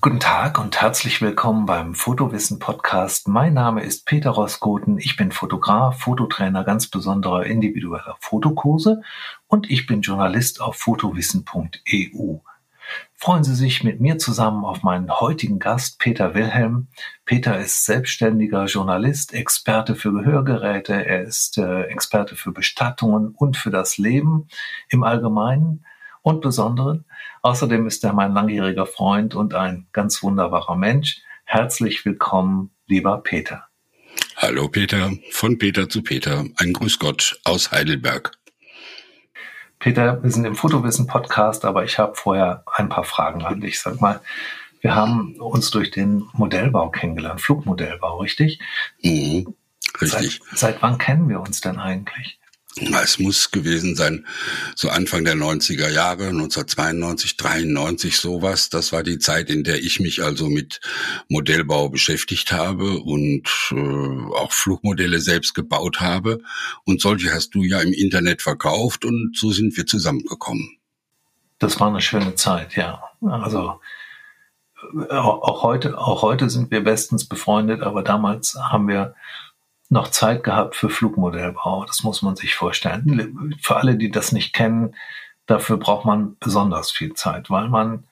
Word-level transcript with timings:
Guten 0.00 0.20
Tag 0.20 0.60
und 0.60 0.80
herzlich 0.80 1.20
willkommen 1.20 1.66
beim 1.66 1.96
Fotowissen 1.96 2.60
Podcast. 2.60 3.26
Mein 3.26 3.54
Name 3.54 3.82
ist 3.82 4.06
Peter 4.06 4.30
Roskoten. 4.30 4.96
Ich 4.98 5.16
bin 5.16 5.32
Fotograf, 5.32 5.98
Fototrainer 5.98 6.62
ganz 6.62 6.86
besonderer 6.86 7.46
individueller 7.46 8.16
Fotokurse 8.20 9.02
und 9.48 9.68
ich 9.68 9.86
bin 9.86 10.02
Journalist 10.02 10.60
auf 10.60 10.76
fotowissen.eu. 10.76 12.38
Freuen 13.16 13.42
Sie 13.42 13.56
sich 13.56 13.82
mit 13.82 14.00
mir 14.00 14.18
zusammen 14.18 14.64
auf 14.64 14.84
meinen 14.84 15.10
heutigen 15.10 15.58
Gast, 15.58 15.98
Peter 15.98 16.32
Wilhelm. 16.32 16.86
Peter 17.24 17.58
ist 17.58 17.84
selbstständiger 17.84 18.66
Journalist, 18.66 19.34
Experte 19.34 19.96
für 19.96 20.12
Gehörgeräte, 20.12 21.04
er 21.04 21.22
ist 21.22 21.58
äh, 21.58 21.82
Experte 21.86 22.36
für 22.36 22.52
Bestattungen 22.52 23.34
und 23.34 23.56
für 23.56 23.70
das 23.70 23.98
Leben 23.98 24.46
im 24.90 25.02
Allgemeinen 25.02 25.84
und 26.28 26.42
Besonderen. 26.42 27.06
Außerdem 27.42 27.86
ist 27.86 28.04
er 28.04 28.12
mein 28.12 28.34
langjähriger 28.34 28.86
Freund 28.86 29.34
und 29.34 29.54
ein 29.54 29.86
ganz 29.92 30.22
wunderbarer 30.22 30.76
Mensch. 30.76 31.22
Herzlich 31.44 32.04
willkommen, 32.04 32.70
lieber 32.86 33.18
Peter. 33.18 33.64
Hallo 34.36 34.68
Peter, 34.68 35.10
von 35.30 35.58
Peter 35.58 35.88
zu 35.88 36.02
Peter. 36.02 36.44
Ein 36.56 36.74
Grüß 36.74 36.98
Gott 36.98 37.40
aus 37.44 37.72
Heidelberg. 37.72 38.32
Peter, 39.78 40.22
wir 40.22 40.30
sind 40.30 40.44
im 40.44 40.54
Fotowissen-Podcast, 40.54 41.64
aber 41.64 41.84
ich 41.84 41.98
habe 41.98 42.14
vorher 42.14 42.62
ein 42.74 42.88
paar 42.88 43.04
Fragen 43.04 43.44
an 43.44 43.60
dich. 43.60 43.80
Sag 43.80 44.00
mal, 44.00 44.20
wir 44.80 44.94
haben 44.94 45.36
uns 45.36 45.70
durch 45.70 45.90
den 45.90 46.28
Modellbau 46.34 46.90
kennengelernt, 46.90 47.40
Flugmodellbau, 47.40 48.18
richtig? 48.18 48.60
Mhm, 49.02 49.54
richtig. 50.00 50.40
Seit, 50.50 50.58
seit 50.58 50.82
wann 50.82 50.98
kennen 50.98 51.28
wir 51.28 51.40
uns 51.40 51.60
denn 51.60 51.78
eigentlich? 51.78 52.38
Es 52.76 53.18
muss 53.18 53.50
gewesen 53.50 53.96
sein, 53.96 54.26
so 54.76 54.88
Anfang 54.88 55.24
der 55.24 55.34
90er 55.34 55.90
Jahre, 55.90 56.28
1992, 56.28 57.36
93 57.36 58.16
sowas. 58.16 58.68
Das 58.68 58.92
war 58.92 59.02
die 59.02 59.18
Zeit, 59.18 59.50
in 59.50 59.64
der 59.64 59.82
ich 59.82 60.00
mich 60.00 60.22
also 60.22 60.48
mit 60.48 60.80
Modellbau 61.28 61.88
beschäftigt 61.88 62.52
habe 62.52 63.00
und 63.00 63.48
äh, 63.72 63.74
auch 63.74 64.52
Flugmodelle 64.52 65.20
selbst 65.20 65.54
gebaut 65.54 66.00
habe. 66.00 66.38
Und 66.84 67.00
solche 67.00 67.32
hast 67.32 67.54
du 67.54 67.62
ja 67.62 67.80
im 67.80 67.92
Internet 67.92 68.42
verkauft 68.42 69.04
und 69.04 69.36
so 69.36 69.50
sind 69.50 69.76
wir 69.76 69.86
zusammengekommen. 69.86 70.78
Das 71.58 71.80
war 71.80 71.88
eine 71.88 72.00
schöne 72.00 72.36
Zeit, 72.36 72.76
ja. 72.76 73.02
Also 73.22 73.80
äh, 75.08 75.14
auch 75.14 75.62
heute, 75.62 75.98
auch 75.98 76.22
heute 76.22 76.48
sind 76.48 76.70
wir 76.70 76.84
bestens 76.84 77.26
befreundet, 77.26 77.82
aber 77.82 78.02
damals 78.02 78.54
haben 78.54 78.86
wir 78.86 79.14
noch 79.88 80.08
Zeit 80.08 80.44
gehabt 80.44 80.76
für 80.76 80.90
Flugmodellbau. 80.90 81.84
Das 81.84 82.02
muss 82.02 82.22
man 82.22 82.36
sich 82.36 82.54
vorstellen. 82.54 83.56
Für 83.62 83.76
alle, 83.76 83.96
die 83.96 84.10
das 84.10 84.32
nicht 84.32 84.52
kennen, 84.52 84.94
dafür 85.46 85.78
braucht 85.78 86.04
man 86.04 86.36
besonders 86.40 86.90
viel 86.90 87.14
Zeit, 87.14 87.50
weil 87.50 87.68
man, 87.68 88.04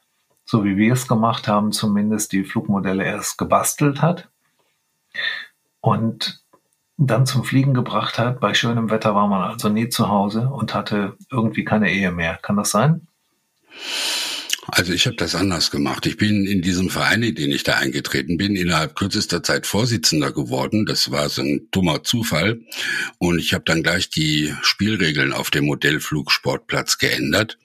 so 0.44 0.64
wie 0.64 0.76
wir 0.76 0.92
es 0.92 1.06
gemacht 1.06 1.48
haben, 1.48 1.72
zumindest 1.72 2.32
die 2.32 2.44
Flugmodelle 2.44 3.04
erst 3.04 3.36
gebastelt 3.36 4.00
hat 4.00 4.28
und 5.80 6.42
dann 6.96 7.26
zum 7.26 7.44
Fliegen 7.44 7.74
gebracht 7.74 8.18
hat. 8.18 8.40
Bei 8.40 8.54
schönem 8.54 8.90
Wetter 8.90 9.14
war 9.14 9.28
man 9.28 9.42
also 9.42 9.68
nie 9.68 9.90
zu 9.90 10.08
Hause 10.08 10.48
und 10.48 10.74
hatte 10.74 11.16
irgendwie 11.30 11.64
keine 11.64 11.90
Ehe 11.90 12.10
mehr. 12.10 12.38
Kann 12.40 12.56
das 12.56 12.70
sein? 12.70 13.06
Also 14.68 14.92
ich 14.92 15.06
habe 15.06 15.16
das 15.16 15.34
anders 15.34 15.70
gemacht. 15.70 16.06
Ich 16.06 16.16
bin 16.16 16.44
in 16.44 16.60
diesem 16.60 16.90
Verein, 16.90 17.22
in 17.22 17.34
den 17.34 17.50
ich 17.52 17.62
da 17.62 17.74
eingetreten 17.74 18.36
bin, 18.36 18.56
innerhalb 18.56 18.96
kürzester 18.96 19.42
Zeit 19.42 19.66
Vorsitzender 19.66 20.32
geworden. 20.32 20.86
Das 20.86 21.10
war 21.10 21.28
so 21.28 21.42
ein 21.42 21.68
dummer 21.70 22.02
Zufall. 22.02 22.60
Und 23.18 23.38
ich 23.38 23.54
habe 23.54 23.64
dann 23.64 23.82
gleich 23.82 24.10
die 24.10 24.52
Spielregeln 24.62 25.32
auf 25.32 25.50
dem 25.50 25.66
Modellflugsportplatz 25.66 26.98
geändert. 26.98 27.58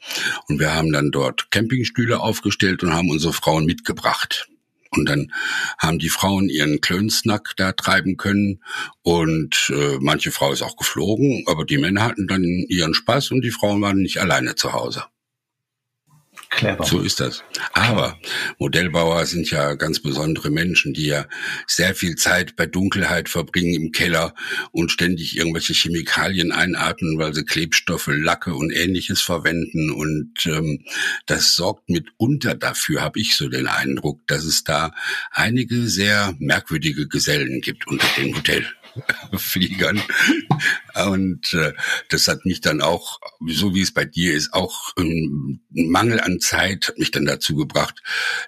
Und 0.47 0.59
wir 0.59 0.73
haben 0.73 0.91
dann 0.91 1.11
dort 1.11 1.49
Campingstühle 1.49 2.19
aufgestellt 2.19 2.83
und 2.83 2.93
haben 2.93 3.09
unsere 3.09 3.33
Frauen 3.33 3.65
mitgebracht. 3.65 4.47
Und 4.93 5.07
dann 5.07 5.31
haben 5.79 5.99
die 5.99 6.09
Frauen 6.09 6.49
ihren 6.49 6.81
Klönsnack 6.81 7.53
da 7.55 7.71
treiben 7.71 8.17
können 8.17 8.61
und 9.03 9.71
äh, 9.73 9.97
manche 10.01 10.31
Frau 10.31 10.51
ist 10.51 10.63
auch 10.63 10.75
geflogen, 10.75 11.45
aber 11.47 11.63
die 11.63 11.77
Männer 11.77 12.03
hatten 12.03 12.27
dann 12.27 12.43
ihren 12.43 12.93
Spaß 12.93 13.31
und 13.31 13.41
die 13.41 13.51
Frauen 13.51 13.81
waren 13.81 14.01
nicht 14.01 14.17
alleine 14.17 14.55
zu 14.55 14.73
Hause. 14.73 15.05
Clever. 16.51 16.83
So 16.83 16.99
ist 16.99 17.21
das. 17.21 17.43
Aber 17.71 18.19
Modellbauer 18.59 19.25
sind 19.25 19.49
ja 19.49 19.73
ganz 19.75 20.01
besondere 20.01 20.49
Menschen, 20.49 20.93
die 20.93 21.05
ja 21.05 21.25
sehr 21.65 21.95
viel 21.95 22.15
Zeit 22.17 22.57
bei 22.57 22.65
Dunkelheit 22.65 23.29
verbringen 23.29 23.73
im 23.73 23.91
Keller 23.93 24.35
und 24.71 24.91
ständig 24.91 25.37
irgendwelche 25.37 25.73
Chemikalien 25.73 26.51
einatmen, 26.51 27.17
weil 27.17 27.33
sie 27.33 27.45
Klebstoffe, 27.45 28.09
Lacke 28.11 28.53
und 28.53 28.69
ähnliches 28.69 29.21
verwenden. 29.21 29.91
Und 29.91 30.45
ähm, 30.45 30.83
das 31.25 31.55
sorgt 31.55 31.89
mitunter 31.89 32.53
dafür, 32.53 33.01
habe 33.01 33.19
ich 33.19 33.35
so 33.37 33.47
den 33.47 33.67
Eindruck, 33.67 34.19
dass 34.27 34.43
es 34.43 34.65
da 34.65 34.93
einige 35.31 35.87
sehr 35.87 36.35
merkwürdige 36.39 37.07
Gesellen 37.07 37.61
gibt 37.61 37.87
unter 37.87 38.07
den 38.17 38.35
Hotel. 38.35 38.67
Fliegern. 39.37 40.01
Und 41.05 41.53
äh, 41.53 41.73
das 42.09 42.27
hat 42.27 42.45
mich 42.45 42.61
dann 42.61 42.81
auch, 42.81 43.19
so 43.47 43.73
wie 43.73 43.81
es 43.81 43.93
bei 43.93 44.05
dir 44.05 44.33
ist, 44.33 44.53
auch 44.53 44.93
ein 44.97 45.61
Mangel 45.69 46.19
an 46.19 46.39
Zeit 46.39 46.89
hat 46.89 46.97
mich 46.97 47.11
dann 47.11 47.25
dazu 47.25 47.55
gebracht, 47.55 48.01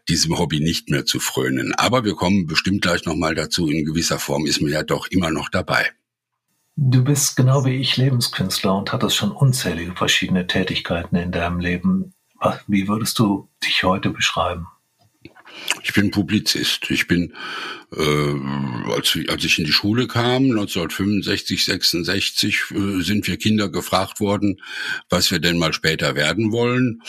diesem 0.09 0.37
Hobby 0.37 0.59
nicht 0.59 0.89
mehr 0.89 1.05
zu 1.05 1.19
frönen. 1.19 1.73
Aber 1.75 2.03
wir 2.03 2.15
kommen 2.15 2.47
bestimmt 2.47 2.81
gleich 2.81 3.05
nochmal 3.05 3.35
dazu. 3.35 3.67
In 3.69 3.85
gewisser 3.85 4.19
Form 4.19 4.45
ist 4.45 4.61
mir 4.61 4.71
ja 4.71 4.83
doch 4.83 5.07
immer 5.07 5.31
noch 5.31 5.49
dabei. 5.49 5.91
Du 6.75 7.03
bist 7.03 7.35
genau 7.35 7.65
wie 7.65 7.75
ich 7.75 7.97
Lebenskünstler 7.97 8.75
und 8.75 8.91
hattest 8.91 9.15
schon 9.15 9.31
unzählige 9.31 9.95
verschiedene 9.95 10.47
Tätigkeiten 10.47 11.15
in 11.15 11.31
deinem 11.31 11.59
Leben. 11.59 12.15
Wie 12.67 12.87
würdest 12.87 13.19
du 13.19 13.47
dich 13.63 13.83
heute 13.83 14.09
beschreiben? 14.09 14.67
Ich 15.83 15.93
bin 15.93 16.11
Publizist. 16.11 16.89
Ich 16.89 17.07
bin, 17.07 17.33
äh, 17.95 18.91
als, 18.91 19.17
als 19.29 19.43
ich 19.43 19.59
in 19.59 19.65
die 19.65 19.71
Schule 19.71 20.07
kam, 20.07 20.43
1965, 20.43 21.65
66, 21.65 22.63
äh, 22.71 23.01
sind 23.01 23.27
wir 23.27 23.37
Kinder 23.37 23.69
gefragt 23.69 24.19
worden, 24.19 24.61
was 25.09 25.31
wir 25.31 25.39
denn 25.39 25.57
mal 25.57 25.73
später 25.73 26.15
werden 26.15 26.51
wollen. 26.51 27.01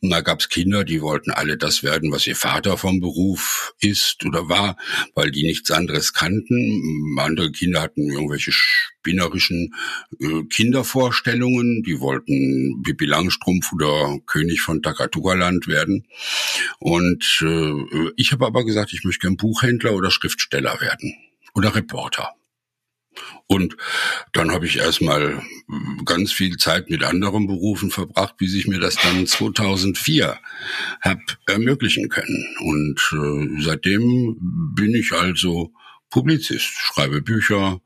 Und 0.00 0.10
da 0.10 0.20
gab's 0.20 0.48
Kinder, 0.48 0.84
die 0.84 1.00
wollten 1.00 1.30
alle 1.30 1.56
das 1.56 1.82
werden, 1.82 2.12
was 2.12 2.26
ihr 2.26 2.36
Vater 2.36 2.76
vom 2.76 3.00
Beruf 3.00 3.74
ist 3.80 4.24
oder 4.24 4.48
war, 4.48 4.76
weil 5.14 5.30
die 5.30 5.44
nichts 5.44 5.70
anderes 5.70 6.12
kannten. 6.12 7.16
Andere 7.18 7.50
Kinder 7.52 7.82
hatten 7.82 8.10
irgendwelche 8.10 8.52
spinnerischen 8.52 9.74
äh, 10.20 10.42
Kindervorstellungen. 10.50 11.82
Die 11.84 12.00
wollten 12.00 12.82
Bibi 12.82 13.06
Langstrumpf 13.06 13.72
oder 13.72 14.18
König 14.26 14.60
von 14.60 14.82
Takatugaland 14.82 15.68
werden. 15.68 16.06
Und 16.78 17.42
äh, 17.42 18.10
ich 18.16 18.32
habe 18.32 18.46
aber 18.46 18.64
gesagt, 18.64 18.92
ich 18.92 19.04
möchte 19.04 19.20
gern 19.20 19.36
Buchhändler 19.36 19.94
oder 19.94 20.10
Schriftsteller 20.10 20.25
werden 20.80 21.14
oder 21.54 21.74
Reporter. 21.74 22.34
Und 23.46 23.76
dann 24.32 24.50
habe 24.50 24.66
ich 24.66 24.76
erstmal 24.76 25.42
ganz 26.04 26.32
viel 26.32 26.56
Zeit 26.56 26.90
mit 26.90 27.04
anderen 27.04 27.46
Berufen 27.46 27.90
verbracht, 27.90 28.34
wie 28.38 28.48
sich 28.48 28.66
mir 28.66 28.80
das 28.80 28.96
dann 28.96 29.26
2004 29.26 30.38
hab 31.00 31.18
ermöglichen 31.46 32.08
können. 32.08 32.46
Und 32.60 33.00
äh, 33.12 33.62
seitdem 33.62 34.36
bin 34.74 34.94
ich 34.94 35.12
also 35.12 35.72
Publizist, 36.10 36.64
schreibe 36.64 37.22
Bücher, 37.22 37.80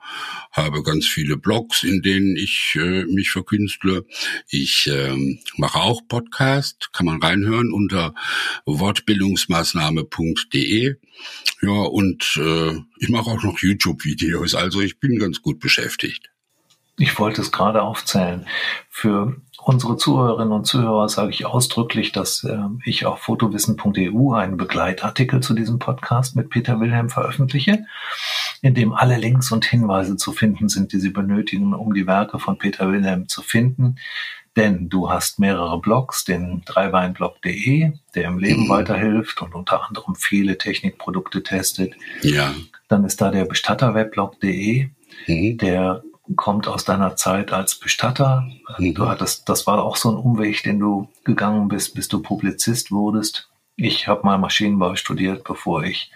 habe 0.53 0.82
ganz 0.82 1.06
viele 1.06 1.36
Blogs, 1.36 1.82
in 1.82 2.00
denen 2.03 2.36
ich 2.36 2.76
äh, 2.76 3.04
mich 3.06 3.31
verkünstle. 3.31 4.04
Ich 4.48 4.86
äh, 4.86 5.16
mache 5.56 5.81
auch 5.81 6.03
Podcast, 6.06 6.92
kann 6.92 7.06
man 7.06 7.22
reinhören 7.22 7.72
unter 7.72 8.14
wortbildungsmaßnahme.de. 8.66 10.97
Ja, 11.62 11.70
und 11.70 12.36
äh, 12.36 12.78
ich 12.98 13.08
mache 13.08 13.31
auch 13.31 13.42
noch 13.42 13.58
YouTube-Videos, 13.60 14.54
also 14.54 14.81
ich 14.81 15.00
bin 15.00 15.19
ganz 15.19 15.42
gut 15.42 15.58
beschäftigt. 15.60 16.31
Ich 17.00 17.19
wollte 17.19 17.41
es 17.41 17.50
gerade 17.50 17.82
aufzählen. 17.82 18.47
Für 18.91 19.41
unsere 19.70 19.97
Zuhörerinnen 19.97 20.53
und 20.53 20.66
Zuhörer 20.66 21.08
sage 21.08 21.31
ich 21.31 21.47
ausdrücklich, 21.47 22.10
dass 22.10 22.42
äh, 22.42 22.58
ich 22.84 23.06
auf 23.06 23.20
fotowissen.eu 23.20 24.32
einen 24.32 24.56
Begleitartikel 24.56 25.41
zu 25.41 25.54
diesem 25.54 25.78
Podcast 25.78 26.34
mit 26.34 26.50
Peter 26.50 26.81
Wilhelm 26.81 27.08
veröffentliche, 27.08 27.84
in 28.62 28.75
dem 28.75 28.93
alle 28.93 29.17
Links 29.17 29.52
und 29.52 29.64
Hinweise 29.64 30.17
zu 30.17 30.32
finden 30.32 30.69
sind, 30.69 30.93
die 30.93 30.99
Sie 30.99 31.11
benötigen, 31.11 31.72
um 31.72 31.94
die 31.94 32.08
Werke 32.08 32.40
von 32.40 32.58
Peter 32.58 32.90
Wilhelm 32.90 33.28
zu 33.28 33.43
finden. 33.43 33.94
Denn 34.56 34.88
du 34.88 35.08
hast 35.08 35.38
mehrere 35.38 35.81
Blogs, 35.81 36.25
den 36.25 36.62
dreiweinblog.de, 36.64 37.93
der 38.17 38.25
im 38.25 38.38
Leben 38.38 38.64
mhm. 38.64 38.70
weiterhilft 38.70 39.40
und 39.40 39.55
unter 39.55 39.87
anderem 39.87 40.17
viele 40.17 40.58
Technikprodukte 40.58 41.44
testet. 41.44 41.94
Ja. 42.22 42.52
Dann 42.88 43.05
ist 43.05 43.20
da 43.20 43.31
der 43.31 43.44
Bestatterweblog.de, 43.44 44.88
mhm. 45.28 45.58
der 45.58 46.02
kommt 46.37 46.69
aus 46.69 46.85
deiner 46.85 47.17
Zeit 47.17 47.53
als 47.53 47.75
Bestatter. 47.77 48.47
Mhm. 48.79 48.94
Du 48.94 49.09
hattest, 49.09 49.49
das 49.49 49.67
war 49.67 49.82
auch 49.82 49.97
so 49.97 50.11
ein 50.11 50.17
Umweg, 50.17 50.62
den 50.62 50.79
du 50.79 51.09
gegangen 51.25 51.69
bist, 51.69 51.94
bis 51.94 52.09
du 52.09 52.21
Publizist 52.21 52.91
wurdest. 52.91 53.49
Ich 53.77 54.09
habe 54.09 54.25
mal 54.25 54.38
Maschinenbau 54.38 54.97
studiert, 54.97 55.44
bevor 55.44 55.85
ich 55.85 56.11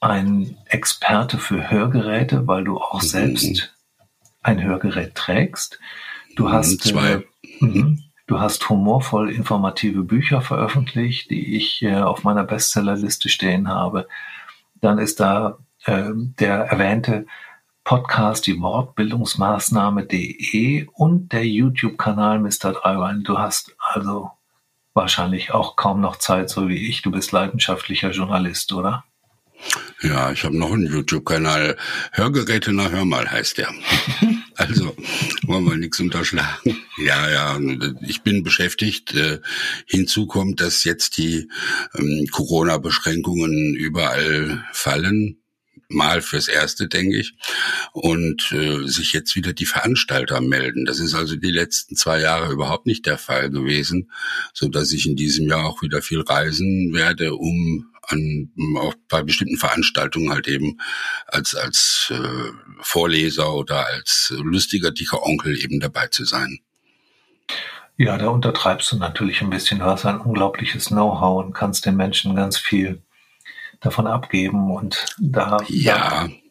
ein 0.00 0.56
Experte 0.66 1.38
für 1.38 1.70
Hörgeräte, 1.70 2.46
weil 2.46 2.64
du 2.64 2.78
auch 2.78 3.02
mhm. 3.02 3.06
selbst 3.06 3.74
ein 4.42 4.62
Hörgerät 4.62 5.14
trägst. 5.14 5.78
Du 6.36 6.48
mhm, 6.48 6.52
hast 6.52 6.82
zwei. 6.82 7.24
Äh. 7.60 7.96
Du 8.32 8.40
hast 8.40 8.68
humorvoll 8.70 9.30
informative 9.30 10.04
Bücher 10.04 10.40
veröffentlicht, 10.40 11.28
die 11.28 11.54
ich 11.54 11.82
äh, 11.82 11.96
auf 11.96 12.24
meiner 12.24 12.44
Bestsellerliste 12.44 13.28
stehen 13.28 13.68
habe. 13.68 14.08
Dann 14.76 14.96
ist 14.96 15.20
da 15.20 15.58
äh, 15.84 16.12
der 16.14 16.60
erwähnte 16.60 17.26
Podcast, 17.84 18.46
die 18.46 18.58
Wortbildungsmaßnahme.de 18.58 20.86
und 20.94 21.30
der 21.30 21.46
YouTube-Kanal 21.46 22.38
Mr. 22.38 22.72
Dreibein. 22.72 23.22
Du 23.22 23.38
hast 23.38 23.76
also 23.78 24.30
wahrscheinlich 24.94 25.52
auch 25.52 25.76
kaum 25.76 26.00
noch 26.00 26.16
Zeit, 26.16 26.48
so 26.48 26.70
wie 26.70 26.88
ich. 26.88 27.02
Du 27.02 27.10
bist 27.10 27.32
leidenschaftlicher 27.32 28.12
Journalist, 28.12 28.72
oder? 28.72 29.04
Ja, 30.00 30.32
ich 30.32 30.42
habe 30.44 30.56
noch 30.56 30.72
einen 30.72 30.90
YouTube-Kanal. 30.90 31.76
Hörgeräte 32.12 32.72
nach 32.72 32.92
Hörmal 32.92 33.30
heißt 33.30 33.58
der. 33.58 33.68
Also 34.56 34.96
wollen 35.46 35.64
wir 35.64 35.76
nichts 35.76 36.00
unterschlagen. 36.00 36.76
Ja, 36.98 37.30
ja, 37.30 37.60
ich 38.06 38.22
bin 38.22 38.42
beschäftigt. 38.42 39.14
Äh, 39.14 39.40
hinzu 39.86 40.26
kommt, 40.26 40.60
dass 40.60 40.84
jetzt 40.84 41.16
die 41.18 41.48
ähm, 41.94 42.26
Corona-Beschränkungen 42.30 43.74
überall 43.74 44.64
fallen 44.72 45.38
mal 45.92 46.22
fürs 46.22 46.48
Erste, 46.48 46.88
denke 46.88 47.18
ich. 47.18 47.34
Und 47.92 48.52
äh, 48.52 48.86
sich 48.86 49.12
jetzt 49.12 49.36
wieder 49.36 49.52
die 49.52 49.66
Veranstalter 49.66 50.40
melden. 50.40 50.84
Das 50.84 50.98
ist 51.00 51.14
also 51.14 51.36
die 51.36 51.50
letzten 51.50 51.96
zwei 51.96 52.20
Jahre 52.20 52.52
überhaupt 52.52 52.86
nicht 52.86 53.06
der 53.06 53.18
Fall 53.18 53.50
gewesen, 53.50 54.10
so 54.52 54.68
dass 54.68 54.92
ich 54.92 55.06
in 55.06 55.16
diesem 55.16 55.48
Jahr 55.48 55.66
auch 55.66 55.82
wieder 55.82 56.02
viel 56.02 56.20
reisen 56.20 56.92
werde, 56.92 57.34
um 57.34 57.91
an 58.12 58.50
auch 58.78 58.94
bei 59.08 59.22
bestimmten 59.22 59.56
Veranstaltungen 59.56 60.30
halt 60.30 60.46
eben 60.48 60.78
als 61.26 61.54
als 61.54 62.12
äh, 62.14 62.52
Vorleser 62.80 63.54
oder 63.54 63.86
als 63.86 64.32
lustiger 64.36 64.90
dicker 64.90 65.22
Onkel 65.22 65.58
eben 65.62 65.80
dabei 65.80 66.06
zu 66.08 66.24
sein. 66.24 66.58
Ja, 67.96 68.16
da 68.18 68.28
untertreibst 68.28 68.90
du 68.92 68.96
natürlich 68.96 69.42
ein 69.42 69.50
bisschen. 69.50 69.80
Du 69.80 69.84
hast 69.84 70.06
ein 70.06 70.20
unglaubliches 70.20 70.86
Know-how 70.88 71.44
und 71.44 71.52
kannst 71.52 71.86
den 71.86 71.96
Menschen 71.96 72.34
ganz 72.34 72.56
viel 72.58 73.02
davon 73.80 74.06
abgeben 74.06 74.74
und 74.74 75.06
da. 75.18 75.58
Ja. 75.68 76.26
Da. 76.26 76.41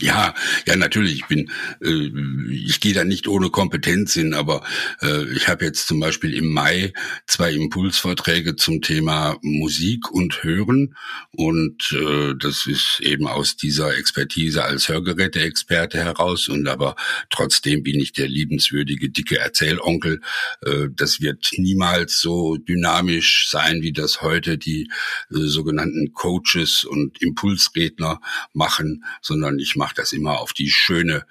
Ja, 0.00 0.34
ja, 0.66 0.76
natürlich. 0.76 1.14
Ich 1.14 1.26
bin, 1.26 1.50
äh, 1.82 2.10
ich 2.50 2.80
gehe 2.80 2.94
da 2.94 3.04
nicht 3.04 3.28
ohne 3.28 3.50
Kompetenz 3.50 4.14
hin, 4.14 4.32
aber 4.32 4.62
äh, 5.02 5.24
ich 5.34 5.48
habe 5.48 5.66
jetzt 5.66 5.86
zum 5.86 6.00
Beispiel 6.00 6.34
im 6.34 6.52
Mai 6.52 6.94
zwei 7.26 7.52
Impulsvorträge 7.52 8.56
zum 8.56 8.80
Thema 8.80 9.36
Musik 9.42 10.10
und 10.10 10.42
Hören 10.42 10.96
und 11.32 11.92
äh, 11.92 12.34
das 12.38 12.66
ist 12.66 13.00
eben 13.00 13.26
aus 13.26 13.56
dieser 13.56 13.96
Expertise 13.98 14.64
als 14.64 14.88
Hörgeräteexperte 14.88 15.98
heraus 15.98 16.48
und 16.48 16.66
aber 16.66 16.96
trotzdem 17.28 17.82
bin 17.82 18.00
ich 18.00 18.12
der 18.12 18.28
liebenswürdige 18.28 19.10
dicke 19.10 19.38
Erzählonkel. 19.38 20.20
Äh, 20.64 20.88
das 20.94 21.20
wird 21.20 21.50
niemals 21.56 22.20
so 22.20 22.56
dynamisch 22.56 23.48
sein, 23.50 23.82
wie 23.82 23.92
das 23.92 24.22
heute 24.22 24.56
die 24.56 24.90
äh, 25.30 25.36
sogenannten 25.36 26.12
Coaches 26.12 26.84
und 26.84 27.20
Impulsredner 27.20 28.20
machen, 28.54 29.04
sondern 29.20 29.49
sondern 29.50 29.58
ich 29.58 29.74
mache 29.74 29.94
das 29.96 30.12
immer 30.12 30.40
auf 30.40 30.52
die 30.52 30.68
schöne 30.68 31.24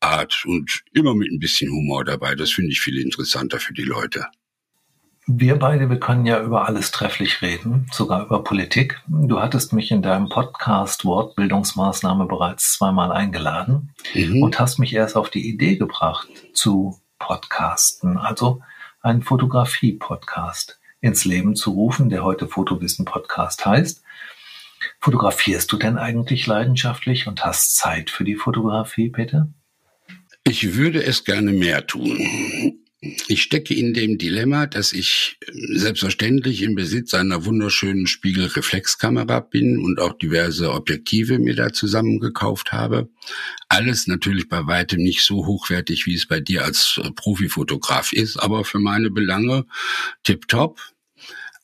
Art 0.00 0.44
und 0.46 0.82
immer 0.92 1.14
mit 1.14 1.30
ein 1.30 1.38
bisschen 1.38 1.70
Humor 1.70 2.04
dabei. 2.04 2.34
Das 2.34 2.50
finde 2.50 2.70
ich 2.70 2.80
viel 2.80 2.98
interessanter 2.98 3.60
für 3.60 3.74
die 3.74 3.82
Leute. 3.82 4.26
Wir 5.26 5.56
beide, 5.58 5.90
wir 5.90 5.98
können 5.98 6.24
ja 6.24 6.40
über 6.40 6.66
alles 6.66 6.92
trefflich 6.92 7.42
reden, 7.42 7.86
sogar 7.92 8.24
über 8.24 8.44
Politik. 8.44 9.02
Du 9.08 9.40
hattest 9.40 9.72
mich 9.72 9.90
in 9.90 10.00
deinem 10.00 10.28
Podcast 10.28 11.04
Wortbildungsmaßnahme 11.04 12.26
bereits 12.26 12.72
zweimal 12.74 13.12
eingeladen 13.12 13.92
mhm. 14.14 14.42
und 14.42 14.58
hast 14.58 14.78
mich 14.78 14.94
erst 14.94 15.16
auf 15.16 15.28
die 15.28 15.46
Idee 15.46 15.76
gebracht 15.76 16.28
zu 16.54 16.98
Podcasten, 17.18 18.16
also 18.16 18.62
einen 19.02 19.22
Fotografie-Podcast 19.22 20.78
ins 21.00 21.24
Leben 21.24 21.56
zu 21.56 21.72
rufen, 21.72 22.08
der 22.08 22.24
heute 22.24 22.46
Fotowissen 22.46 23.04
Podcast 23.04 23.66
heißt. 23.66 24.02
Fotografierst 25.00 25.70
du 25.72 25.76
denn 25.76 25.98
eigentlich 25.98 26.46
leidenschaftlich 26.46 27.26
und 27.26 27.44
hast 27.44 27.76
Zeit 27.76 28.10
für 28.10 28.24
die 28.24 28.36
Fotografie, 28.36 29.10
Peter? 29.10 29.48
Ich 30.44 30.74
würde 30.74 31.02
es 31.02 31.24
gerne 31.24 31.52
mehr 31.52 31.86
tun. 31.86 32.82
Ich 33.28 33.42
stecke 33.42 33.74
in 33.74 33.94
dem 33.94 34.16
Dilemma, 34.16 34.66
dass 34.66 34.92
ich 34.92 35.38
selbstverständlich 35.52 36.62
im 36.62 36.74
Besitz 36.74 37.14
einer 37.14 37.44
wunderschönen 37.44 38.06
Spiegelreflexkamera 38.06 39.40
bin 39.40 39.78
und 39.78 40.00
auch 40.00 40.14
diverse 40.14 40.72
Objektive 40.72 41.38
mir 41.38 41.54
da 41.54 41.72
zusammengekauft 41.72 42.72
habe. 42.72 43.08
Alles 43.68 44.06
natürlich 44.06 44.48
bei 44.48 44.66
weitem 44.66 45.02
nicht 45.02 45.22
so 45.22 45.46
hochwertig, 45.46 46.06
wie 46.06 46.14
es 46.14 46.26
bei 46.26 46.40
dir 46.40 46.64
als 46.64 47.00
Profifotograf 47.16 48.12
ist, 48.12 48.38
aber 48.38 48.64
für 48.64 48.78
meine 48.78 49.10
Belange 49.10 49.66
tipptopp 50.22 50.80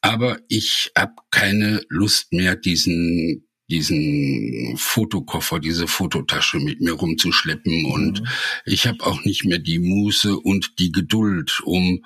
aber 0.02 0.38
ich 0.48 0.92
habe 0.96 1.14
keine 1.30 1.82
Lust 1.88 2.32
mehr, 2.32 2.56
diesen 2.56 3.48
diesen 3.72 4.76
Fotokoffer, 4.76 5.58
diese 5.58 5.88
Fototasche 5.88 6.58
mit 6.58 6.82
mir 6.82 6.92
rumzuschleppen 6.92 7.86
und 7.86 8.20
mhm. 8.20 8.26
ich 8.66 8.86
habe 8.86 9.02
auch 9.06 9.24
nicht 9.24 9.46
mehr 9.46 9.58
die 9.58 9.78
Muße 9.78 10.36
und 10.38 10.78
die 10.78 10.92
Geduld, 10.92 11.60
um 11.64 12.04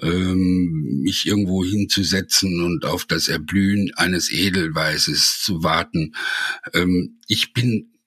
ähm, 0.00 1.00
mich 1.02 1.26
irgendwo 1.26 1.64
hinzusetzen 1.64 2.62
und 2.62 2.84
auf 2.84 3.04
das 3.04 3.26
Erblühen 3.26 3.90
eines 3.96 4.30
Edelweißes 4.30 5.40
zu 5.42 5.64
warten. 5.64 6.14
Ähm, 6.72 7.18
ich 7.26 7.52
bin 7.52 7.97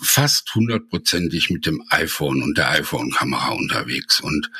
fast 0.00 0.54
hundertprozentig 0.54 1.50
mit 1.50 1.66
dem 1.66 1.82
iPhone 1.90 2.42
und 2.42 2.56
der 2.56 2.70
iPhone-Kamera 2.70 3.50
unterwegs 3.50 4.20
und 4.20 4.50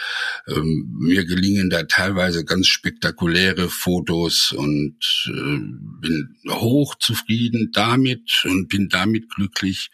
ähm, 0.48 0.96
mir 0.98 1.24
gelingen 1.24 1.70
da 1.70 1.84
teilweise 1.84 2.44
ganz 2.44 2.66
spektakuläre 2.66 3.68
Fotos 3.68 4.52
und 4.52 4.96
äh, 5.28 5.58
bin 6.00 6.36
hoch 6.50 6.96
zufrieden 6.96 7.70
damit 7.72 8.44
und 8.44 8.68
bin 8.68 8.88
damit 8.88 9.30
glücklich. 9.30 9.90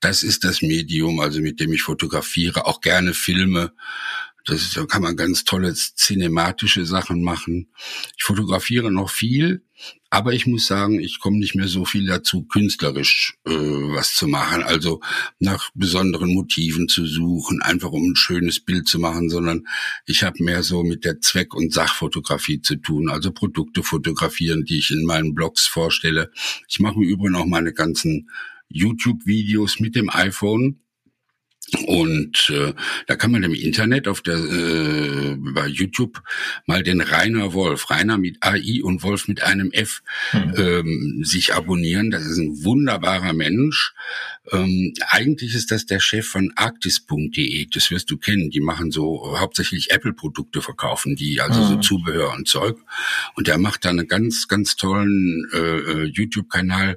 Das 0.00 0.24
ist 0.24 0.42
das 0.42 0.60
Medium, 0.60 1.20
also 1.20 1.40
mit 1.40 1.60
dem 1.60 1.72
ich 1.72 1.82
fotografiere, 1.82 2.66
auch 2.66 2.80
gerne 2.80 3.14
filme. 3.14 3.72
Das 4.44 4.72
da 4.72 4.86
kann 4.86 5.02
man 5.02 5.16
ganz 5.16 5.44
tolle 5.44 5.74
cinematische 5.74 6.84
Sachen 6.84 7.22
machen. 7.22 7.68
Ich 8.16 8.24
fotografiere 8.24 8.90
noch 8.90 9.10
viel, 9.10 9.62
aber 10.10 10.32
ich 10.32 10.46
muss 10.46 10.66
sagen, 10.66 11.00
ich 11.00 11.20
komme 11.20 11.38
nicht 11.38 11.54
mehr 11.54 11.68
so 11.68 11.84
viel 11.84 12.06
dazu, 12.06 12.44
künstlerisch 12.44 13.36
äh, 13.46 13.50
was 13.50 14.14
zu 14.14 14.26
machen, 14.26 14.62
also 14.62 15.00
nach 15.38 15.70
besonderen 15.74 16.32
Motiven 16.32 16.88
zu 16.88 17.06
suchen, 17.06 17.60
einfach 17.60 17.90
um 17.90 18.12
ein 18.12 18.16
schönes 18.16 18.60
Bild 18.60 18.88
zu 18.88 18.98
machen, 18.98 19.28
sondern 19.28 19.66
ich 20.06 20.22
habe 20.22 20.42
mehr 20.42 20.62
so 20.62 20.82
mit 20.82 21.04
der 21.04 21.20
Zweck- 21.20 21.54
und 21.54 21.72
Sachfotografie 21.72 22.62
zu 22.62 22.76
tun, 22.76 23.10
also 23.10 23.32
Produkte 23.32 23.82
fotografieren, 23.82 24.64
die 24.64 24.78
ich 24.78 24.90
in 24.90 25.04
meinen 25.04 25.34
Blogs 25.34 25.66
vorstelle. 25.66 26.30
Ich 26.68 26.80
mache 26.80 26.96
im 26.96 27.02
Übrigen 27.02 27.36
auch 27.36 27.46
meine 27.46 27.74
ganzen 27.74 28.30
YouTube-Videos 28.70 29.80
mit 29.80 29.94
dem 29.94 30.10
iPhone 30.10 30.80
und 31.86 32.50
äh, 32.50 32.72
da 33.06 33.16
kann 33.16 33.30
man 33.30 33.42
im 33.42 33.52
Internet 33.52 34.08
auf 34.08 34.22
der 34.22 34.36
äh, 34.36 35.36
bei 35.38 35.66
YouTube 35.66 36.22
mal 36.66 36.82
den 36.82 37.00
Rainer 37.00 37.52
Wolf, 37.52 37.90
Rainer 37.90 38.16
mit 38.16 38.38
AI 38.40 38.82
und 38.82 39.02
Wolf 39.02 39.28
mit 39.28 39.42
einem 39.42 39.70
F, 39.72 40.02
mhm. 40.32 40.54
ähm, 40.56 41.20
sich 41.24 41.54
abonnieren. 41.54 42.10
Das 42.10 42.24
ist 42.24 42.38
ein 42.38 42.64
wunderbarer 42.64 43.34
Mensch. 43.34 43.92
Ähm, 44.50 44.94
eigentlich 45.10 45.54
ist 45.54 45.70
das 45.70 45.84
der 45.84 46.00
Chef 46.00 46.26
von 46.26 46.52
Arktis.de, 46.56 47.66
das 47.66 47.90
wirst 47.90 48.10
du 48.10 48.16
kennen. 48.16 48.50
Die 48.50 48.60
machen 48.60 48.90
so 48.90 49.38
hauptsächlich 49.38 49.90
Apple-Produkte 49.90 50.62
verkaufen, 50.62 51.16
die 51.16 51.40
also 51.40 51.60
mhm. 51.60 51.66
so 51.66 51.76
Zubehör 51.80 52.32
und 52.34 52.48
Zeug. 52.48 52.78
Und 53.34 53.46
der 53.46 53.58
macht 53.58 53.84
da 53.84 53.90
einen 53.90 54.08
ganz, 54.08 54.48
ganz 54.48 54.76
tollen 54.76 55.46
äh, 55.52 55.58
äh 55.58 56.04
YouTube-Kanal 56.04 56.96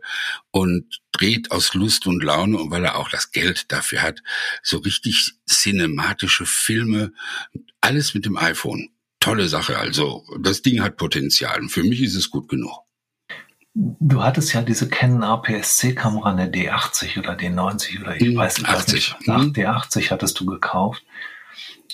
und 0.51 1.01
dreht 1.11 1.51
aus 1.51 1.73
Lust 1.73 2.07
und 2.07 2.23
Laune 2.23 2.57
und 2.57 2.71
weil 2.71 2.85
er 2.85 2.97
auch 2.97 3.09
das 3.09 3.31
Geld 3.31 3.71
dafür 3.71 4.01
hat, 4.01 4.23
so 4.63 4.77
richtig 4.77 5.33
cinematische 5.47 6.45
Filme, 6.45 7.11
alles 7.81 8.13
mit 8.13 8.25
dem 8.25 8.37
iPhone. 8.37 8.89
Tolle 9.19 9.47
Sache, 9.47 9.77
also 9.77 10.23
das 10.39 10.61
Ding 10.63 10.81
hat 10.81 10.97
Potenzial 10.97 11.59
und 11.59 11.69
für 11.69 11.83
mich 11.83 12.01
ist 12.01 12.15
es 12.15 12.31
gut 12.31 12.49
genug. 12.49 12.79
Du 13.73 14.21
hattest 14.21 14.53
ja 14.53 14.61
diese 14.61 14.89
Canon 14.89 15.23
APS-C-Kamera, 15.23 16.31
eine 16.31 16.51
D80 16.51 17.19
oder 17.19 17.33
D90 17.33 18.01
oder 18.01 18.15
ich 18.15 18.23
hm, 18.23 18.35
weiß 18.35 18.57
nicht, 18.57 18.69
80. 18.69 18.93
Nicht, 18.93 19.27
hm. 19.27 19.53
D80 19.53 20.11
hattest 20.11 20.39
du 20.39 20.45
gekauft. 20.45 21.05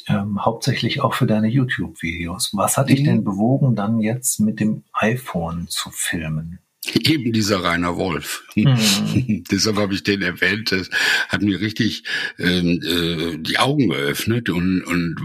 Ähm, 0.08 0.44
hauptsächlich 0.44 1.02
auch 1.02 1.14
für 1.14 1.28
deine 1.28 1.50
YouTube-Videos. 1.50 2.52
Was 2.54 2.78
hat 2.78 2.90
dich 2.90 3.00
hm. 3.00 3.06
denn 3.06 3.24
bewogen, 3.24 3.76
dann 3.76 4.00
jetzt 4.00 4.40
mit 4.40 4.60
dem 4.60 4.86
iPhone 4.94 5.68
zu 5.68 5.92
filmen? 5.92 6.60
Eben 6.96 7.34
dieser 7.34 7.63
Rainer 7.63 7.98
Wolf. 7.98 8.44
Mhm. 8.56 9.44
Deshalb 9.51 9.77
habe 9.77 9.94
ich 9.94 10.03
den 10.03 10.22
erwähnt. 10.22 10.72
Das 10.72 10.89
hat 11.29 11.41
mir 11.41 11.60
richtig 11.60 12.03
ähm, 12.39 12.82
äh, 12.84 13.38
die 13.38 13.60
Augen 13.60 13.89
geöffnet 13.89 14.50
und, 14.50 14.84
und 14.84 15.15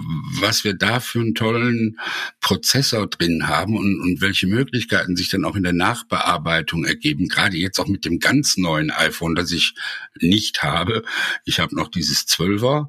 was 0.41 0.65
wir 0.65 0.75
da 0.75 1.01
für 1.01 1.21
einen 1.21 1.35
tollen 1.35 1.99
Prozessor 2.41 3.07
drin 3.07 3.49
haben 3.49 3.77
und, 3.77 4.01
und 4.01 4.21
welche 4.21 4.47
Möglichkeiten 4.47 5.17
sich 5.17 5.29
dann 5.29 5.45
auch 5.45 5.57
in 5.57 5.63
der 5.63 5.73
Nachbearbeitung 5.73 6.85
ergeben. 6.85 7.29
Gerade 7.29 7.57
jetzt 7.57 7.79
auch 7.79 7.89
mit 7.89 8.05
dem 8.05 8.19
ganz 8.19 8.57
neuen 8.57 8.91
iPhone, 8.91 9.35
das 9.35 9.53
ich 9.53 9.75
nicht 10.21 10.63
habe. 10.63 11.03
Ich 11.45 11.61
habe 11.61 11.75
noch 11.75 11.89
dieses 11.89 12.27
12er 12.27 12.89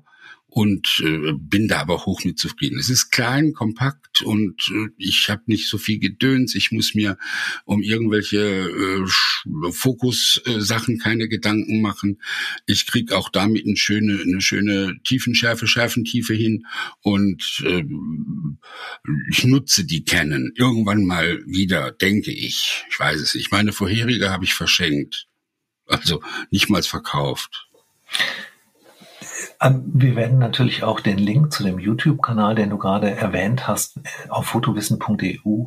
und 0.53 1.01
äh, 1.03 1.33
bin 1.33 1.67
da 1.67 1.79
aber 1.79 2.05
hoch 2.05 2.23
mit 2.23 2.37
zufrieden. 2.37 2.77
Es 2.77 2.87
ist 2.87 3.09
klein, 3.09 3.53
kompakt 3.53 4.21
und 4.21 4.69
äh, 4.71 4.89
ich 4.97 5.29
habe 5.29 5.41
nicht 5.47 5.67
so 5.67 5.79
viel 5.79 5.97
Gedöns. 5.97 6.53
Ich 6.53 6.71
muss 6.71 6.93
mir 6.93 7.17
um 7.65 7.81
irgendwelche 7.81 8.37
äh, 8.37 9.71
Fokus-Sachen 9.71 10.99
keine 10.99 11.27
Gedanken 11.27 11.81
machen. 11.81 12.21
Ich 12.67 12.85
krieg 12.85 13.11
auch 13.13 13.29
damit 13.29 13.65
eine 13.65 13.77
schöne, 13.77 14.21
eine 14.21 14.41
schöne 14.41 14.99
Tiefenschärfe, 15.03 15.65
Schärfentiefe 15.65 16.35
hin 16.35 16.67
und 17.01 17.63
äh, 17.65 17.83
ich 19.31 19.45
nutze 19.45 19.85
die 19.85 20.05
Canon 20.05 20.51
irgendwann 20.55 21.03
mal 21.03 21.41
wieder, 21.47 21.91
denke 21.91 22.31
ich. 22.31 22.85
Ich 22.91 22.99
weiß 22.99 23.19
es 23.19 23.33
nicht. 23.33 23.51
Meine 23.51 23.73
vorherige 23.73 24.29
habe 24.29 24.45
ich 24.45 24.53
verschenkt. 24.53 25.27
Also 25.87 26.21
nicht 26.51 26.69
mal 26.69 26.83
verkauft. 26.83 27.67
Ähm, 29.63 29.83
wir 29.93 30.15
werden 30.15 30.39
natürlich 30.39 30.83
auch 30.83 30.99
den 30.99 31.17
Link 31.17 31.53
zu 31.53 31.63
dem 31.63 31.79
YouTube-Kanal, 31.79 32.55
den 32.55 32.69
du 32.69 32.77
gerade 32.77 33.09
erwähnt 33.09 33.67
hast, 33.67 33.99
auf 34.29 34.47
fotowissen.eu 34.47 35.65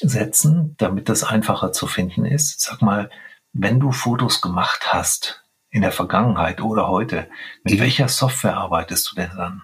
setzen, 0.00 0.74
damit 0.78 1.08
das 1.08 1.24
einfacher 1.24 1.72
zu 1.72 1.88
finden 1.88 2.24
ist. 2.24 2.60
Sag 2.60 2.80
mal, 2.82 3.10
wenn 3.52 3.80
du 3.80 3.90
Fotos 3.90 4.40
gemacht 4.40 4.92
hast 4.92 5.44
in 5.70 5.82
der 5.82 5.92
Vergangenheit 5.92 6.60
oder 6.60 6.88
heute, 6.88 7.28
mit 7.64 7.80
welcher 7.80 8.08
Software 8.08 8.56
arbeitest 8.56 9.10
du 9.10 9.16
denn 9.16 9.30
dann? 9.36 9.62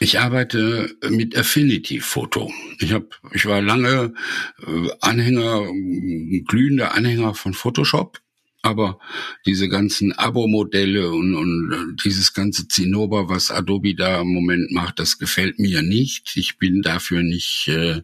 Ich 0.00 0.18
arbeite 0.18 0.94
mit 1.08 1.36
Affinity 1.36 2.00
Photo. 2.00 2.50
Ich 2.78 2.92
habe, 2.92 3.08
ich 3.32 3.46
war 3.46 3.62
lange 3.62 4.12
äh, 4.66 4.88
Anhänger, 5.00 5.66
glühender 6.46 6.94
Anhänger 6.94 7.34
von 7.34 7.54
Photoshop 7.54 8.20
aber 8.62 8.98
diese 9.46 9.68
ganzen 9.68 10.12
Abo-Modelle 10.12 11.10
und, 11.10 11.34
und 11.34 11.72
äh, 11.72 12.02
dieses 12.04 12.34
ganze 12.34 12.68
Zinnober, 12.68 13.28
was 13.28 13.50
Adobe 13.50 13.94
da 13.94 14.20
im 14.20 14.34
Moment 14.34 14.70
macht, 14.72 14.98
das 14.98 15.18
gefällt 15.18 15.58
mir 15.58 15.82
nicht. 15.82 16.36
Ich 16.36 16.58
bin 16.58 16.82
dafür 16.82 17.22
nicht, 17.22 17.68
äh, 17.68 18.02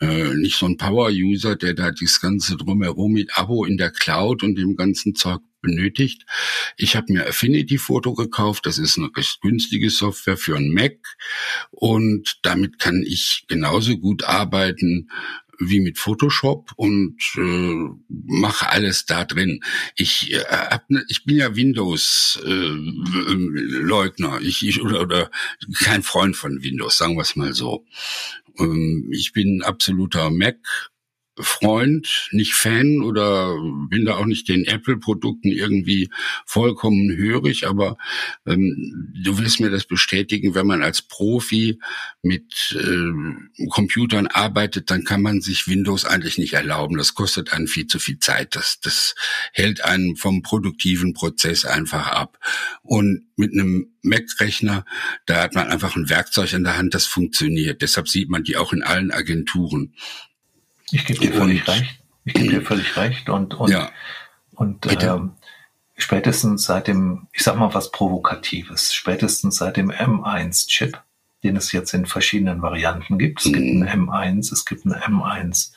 äh, 0.00 0.34
nicht 0.34 0.56
so 0.56 0.66
ein 0.66 0.76
Power-User, 0.76 1.56
der 1.56 1.74
da 1.74 1.92
das 1.92 2.20
ganze 2.20 2.56
drumherum 2.56 3.12
mit 3.12 3.38
Abo 3.38 3.64
in 3.64 3.76
der 3.76 3.90
Cloud 3.90 4.42
und 4.42 4.56
dem 4.56 4.76
ganzen 4.76 5.14
Zeug 5.14 5.40
benötigt. 5.64 6.26
Ich 6.76 6.94
habe 6.94 7.12
mir 7.12 7.26
Affinity 7.26 7.78
Photo 7.78 8.14
gekauft. 8.14 8.66
Das 8.66 8.78
ist 8.78 8.98
eine 8.98 9.10
recht 9.16 9.40
günstige 9.40 9.90
Software 9.90 10.36
für 10.36 10.56
einen 10.56 10.72
Mac 10.72 10.98
und 11.70 12.38
damit 12.42 12.78
kann 12.78 13.02
ich 13.02 13.44
genauso 13.48 13.96
gut 13.96 14.24
arbeiten 14.24 15.08
wie 15.58 15.80
mit 15.80 15.98
Photoshop 15.98 16.72
und 16.76 17.16
äh, 17.36 17.76
mache 18.08 18.70
alles 18.70 19.06
da 19.06 19.24
drin. 19.24 19.60
Ich 19.96 20.32
äh, 20.32 20.44
hab 20.44 20.88
ne, 20.90 21.04
ich 21.08 21.24
bin 21.24 21.36
ja 21.36 21.56
Windows 21.56 22.40
äh, 22.44 22.48
Leugner, 22.50 24.40
ich, 24.40 24.66
ich 24.66 24.82
oder, 24.82 25.00
oder 25.00 25.30
kein 25.82 26.02
Freund 26.02 26.36
von 26.36 26.62
Windows, 26.62 26.98
sagen 26.98 27.16
wir 27.16 27.22
es 27.22 27.36
mal 27.36 27.52
so. 27.52 27.84
Ähm, 28.58 29.08
ich 29.12 29.32
bin 29.32 29.62
absoluter 29.62 30.30
Mac 30.30 30.90
Freund, 31.40 32.28
nicht 32.30 32.54
Fan 32.54 33.02
oder 33.02 33.56
bin 33.88 34.04
da 34.04 34.16
auch 34.16 34.26
nicht 34.26 34.48
den 34.48 34.64
Apple-Produkten 34.64 35.50
irgendwie 35.50 36.10
vollkommen 36.46 37.16
hörig, 37.16 37.66
aber 37.66 37.96
ähm, 38.46 39.12
du 39.22 39.38
wirst 39.38 39.60
mir 39.60 39.70
das 39.70 39.84
bestätigen, 39.84 40.54
wenn 40.54 40.66
man 40.66 40.82
als 40.82 41.02
Profi 41.02 41.80
mit 42.22 42.76
äh, 42.78 43.66
Computern 43.68 44.28
arbeitet, 44.28 44.90
dann 44.90 45.04
kann 45.04 45.22
man 45.22 45.40
sich 45.40 45.66
Windows 45.66 46.04
eigentlich 46.04 46.38
nicht 46.38 46.54
erlauben. 46.54 46.96
Das 46.96 47.14
kostet 47.14 47.52
einen 47.52 47.66
viel 47.66 47.86
zu 47.86 47.98
viel 47.98 48.18
Zeit. 48.18 48.54
Das, 48.54 48.80
das 48.80 49.14
hält 49.52 49.84
einen 49.84 50.16
vom 50.16 50.42
produktiven 50.42 51.14
Prozess 51.14 51.64
einfach 51.64 52.08
ab. 52.08 52.38
Und 52.82 53.26
mit 53.36 53.52
einem 53.52 53.92
Mac-Rechner, 54.02 54.84
da 55.26 55.42
hat 55.42 55.54
man 55.54 55.68
einfach 55.68 55.96
ein 55.96 56.08
Werkzeug 56.08 56.52
in 56.52 56.64
der 56.64 56.76
Hand, 56.76 56.94
das 56.94 57.06
funktioniert. 57.06 57.82
Deshalb 57.82 58.08
sieht 58.08 58.30
man 58.30 58.44
die 58.44 58.56
auch 58.56 58.72
in 58.72 58.82
allen 58.82 59.10
Agenturen. 59.10 59.94
Ich 60.90 61.04
gebe 61.04 61.20
dir 61.20 61.32
völlig 61.32 61.66
recht. 61.66 62.00
Ich 62.24 62.34
gebe 62.34 62.48
dir 62.48 62.62
völlig 62.62 62.96
recht. 62.96 63.28
Und, 63.28 63.54
und, 63.54 63.70
ja. 63.70 63.90
und 64.52 64.86
ähm, 65.02 65.32
spätestens 65.96 66.64
seit 66.64 66.88
dem, 66.88 67.28
ich 67.32 67.42
sag 67.42 67.56
mal 67.56 67.74
was 67.74 67.90
Provokatives, 67.90 68.94
spätestens 68.94 69.56
seit 69.56 69.76
dem 69.76 69.90
M1-Chip, 69.90 70.98
den 71.42 71.56
es 71.56 71.72
jetzt 71.72 71.92
in 71.94 72.06
verschiedenen 72.06 72.62
Varianten 72.62 73.18
gibt. 73.18 73.40
Es 73.40 73.46
mhm. 73.46 73.52
gibt 73.52 73.88
einen 73.88 74.08
M1, 74.08 74.52
es 74.52 74.64
gibt 74.64 74.86
einen 74.86 74.94
M1 74.94 75.72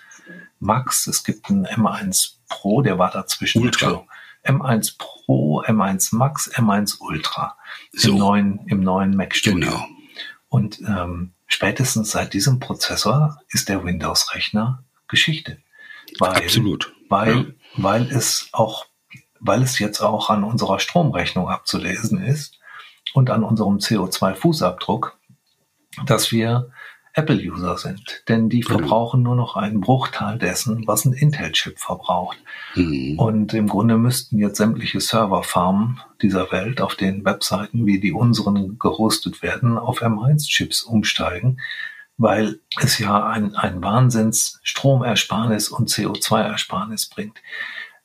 Max, 0.60 1.08
es 1.08 1.24
gibt 1.24 1.50
einen 1.50 1.66
M1 1.66 2.36
Pro, 2.50 2.82
der 2.82 2.98
war 2.98 3.12
dazwischen. 3.12 3.62
Ultra. 3.62 4.06
M1 4.46 4.98
Pro, 4.98 5.62
M1 5.64 6.16
Max, 6.16 6.50
M1 6.54 7.00
Ultra 7.00 7.58
so. 7.92 8.12
im 8.12 8.18
neuen, 8.18 8.60
im 8.68 8.80
neuen 8.80 9.16
Mac 9.16 9.36
Studio. 9.36 9.72
Genau. 9.72 9.88
Und 10.50 10.80
ähm, 10.88 11.34
spätestens 11.48 12.12
seit 12.12 12.34
diesem 12.34 12.60
Prozessor 12.60 13.42
ist 13.50 13.68
der 13.68 13.84
Windows-Rechner 13.84 14.86
Geschichte. 15.08 15.58
Weil, 16.20 16.38
Absolut. 16.38 16.94
Weil, 17.10 17.36
ja. 17.36 17.46
weil 17.78 18.04
es 18.12 18.50
auch, 18.52 18.86
weil 19.40 19.62
es 19.62 19.80
jetzt 19.80 20.02
auch 20.02 20.30
an 20.30 20.44
unserer 20.44 20.80
Stromrechnung 20.80 21.48
abzulesen 21.50 22.22
ist 22.24 22.60
und 23.14 23.30
an 23.30 23.44
unserem 23.44 23.78
CO2-Fußabdruck, 23.78 25.14
dass 26.06 26.32
wir 26.32 26.72
Apple-User 27.18 27.78
sind. 27.78 28.24
Denn 28.28 28.48
die 28.48 28.62
verbrauchen 28.62 29.24
nur 29.24 29.36
noch 29.36 29.56
einen 29.56 29.82
Bruchteil 29.82 30.38
dessen, 30.38 30.86
was 30.86 31.04
ein 31.04 31.14
Intel-Chip 31.14 31.80
verbraucht. 31.80 32.38
Mhm. 32.76 33.18
Und 33.18 33.54
im 33.56 33.68
Grunde 33.68 33.98
müssten 33.98 34.38
jetzt 34.38 34.58
sämtliche 34.58 35.02
Serverfarmen 35.02 36.00
dieser 36.22 36.52
Welt 36.52 36.80
auf 36.80 36.94
den 36.94 37.26
Webseiten, 37.26 37.88
wie 37.88 38.00
die 38.00 38.14
unseren 38.14 38.78
gehostet 38.78 39.42
werden, 39.42 39.80
auf 39.80 40.04
M1-Chips 40.04 40.84
umsteigen, 40.84 41.60
weil 42.18 42.60
es 42.82 42.98
ja 42.98 43.28
ein, 43.28 43.56
ein 43.56 43.82
Wahnsinns 43.84 44.60
Stromersparnis 44.64 45.70
und 45.70 45.90
CO2-Ersparnis 45.90 47.10
bringt. 47.10 47.40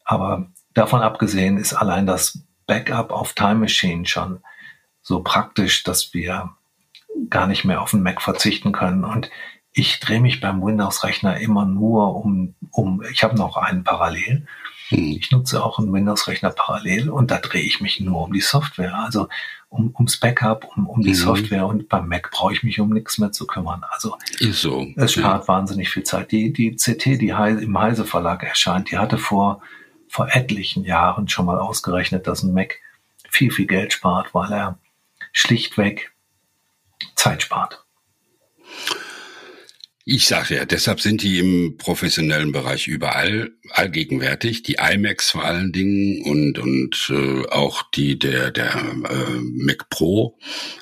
Aber 0.04 0.50
davon 0.75 1.00
abgesehen 1.00 1.57
ist 1.57 1.73
allein 1.73 2.07
das 2.07 2.40
Backup 2.66 3.11
auf 3.11 3.33
Time 3.33 3.57
Machine 3.57 4.07
schon 4.07 4.40
so 5.00 5.23
praktisch, 5.23 5.83
dass 5.83 6.14
wir 6.14 6.50
gar 7.28 7.47
nicht 7.47 7.64
mehr 7.64 7.81
auf 7.83 7.90
den 7.90 8.02
Mac 8.02 8.23
verzichten 8.23 8.73
können. 8.73 9.04
Und 9.04 9.31
ich 9.73 10.00
drehe 10.00 10.21
mich 10.21 10.40
beim 10.40 10.62
Windows-Rechner 10.62 11.38
immer 11.38 11.64
nur 11.64 12.16
um, 12.16 12.54
um 12.71 13.02
ich 13.11 13.25
habe 13.25 13.37
noch 13.37 13.57
einen 13.57 13.85
parallel. 13.85 14.47
Hm. 14.88 14.99
Ich 14.99 15.31
nutze 15.31 15.64
auch 15.64 15.78
einen 15.78 15.92
Windows-Rechner 15.92 16.50
parallel 16.50 17.09
und 17.09 17.31
da 17.31 17.38
drehe 17.38 17.62
ich 17.62 17.81
mich 17.81 18.00
nur 18.00 18.23
um 18.23 18.33
die 18.33 18.40
Software. 18.40 18.95
Also 18.95 19.28
um, 19.73 19.95
ums 19.97 20.19
Backup, 20.19 20.69
um, 20.76 20.87
um 20.87 21.00
die 21.00 21.11
mhm. 21.11 21.14
Software 21.14 21.67
und 21.67 21.88
beim 21.88 22.07
Mac 22.07 22.31
brauche 22.31 22.52
ich 22.52 22.62
mich 22.62 22.79
um 22.79 22.91
nichts 22.91 23.19
mehr 23.19 23.33
zu 23.33 23.47
kümmern. 23.47 23.83
Also 23.91 24.17
ist 24.38 24.61
so. 24.61 24.87
es 24.97 25.14
spart 25.14 25.43
ja. 25.43 25.49
wahnsinnig 25.49 25.88
viel 25.88 26.02
Zeit. 26.02 26.31
Die, 26.31 26.52
die 26.52 26.76
CT, 26.76 27.21
die 27.21 27.29
im 27.29 27.79
Heise 27.79 28.05
Verlag 28.05 28.43
erscheint, 28.43 28.91
die 28.91 28.99
hatte 28.99 29.17
vor, 29.17 29.62
vor 30.09 30.29
etlichen 30.31 30.85
Jahren 30.85 31.29
schon 31.29 31.47
mal 31.47 31.59
ausgerechnet, 31.59 32.26
dass 32.26 32.43
ein 32.43 32.52
Mac 32.52 32.76
viel, 33.31 33.50
viel 33.50 33.67
Geld 33.67 33.95
spart, 33.95 34.35
weil 34.35 34.52
er 34.52 34.79
schlichtweg 35.33 36.12
Zeit 37.17 37.43
spart. 37.43 37.85
Ich 40.05 40.27
sage 40.27 40.57
ja, 40.57 40.65
deshalb 40.65 41.01
sind 41.01 41.23
die 41.23 41.39
im 41.39 41.77
professionellen 41.77 42.51
Bereich 42.51 42.89
überall 42.89 43.51
allgegenwärtig. 43.71 44.65
Die 44.65 44.79
iMacs 44.81 45.31
vor 45.31 45.45
allen 45.45 45.73
Dingen 45.73 46.23
und 46.25 46.59
und 46.59 47.09
äh, 47.11 47.47
auch 47.49 47.89
die 47.93 48.19
der 48.19 48.51
der 48.51 48.75
äh, 48.75 49.41
Mac 49.41 49.89
Pro. 49.91 50.39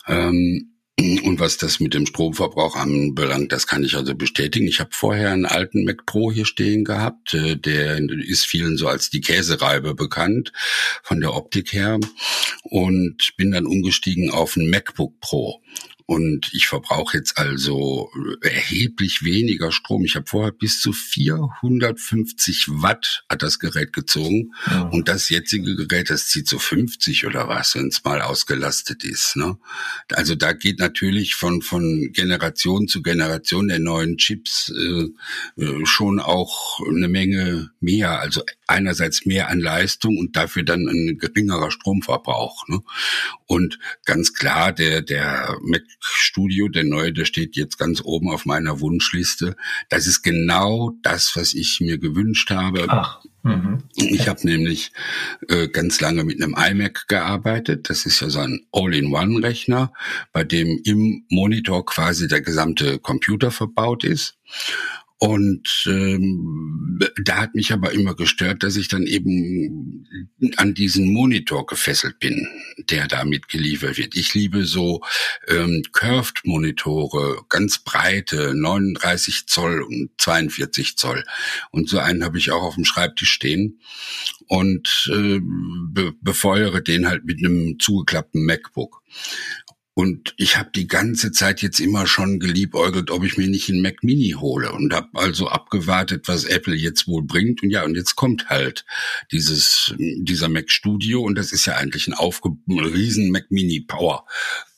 Ähm, 0.09 0.71
und 0.99 1.39
was 1.39 1.59
das 1.59 1.81
mit 1.81 1.93
dem 1.93 2.07
Stromverbrauch 2.07 2.77
anbelangt, 2.77 3.53
das 3.53 3.67
kann 3.67 3.85
ich 3.85 3.95
also 3.95 4.15
bestätigen. 4.15 4.67
Ich 4.67 4.81
habe 4.81 4.91
vorher 4.93 5.33
einen 5.33 5.47
alten 5.47 5.85
Mac 5.85 6.07
Pro 6.07 6.33
hier 6.33 6.47
stehen 6.47 6.85
gehabt. 6.85 7.35
Äh, 7.35 7.57
der 7.57 7.99
ist 7.99 8.47
vielen 8.47 8.79
so 8.79 8.89
als 8.89 9.11
die 9.11 9.21
Käsereibe 9.21 9.95
bekannt 9.95 10.51
von 11.03 11.21
der 11.21 11.35
Optik 11.35 11.75
her 11.75 12.01
und 12.63 13.33
bin 13.37 13.51
dann 13.51 13.67
umgestiegen 13.67 14.31
auf 14.31 14.57
einen 14.57 14.71
MacBook 14.71 15.21
Pro. 15.21 15.61
Und 16.11 16.51
ich 16.53 16.67
verbrauche 16.67 17.19
jetzt 17.19 17.39
also 17.39 18.11
erheblich 18.41 19.23
weniger 19.23 19.71
Strom. 19.71 20.05
Ich 20.05 20.17
habe 20.17 20.27
vorher 20.27 20.51
bis 20.51 20.81
zu 20.81 20.93
450 20.93 22.67
Watt 22.69 23.23
hat 23.29 23.45
das 23.45 23.61
Gerät 23.61 23.93
gezogen 23.93 24.51
ja. 24.67 24.89
und 24.89 25.07
das 25.07 25.29
jetzige 25.29 25.77
Gerät, 25.77 26.11
das 26.11 26.27
zieht 26.27 26.49
so 26.49 26.59
50 26.59 27.27
oder 27.27 27.47
was, 27.47 27.77
wenn 27.77 27.87
es 27.87 28.03
mal 28.03 28.23
ausgelastet 28.23 29.05
ist. 29.05 29.37
Ne? 29.37 29.57
Also 30.11 30.35
da 30.35 30.53
geht 30.53 30.81
natürlich 30.81 31.37
von 31.37 31.63
von 31.63 32.11
Generation 32.13 32.89
zu 32.89 33.03
Generation 33.03 33.69
der 33.69 33.79
neuen 33.79 34.17
Chips 34.17 34.73
äh, 34.77 35.63
äh 35.63 35.87
schon 35.87 36.19
auch 36.19 36.81
eine 36.89 37.07
Menge 37.07 37.71
mehr. 37.79 38.19
Also 38.19 38.43
einerseits 38.67 39.27
mehr 39.27 39.49
an 39.49 39.61
Leistung 39.61 40.19
und 40.19 40.35
dafür 40.35 40.65
dann 40.65 40.89
ein 40.89 41.19
geringerer 41.19 41.71
Stromverbrauch. 41.71 42.67
Ne? 42.67 42.81
Und 43.47 43.79
ganz 44.05 44.33
klar, 44.33 44.73
der 44.73 45.03
der 45.03 45.57
Mac 45.63 45.83
Studio, 46.01 46.69
der 46.69 46.85
neue, 46.85 47.13
der 47.13 47.25
steht 47.25 47.57
jetzt 47.57 47.79
ganz 47.79 48.01
oben 48.03 48.31
auf 48.31 48.47
meiner 48.47 48.81
Wunschliste. 48.81 49.57
Das 49.89 50.07
ist 50.07 50.23
genau 50.23 50.93
das, 51.03 51.35
was 51.37 51.55
ich 51.55 51.81
mir 51.81 51.99
gewünscht 51.99 52.51
habe. 52.51 52.87
Ach. 52.89 53.21
Mhm. 53.43 53.85
Ich 53.97 54.29
habe 54.29 54.47
nämlich 54.47 54.93
äh, 55.49 55.69
ganz 55.69 56.01
lange 56.01 56.25
mit 56.25 56.43
einem 56.43 56.55
iMac 56.55 57.09
gearbeitet. 57.09 57.89
Das 57.89 58.05
ist 58.05 58.21
ja 58.21 58.29
so 58.29 58.41
ein 58.41 58.67
All-in-One-Rechner, 58.73 59.93
bei 60.33 60.45
dem 60.45 60.81
im 60.85 61.25
Monitor 61.31 61.87
quasi 61.87 62.29
der 62.29 62.43
gesamte 62.43 62.99
Computer 62.99 63.51
verbaut 63.51 64.05
ist. 64.05 64.37
Und 65.23 65.85
ähm, 65.87 66.99
da 67.23 67.37
hat 67.43 67.55
mich 67.55 67.75
aber 67.75 67.93
immer 67.93 68.15
gestört, 68.15 68.63
dass 68.63 68.77
ich 68.77 68.89
dann 68.89 69.07
eben 69.07 70.07
an 70.57 70.73
diesen 70.73 71.13
Monitor 71.13 71.67
gefesselt 71.67 72.19
bin, 72.21 72.49
der 72.89 73.07
damit 73.07 73.49
geliefert 73.49 73.99
wird. 73.99 74.17
Ich 74.17 74.33
liebe 74.33 74.65
so 74.65 75.03
ähm, 75.47 75.83
Curved-Monitore, 75.93 77.43
ganz 77.51 77.81
breite, 77.81 78.55
39 78.55 79.47
Zoll 79.47 79.83
und 79.83 80.11
42 80.17 80.97
Zoll. 80.97 81.23
Und 81.71 81.91
so 81.91 81.99
einen 81.99 82.25
habe 82.25 82.39
ich 82.39 82.51
auch 82.51 82.63
auf 82.63 82.77
dem 82.77 82.87
Schreibtisch 82.87 83.31
stehen 83.31 83.79
und 84.47 85.07
äh, 85.13 85.39
be 85.39 86.15
befeuere 86.23 86.81
den 86.81 87.07
halt 87.07 87.27
mit 87.27 87.45
einem 87.45 87.79
zugeklappten 87.79 88.43
MacBook. 88.47 89.03
Und 90.01 90.33
ich 90.39 90.57
habe 90.57 90.71
die 90.75 90.87
ganze 90.87 91.31
Zeit 91.31 91.61
jetzt 91.61 91.79
immer 91.79 92.07
schon 92.07 92.41
geliebäugelt, 92.41 93.11
ob 93.11 93.23
ich 93.23 93.37
mir 93.37 93.49
nicht 93.49 93.69
einen 93.69 93.83
Mac 93.83 94.03
Mini 94.03 94.31
hole 94.31 94.73
und 94.73 94.95
habe 94.95 95.09
also 95.13 95.49
abgewartet, 95.49 96.27
was 96.27 96.47
Apple 96.47 96.75
jetzt 96.75 97.07
wohl 97.07 97.23
bringt. 97.23 97.63
Und 97.63 97.69
ja, 97.69 97.85
und 97.85 97.97
jetzt 97.97 98.17
kommt 98.17 98.49
halt 98.49 98.87
dieses 99.31 99.95
dieser 99.99 100.49
Mac 100.49 100.71
Studio 100.71 101.21
und 101.21 101.35
das 101.35 101.53
ist 101.53 101.67
ja 101.67 101.75
eigentlich 101.75 102.09
ein, 102.09 102.15
aufge 102.15 102.49
ein 102.67 102.79
riesen 102.79 103.31
Mac 103.31 103.51
Mini 103.51 103.81
Power 103.81 104.25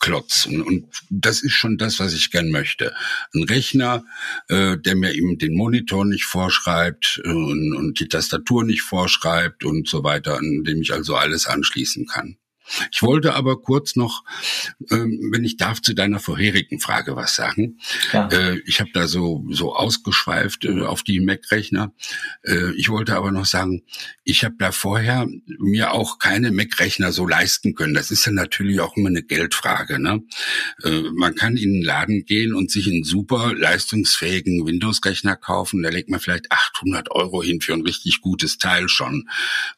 Klotz. 0.00 0.47
Und, 0.47 0.61
und 0.61 0.87
das 1.09 1.45
ist 1.45 1.52
schon 1.52 1.79
das, 1.79 2.00
was 2.00 2.14
ich 2.14 2.33
gern 2.33 2.50
möchte. 2.50 2.93
Ein 3.33 3.45
Rechner, 3.45 4.05
äh, 4.49 4.76
der 4.76 4.97
mir 4.97 5.14
eben 5.14 5.38
den 5.38 5.55
Monitor 5.55 6.05
nicht 6.05 6.25
vorschreibt 6.25 7.23
äh, 7.25 7.29
und, 7.29 7.76
und 7.76 8.00
die 8.00 8.09
Tastatur 8.09 8.64
nicht 8.64 8.83
vorschreibt 8.83 9.62
und 9.62 9.87
so 9.87 10.02
weiter, 10.02 10.37
an 10.37 10.64
dem 10.64 10.83
ich 10.83 10.93
also 10.93 11.14
alles 11.14 11.47
anschließen 11.47 12.07
kann. 12.07 12.38
Ich 12.90 13.02
wollte 13.02 13.35
aber 13.35 13.61
kurz 13.61 13.97
noch, 13.97 14.25
ähm, 14.90 15.31
wenn 15.33 15.45
ich 15.45 15.57
darf, 15.57 15.83
zu 15.83 15.95
deiner 15.95 16.21
vorherigen 16.21 16.81
Frage 16.81 17.16
was 17.16 17.37
sagen. 17.37 17.78
Ja. 18.12 18.28
Äh, 18.28 18.61
ich 18.66 18.81
habe 18.81 18.90
da 18.92 19.07
so 19.07 19.45
so 19.50 19.75
ausgeschweift 19.75 20.64
äh, 20.64 20.83
auf 20.83 21.02
die 21.02 21.21
Mac-Rechner. 21.21 21.92
Äh, 22.42 22.73
ich 22.76 22.88
wollte 22.88 23.16
aber 23.16 23.33
noch 23.33 23.47
sagen, 23.47 23.83
ich 24.25 24.45
habe 24.45 24.54
da 24.59 24.73
vorher 24.73 25.26
mir 25.59 25.92
auch 25.92 26.19
keine 26.19 26.52
Mac-Rechner 26.52 27.12
so 27.12 27.26
leisten 27.26 27.75
können. 27.75 27.95
Das 27.95 28.11
ist 28.11 28.25
ja 28.26 28.33
natürlich 28.33 28.81
auch 28.81 28.97
immer 28.97 29.09
eine 29.09 29.23
Geldfrage. 29.23 29.99
Ne? 29.99 30.23
Äh, 30.83 31.02
man 31.14 31.35
kann 31.35 31.57
in 31.57 31.73
den 31.73 31.83
Laden 31.83 32.25
gehen 32.25 32.54
und 32.54 32.71
sich 32.71 32.87
einen 32.87 33.04
super 33.04 33.54
leistungsfähigen 33.54 34.66
Windows-Rechner 34.66 35.37
kaufen. 35.37 35.83
Da 35.83 35.90
legt 35.90 36.11
man 36.11 36.21
vielleicht 36.21 36.50
800 36.50 37.11
Euro 37.11 37.42
hin 37.42 37.61
für 37.61 37.73
ein 37.73 37.83
richtig 37.83 38.21
gutes 38.21 38.59
Teil 38.59 38.88
schon. 38.88 39.28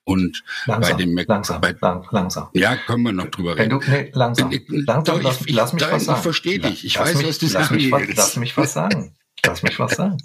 Und 0.04 0.42
langsam, 0.66 0.92
bei 0.92 1.02
dem 1.02 1.14
Mac, 1.14 1.28
langsam, 1.28 1.60
bei, 1.60 1.74
lang, 1.80 2.06
langsam. 2.10 2.48
Ja, 2.52 2.73
können 2.76 3.02
wir 3.02 3.12
noch 3.12 3.26
drüber 3.26 3.56
reden. 3.56 3.70
Du, 3.70 3.90
nee, 3.90 4.10
langsam. 4.12 4.50
langsam 4.68 5.20
lass, 5.20 5.40
ich, 5.42 5.54
lass 5.54 5.72
mich 5.72 5.82
ich, 5.82 5.92
was 5.92 6.04
sagen. 6.04 6.18
Ich 6.18 6.22
verstehe 6.22 6.58
dich. 6.58 6.84
Ich 6.84 6.94
lass 6.96 7.08
weiß, 7.08 7.16
mich, 7.16 7.28
was 7.28 7.38
du 7.38 7.46
lass 7.46 7.52
sagen 7.52 7.74
mich. 7.76 7.92
Was, 7.92 8.16
lass 8.16 8.36
mich 8.36 8.56
was 8.56 8.72
sagen. 8.72 9.14
Lass 9.44 9.62
mich 9.62 9.78
was 9.78 9.92
sagen. 9.92 10.18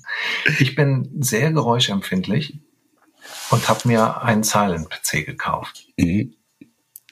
Ich 0.59 0.75
bin 0.75 1.09
sehr 1.19 1.51
geräuschempfindlich 1.51 2.59
und 3.49 3.67
habe 3.67 3.87
mir 3.87 4.21
einen 4.21 4.43
Silent-PC 4.43 5.25
gekauft. 5.25 5.87
Mhm. 5.97 6.35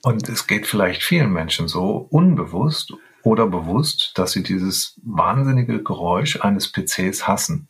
Und 0.03 0.29
es 0.29 0.48
geht 0.48 0.67
vielleicht 0.67 1.03
vielen 1.03 1.32
Menschen 1.32 1.67
so, 1.67 2.08
unbewusst 2.10 2.94
oder 3.24 3.48
bewusst, 3.48 4.13
dass 4.15 4.32
sie 4.32 4.44
dieses 4.44 5.00
wahnsinnige 5.03 5.84
Geräusch 5.84 6.39
eines 6.41 6.72
PCs 6.72 7.27
hassen 7.27 7.67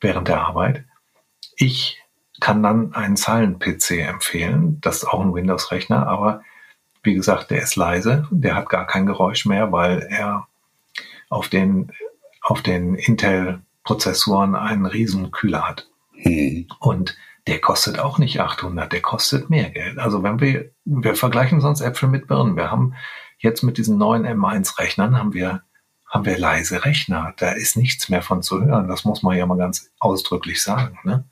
während 0.00 0.28
der 0.28 0.42
Arbeit. 0.42 0.84
Ich 1.56 1.98
kann 2.40 2.62
dann 2.62 2.94
einen 2.94 3.16
Silent-PC 3.16 4.06
empfehlen. 4.06 4.78
Das 4.82 4.98
ist 4.98 5.04
auch 5.04 5.20
ein 5.20 5.32
Windows-Rechner, 5.32 6.06
aber 6.06 6.42
wie 7.06 7.14
gesagt, 7.14 7.50
der 7.50 7.62
ist 7.62 7.76
leise, 7.76 8.28
der 8.30 8.54
hat 8.54 8.68
gar 8.68 8.86
kein 8.86 9.06
Geräusch 9.06 9.46
mehr, 9.46 9.72
weil 9.72 10.06
er 10.10 10.46
auf 11.30 11.48
den, 11.48 11.92
auf 12.42 12.62
den 12.62 12.94
Intel-Prozessoren 12.94 14.54
einen 14.54 14.86
riesen 14.86 15.30
Kühler 15.30 15.66
hat. 15.66 15.88
Hm. 16.12 16.66
Und 16.78 17.16
der 17.46 17.60
kostet 17.60 17.98
auch 17.98 18.18
nicht 18.18 18.40
800, 18.40 18.92
der 18.92 19.00
kostet 19.00 19.50
mehr 19.50 19.70
Geld. 19.70 19.98
Also 19.98 20.22
wenn 20.22 20.40
wir, 20.40 20.70
wir 20.84 21.14
vergleichen 21.14 21.60
sonst 21.60 21.80
Äpfel 21.80 22.08
mit 22.08 22.26
Birnen. 22.26 22.56
Wir 22.56 22.70
haben 22.70 22.94
jetzt 23.38 23.62
mit 23.62 23.78
diesen 23.78 23.98
neuen 23.98 24.26
M1-Rechnern 24.26 25.16
haben 25.16 25.32
wir, 25.32 25.62
haben 26.08 26.24
wir 26.24 26.38
leise 26.38 26.84
Rechner. 26.84 27.34
Da 27.38 27.52
ist 27.52 27.76
nichts 27.76 28.08
mehr 28.08 28.22
von 28.22 28.42
zu 28.42 28.64
hören. 28.64 28.88
Das 28.88 29.04
muss 29.04 29.22
man 29.22 29.36
ja 29.36 29.46
mal 29.46 29.58
ganz 29.58 29.90
ausdrücklich 30.00 30.62
sagen. 30.62 30.98
Ne? 31.04 31.24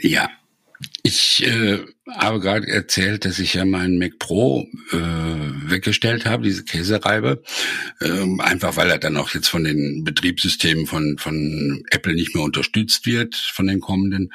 Ja, 0.00 0.28
ich 1.02 1.44
äh, 1.44 1.78
habe 2.08 2.38
gerade 2.38 2.68
erzählt, 2.68 3.24
dass 3.24 3.38
ich 3.40 3.54
ja 3.54 3.64
meinen 3.64 3.98
Mac 3.98 4.18
Pro 4.18 4.66
äh, 4.92 4.96
weggestellt 4.96 6.24
habe, 6.24 6.44
diese 6.44 6.64
Käsereibe, 6.64 7.42
ähm, 8.00 8.40
einfach 8.40 8.76
weil 8.76 8.90
er 8.90 8.98
dann 8.98 9.16
auch 9.16 9.30
jetzt 9.30 9.48
von 9.48 9.64
den 9.64 10.04
Betriebssystemen 10.04 10.86
von 10.86 11.18
von 11.18 11.82
Apple 11.90 12.14
nicht 12.14 12.34
mehr 12.34 12.44
unterstützt 12.44 13.06
wird, 13.06 13.34
von 13.34 13.66
den 13.66 13.80
kommenden. 13.80 14.32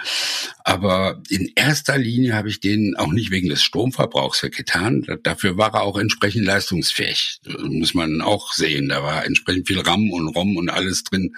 Aber 0.66 1.22
in 1.30 1.52
erster 1.56 1.98
Linie 1.98 2.34
habe 2.34 2.50
ich 2.50 2.60
den 2.60 2.96
auch 2.98 3.12
nicht 3.12 3.32
wegen 3.32 3.50
des 3.50 3.64
Stromverbrauchs 3.64 4.42
getan. 4.42 5.06
Dafür 5.24 5.58
war 5.58 5.74
er 5.74 5.84
auch 5.84 5.98
entsprechend 5.98 6.46
leistungsfähig, 6.46 7.40
muss 7.64 7.94
man 7.94 8.22
auch 8.22 8.52
sehen. 8.52 8.90
Da 8.90 9.02
war 9.02 9.26
entsprechend 9.26 9.68
viel 9.68 9.80
RAM 9.80 10.12
und 10.12 10.30
ROM 10.30 10.58
und 10.58 10.70
alles 10.70 11.04
drin. 11.04 11.36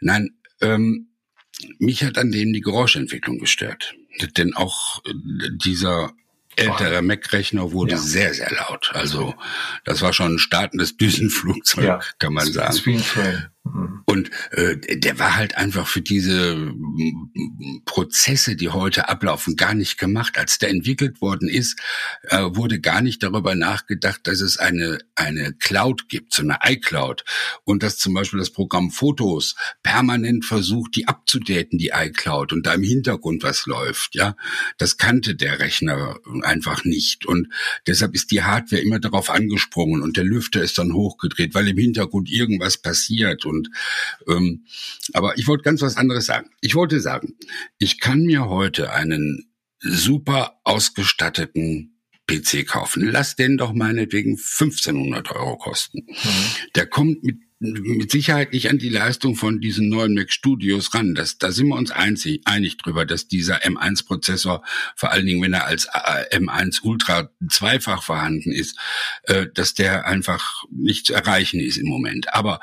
Nein. 0.00 0.30
Ähm, 0.62 1.09
mich 1.78 2.04
hat 2.04 2.18
an 2.18 2.30
dem 2.30 2.52
die 2.52 2.60
Geräuschentwicklung 2.60 3.38
gestört. 3.38 3.94
Denn 4.36 4.54
auch 4.54 5.04
äh, 5.04 5.12
dieser 5.52 6.12
ältere 6.56 7.02
Mac-Rechner 7.02 7.72
wurde 7.72 7.92
ja. 7.92 7.98
sehr, 7.98 8.34
sehr 8.34 8.50
laut. 8.52 8.90
Also 8.94 9.34
das 9.84 10.02
war 10.02 10.12
schon 10.12 10.34
ein 10.34 10.38
startendes 10.38 10.96
Düsenflugzeug, 10.96 11.84
ja. 11.84 12.00
kann 12.18 12.34
man 12.34 12.50
sagen. 12.52 12.78
Mhm. 12.84 13.02
Und 14.06 14.30
äh, 14.52 14.76
der 14.98 15.18
war 15.18 15.36
halt 15.36 15.56
einfach 15.56 15.86
für 15.86 16.00
diese 16.00 16.72
Prozesse, 17.84 18.56
die 18.56 18.70
heute 18.70 19.08
ablaufen, 19.08 19.54
gar 19.54 19.74
nicht 19.74 19.98
gemacht. 19.98 20.38
Als 20.38 20.58
der 20.58 20.70
entwickelt 20.70 21.20
worden 21.20 21.48
ist, 21.48 21.78
äh, 22.22 22.38
wurde 22.42 22.80
gar 22.80 23.02
nicht 23.02 23.22
darüber 23.22 23.54
nachgedacht, 23.54 24.20
dass 24.24 24.40
es 24.40 24.56
eine 24.56 24.98
eine 25.14 25.52
Cloud 25.52 26.08
gibt, 26.08 26.32
so 26.32 26.42
eine 26.42 26.58
iCloud, 26.64 27.24
und 27.64 27.82
dass 27.82 27.98
zum 27.98 28.14
Beispiel 28.14 28.38
das 28.38 28.50
Programm 28.50 28.90
Fotos 28.90 29.54
permanent 29.82 30.44
versucht, 30.44 30.96
die 30.96 31.06
abzudaten, 31.06 31.78
die 31.78 31.92
iCloud, 31.94 32.52
und 32.52 32.66
da 32.66 32.74
im 32.74 32.82
Hintergrund 32.82 33.42
was 33.42 33.66
läuft. 33.66 34.14
Ja, 34.14 34.34
das 34.78 34.96
kannte 34.96 35.36
der 35.36 35.60
Rechner 35.60 36.18
einfach 36.42 36.84
nicht, 36.84 37.26
und 37.26 37.48
deshalb 37.86 38.14
ist 38.14 38.30
die 38.30 38.42
Hardware 38.42 38.82
immer 38.82 38.98
darauf 38.98 39.30
angesprungen 39.30 40.02
und 40.02 40.16
der 40.16 40.24
Lüfter 40.24 40.62
ist 40.62 40.78
dann 40.78 40.94
hochgedreht, 40.94 41.54
weil 41.54 41.68
im 41.68 41.78
Hintergrund 41.78 42.30
irgendwas 42.30 42.78
passiert 42.78 43.44
und 43.50 43.68
ähm, 44.28 44.64
aber 45.12 45.36
ich 45.38 45.46
wollte 45.46 45.64
ganz 45.64 45.82
was 45.82 45.96
anderes 45.96 46.26
sagen. 46.26 46.50
Ich 46.60 46.74
wollte 46.74 47.00
sagen, 47.00 47.36
ich 47.78 48.00
kann 48.00 48.22
mir 48.22 48.48
heute 48.48 48.92
einen 48.92 49.52
super 49.80 50.60
ausgestatteten 50.64 52.00
PC 52.26 52.66
kaufen. 52.66 53.02
Lass 53.10 53.36
den 53.36 53.58
doch 53.58 53.72
meinetwegen 53.72 54.32
1500 54.32 55.32
Euro 55.32 55.56
kosten. 55.56 56.06
Mhm. 56.06 56.70
Der 56.74 56.86
kommt 56.86 57.24
mit 57.24 57.38
mit 57.62 58.10
Sicherheit 58.10 58.54
nicht 58.54 58.70
an 58.70 58.78
die 58.78 58.88
Leistung 58.88 59.36
von 59.36 59.60
diesen 59.60 59.90
neuen 59.90 60.14
Mac 60.14 60.32
Studios 60.32 60.94
ran. 60.94 61.14
Das, 61.14 61.36
da 61.36 61.52
sind 61.52 61.68
wir 61.68 61.76
uns 61.76 61.90
einzig, 61.90 62.40
einig 62.46 62.78
drüber, 62.78 63.04
dass 63.04 63.28
dieser 63.28 63.62
M1-Prozessor, 63.62 64.64
vor 64.96 65.10
allen 65.12 65.26
Dingen 65.26 65.42
wenn 65.42 65.52
er 65.52 65.66
als 65.66 65.84
äh, 65.84 66.38
M1 66.38 66.80
Ultra 66.82 67.30
zweifach 67.50 68.02
vorhanden 68.02 68.50
ist, 68.50 68.78
äh, 69.24 69.46
dass 69.52 69.74
der 69.74 70.06
einfach 70.06 70.64
nicht 70.70 71.04
zu 71.06 71.12
erreichen 71.12 71.60
ist 71.60 71.76
im 71.76 71.86
Moment. 71.86 72.32
Aber 72.32 72.60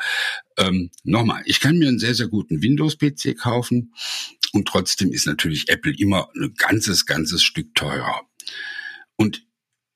ähm, 0.57 0.91
nochmal, 1.03 1.41
ich 1.45 1.59
kann 1.59 1.77
mir 1.77 1.87
einen 1.87 1.99
sehr, 1.99 2.15
sehr 2.15 2.27
guten 2.27 2.61
Windows-PC 2.61 3.37
kaufen 3.37 3.93
und 4.53 4.67
trotzdem 4.67 5.11
ist 5.11 5.27
natürlich 5.27 5.69
Apple 5.69 5.93
immer 5.97 6.29
ein 6.35 6.53
ganzes, 6.57 7.05
ganzes 7.05 7.43
Stück 7.43 7.75
teurer. 7.75 8.21
Und 9.15 9.47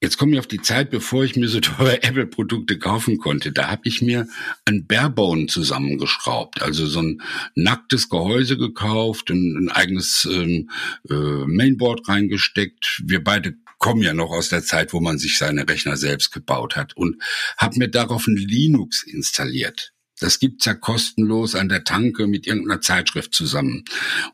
Jetzt 0.03 0.17
komme 0.17 0.33
ich 0.33 0.39
auf 0.39 0.47
die 0.47 0.63
Zeit, 0.63 0.89
bevor 0.89 1.23
ich 1.23 1.35
mir 1.35 1.47
so 1.47 1.59
teure 1.61 2.01
Apple-Produkte 2.01 2.79
kaufen 2.79 3.19
konnte. 3.19 3.51
Da 3.51 3.67
habe 3.69 3.83
ich 3.85 4.01
mir 4.01 4.27
ein 4.65 4.87
Barebone 4.87 5.45
zusammengeschraubt, 5.45 6.63
also 6.63 6.87
so 6.87 7.03
ein 7.03 7.21
nacktes 7.53 8.09
Gehäuse 8.09 8.57
gekauft, 8.57 9.29
ein, 9.29 9.55
ein 9.55 9.69
eigenes 9.69 10.27
ähm, 10.29 10.71
äh, 11.07 11.13
Mainboard 11.13 12.09
reingesteckt. 12.09 13.03
Wir 13.05 13.23
beide 13.23 13.53
kommen 13.77 14.01
ja 14.01 14.13
noch 14.13 14.31
aus 14.31 14.49
der 14.49 14.63
Zeit, 14.63 14.91
wo 14.91 15.01
man 15.01 15.19
sich 15.19 15.37
seine 15.37 15.69
Rechner 15.69 15.97
selbst 15.97 16.31
gebaut 16.31 16.75
hat 16.75 16.97
und 16.97 17.21
habe 17.57 17.77
mir 17.77 17.87
darauf 17.87 18.25
ein 18.25 18.37
Linux 18.37 19.03
installiert. 19.03 19.93
Das 20.21 20.37
gibt's 20.37 20.65
ja 20.65 20.75
kostenlos 20.75 21.55
an 21.55 21.67
der 21.67 21.83
Tanke 21.83 22.27
mit 22.27 22.45
irgendeiner 22.45 22.79
Zeitschrift 22.79 23.33
zusammen. 23.33 23.85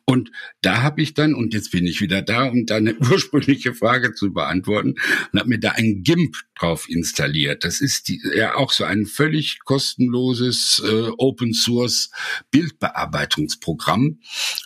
Und 0.03 0.31
da 0.61 0.83
habe 0.83 1.01
ich 1.01 1.13
dann, 1.13 1.33
und 1.33 1.53
jetzt 1.53 1.71
bin 1.71 1.87
ich 1.87 2.01
wieder 2.01 2.21
da, 2.21 2.43
um 2.43 2.65
deine 2.65 2.95
ursprüngliche 2.99 3.73
Frage 3.73 4.13
zu 4.13 4.33
beantworten, 4.33 4.95
und 5.31 5.39
habe 5.39 5.49
mir 5.49 5.59
da 5.59 5.71
ein 5.71 6.03
GIMP 6.03 6.35
drauf 6.59 6.89
installiert. 6.89 7.63
Das 7.63 7.81
ist 7.81 8.07
die, 8.07 8.21
ja 8.35 8.55
auch 8.55 8.71
so 8.71 8.83
ein 8.83 9.05
völlig 9.05 9.59
kostenloses 9.59 10.81
äh, 10.85 11.09
Open 11.17 11.53
Source 11.53 12.09
Bildbearbeitungsprogramm. 12.51 14.19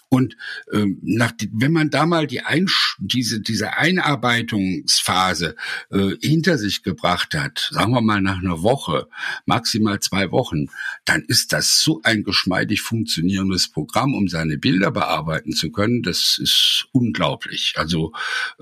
Und 0.10 0.36
ähm, 0.74 1.00
nach, 1.04 1.32
wenn 1.54 1.72
man 1.72 1.90
da 1.90 2.06
mal 2.06 2.28
die 2.28 2.42
Einsch 2.42 2.98
diese, 3.00 3.40
diese 3.40 3.78
Einarbeitungsphase 3.78 5.56
äh, 5.90 6.12
hinter 6.22 6.58
sich 6.58 6.84
gebracht 6.84 7.34
hat, 7.34 7.70
sagen 7.72 7.94
wir 7.94 8.02
mal 8.02 8.22
nach 8.22 8.40
einer 8.40 8.62
Woche, 8.62 9.08
maximal 9.46 10.00
zwei 10.02 10.32
Wochen, 10.32 10.68
dann 11.06 11.24
ist 11.28 11.54
das 11.54 11.82
so 11.82 12.02
ein 12.04 12.24
geschmeidig 12.24 12.82
funktionierendes 12.82 13.70
Programm, 13.70 14.14
um 14.14 14.28
seine 14.28 14.58
Bilder 14.58 14.92
bearbeiten 14.92 15.54
zu 15.54 15.72
können. 15.72 16.04
Das 16.04 16.38
ist 16.42 16.88
unglaublich. 16.92 17.76
Also 17.78 18.12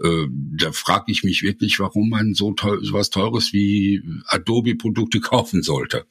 äh, 0.03 0.27
da 0.29 0.71
frage 0.71 1.11
ich 1.11 1.23
mich 1.23 1.41
wirklich, 1.41 1.79
warum 1.79 2.09
man 2.09 2.35
so 2.35 2.53
toll, 2.53 2.79
so 2.83 2.93
was 2.93 3.09
Teures 3.19 3.53
wie 3.53 4.01
Adobe-Produkte 4.27 5.19
kaufen 5.21 5.62
sollte. 5.63 6.05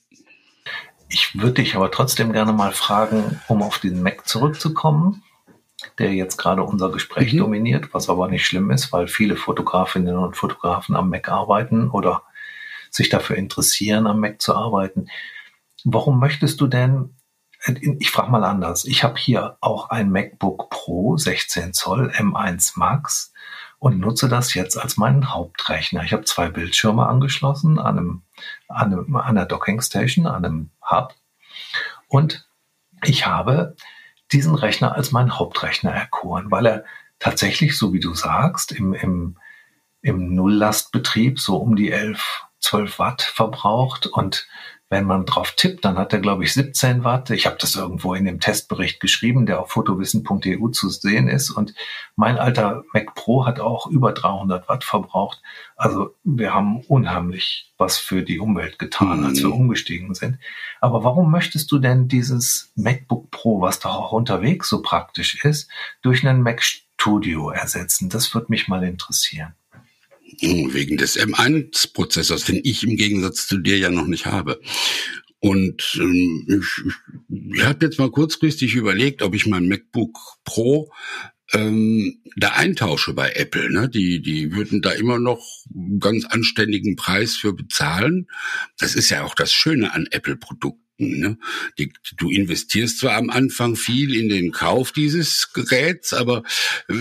Ich 1.10 1.38
würde 1.38 1.62
dich 1.62 1.74
aber 1.74 1.90
trotzdem 1.90 2.32
gerne 2.32 2.52
mal 2.52 2.72
fragen, 2.72 3.40
um 3.48 3.62
auf 3.62 3.78
den 3.78 4.02
Mac 4.02 4.28
zurückzukommen 4.28 5.22
der 5.98 6.12
jetzt 6.12 6.36
gerade 6.36 6.62
unser 6.62 6.90
Gespräch 6.90 7.32
mhm. 7.32 7.38
dominiert, 7.38 7.94
was 7.94 8.08
aber 8.08 8.28
nicht 8.28 8.46
schlimm 8.46 8.70
ist, 8.70 8.92
weil 8.92 9.08
viele 9.08 9.36
Fotografinnen 9.36 10.16
und 10.16 10.36
Fotografen 10.36 10.96
am 10.96 11.10
Mac 11.10 11.28
arbeiten 11.28 11.90
oder 11.90 12.22
sich 12.90 13.08
dafür 13.08 13.36
interessieren, 13.36 14.06
am 14.06 14.20
Mac 14.20 14.40
zu 14.40 14.54
arbeiten. 14.54 15.08
Warum 15.84 16.18
möchtest 16.18 16.60
du 16.60 16.66
denn, 16.66 17.14
ich 17.98 18.10
frage 18.10 18.30
mal 18.30 18.44
anders, 18.44 18.84
ich 18.84 19.04
habe 19.04 19.18
hier 19.18 19.56
auch 19.60 19.90
ein 19.90 20.10
MacBook 20.10 20.70
Pro 20.70 21.16
16 21.16 21.72
Zoll 21.74 22.10
M1 22.10 22.72
Max 22.76 23.32
und 23.78 24.00
nutze 24.00 24.28
das 24.28 24.54
jetzt 24.54 24.76
als 24.76 24.96
meinen 24.96 25.32
Hauptrechner. 25.32 26.02
Ich 26.02 26.12
habe 26.12 26.24
zwei 26.24 26.48
Bildschirme 26.48 27.06
angeschlossen 27.06 27.78
an, 27.78 27.98
einem, 27.98 28.22
an, 28.68 28.92
einem, 28.92 29.16
an 29.16 29.22
einer 29.22 29.46
Docking 29.46 29.80
Station, 29.80 30.26
an 30.26 30.44
einem 30.44 30.70
Hub 30.82 31.14
und 32.08 32.48
ich 33.04 33.26
habe 33.26 33.76
diesen 34.32 34.54
Rechner 34.54 34.94
als 34.94 35.12
meinen 35.12 35.38
Hauptrechner 35.38 35.92
erkoren, 35.92 36.50
weil 36.50 36.66
er 36.66 36.84
tatsächlich, 37.18 37.78
so 37.78 37.92
wie 37.92 38.00
du 38.00 38.14
sagst, 38.14 38.72
im, 38.72 38.92
im, 38.92 39.38
im 40.02 40.34
Nulllastbetrieb 40.34 41.38
so 41.38 41.56
um 41.56 41.76
die 41.76 41.90
11, 41.90 42.42
12 42.60 42.98
Watt 42.98 43.22
verbraucht 43.22 44.06
und 44.06 44.48
wenn 44.90 45.04
man 45.04 45.26
drauf 45.26 45.52
tippt, 45.52 45.84
dann 45.84 45.98
hat 45.98 46.14
er, 46.14 46.20
glaube 46.20 46.44
ich, 46.44 46.54
17 46.54 47.04
Watt. 47.04 47.28
Ich 47.30 47.46
habe 47.46 47.58
das 47.60 47.76
irgendwo 47.76 48.14
in 48.14 48.24
dem 48.24 48.40
Testbericht 48.40 49.00
geschrieben, 49.00 49.44
der 49.44 49.60
auf 49.60 49.70
fotowissen.eu 49.70 50.68
zu 50.68 50.88
sehen 50.88 51.28
ist. 51.28 51.50
Und 51.50 51.74
mein 52.16 52.38
alter 52.38 52.84
Mac 52.94 53.14
Pro 53.14 53.44
hat 53.44 53.60
auch 53.60 53.86
über 53.86 54.12
300 54.12 54.66
Watt 54.68 54.84
verbraucht. 54.84 55.42
Also 55.76 56.14
wir 56.24 56.54
haben 56.54 56.80
unheimlich 56.88 57.72
was 57.76 57.98
für 57.98 58.22
die 58.22 58.38
Umwelt 58.38 58.78
getan, 58.78 59.24
als 59.24 59.40
wir 59.40 59.48
mhm. 59.48 59.60
umgestiegen 59.60 60.14
sind. 60.14 60.38
Aber 60.80 61.04
warum 61.04 61.30
möchtest 61.30 61.70
du 61.70 61.78
denn 61.78 62.08
dieses 62.08 62.72
MacBook 62.74 63.30
Pro, 63.30 63.60
was 63.60 63.80
doch 63.80 63.94
auch 63.94 64.12
unterwegs 64.12 64.70
so 64.70 64.80
praktisch 64.80 65.44
ist, 65.44 65.70
durch 66.00 66.26
einen 66.26 66.42
Mac 66.42 66.62
Studio 66.62 67.50
ersetzen? 67.50 68.08
Das 68.08 68.32
würde 68.32 68.46
mich 68.48 68.68
mal 68.68 68.82
interessieren. 68.82 69.54
Wegen 70.40 70.96
des 70.96 71.18
M1-Prozessors, 71.18 72.44
den 72.44 72.60
ich 72.62 72.84
im 72.84 72.96
Gegensatz 72.96 73.46
zu 73.46 73.58
dir 73.58 73.78
ja 73.78 73.90
noch 73.90 74.06
nicht 74.06 74.26
habe. 74.26 74.60
Und 75.40 75.98
ähm, 76.00 76.46
ich, 76.48 77.54
ich 77.54 77.64
habe 77.64 77.86
jetzt 77.86 77.98
mal 77.98 78.10
kurzfristig 78.10 78.74
überlegt, 78.74 79.22
ob 79.22 79.34
ich 79.34 79.46
mein 79.46 79.68
MacBook 79.68 80.18
Pro 80.44 80.90
ähm, 81.52 82.20
da 82.36 82.50
eintausche 82.50 83.14
bei 83.14 83.32
Apple. 83.32 83.70
Ne? 83.70 83.88
Die, 83.88 84.20
die 84.20 84.52
würden 84.52 84.82
da 84.82 84.90
immer 84.90 85.18
noch 85.18 85.64
einen 85.74 86.00
ganz 86.00 86.24
anständigen 86.24 86.96
Preis 86.96 87.36
für 87.36 87.52
bezahlen. 87.52 88.26
Das 88.78 88.94
ist 88.94 89.10
ja 89.10 89.24
auch 89.24 89.34
das 89.34 89.52
Schöne 89.52 89.94
an 89.94 90.06
Apple-Produkten. 90.10 90.87
Ne? 90.98 91.38
Die, 91.78 91.92
du 92.16 92.28
investierst 92.28 92.98
zwar 92.98 93.16
am 93.16 93.30
Anfang 93.30 93.76
viel 93.76 94.16
in 94.16 94.28
den 94.28 94.50
Kauf 94.50 94.90
dieses 94.90 95.52
Geräts, 95.52 96.12
aber 96.12 96.42
äh, 96.88 96.94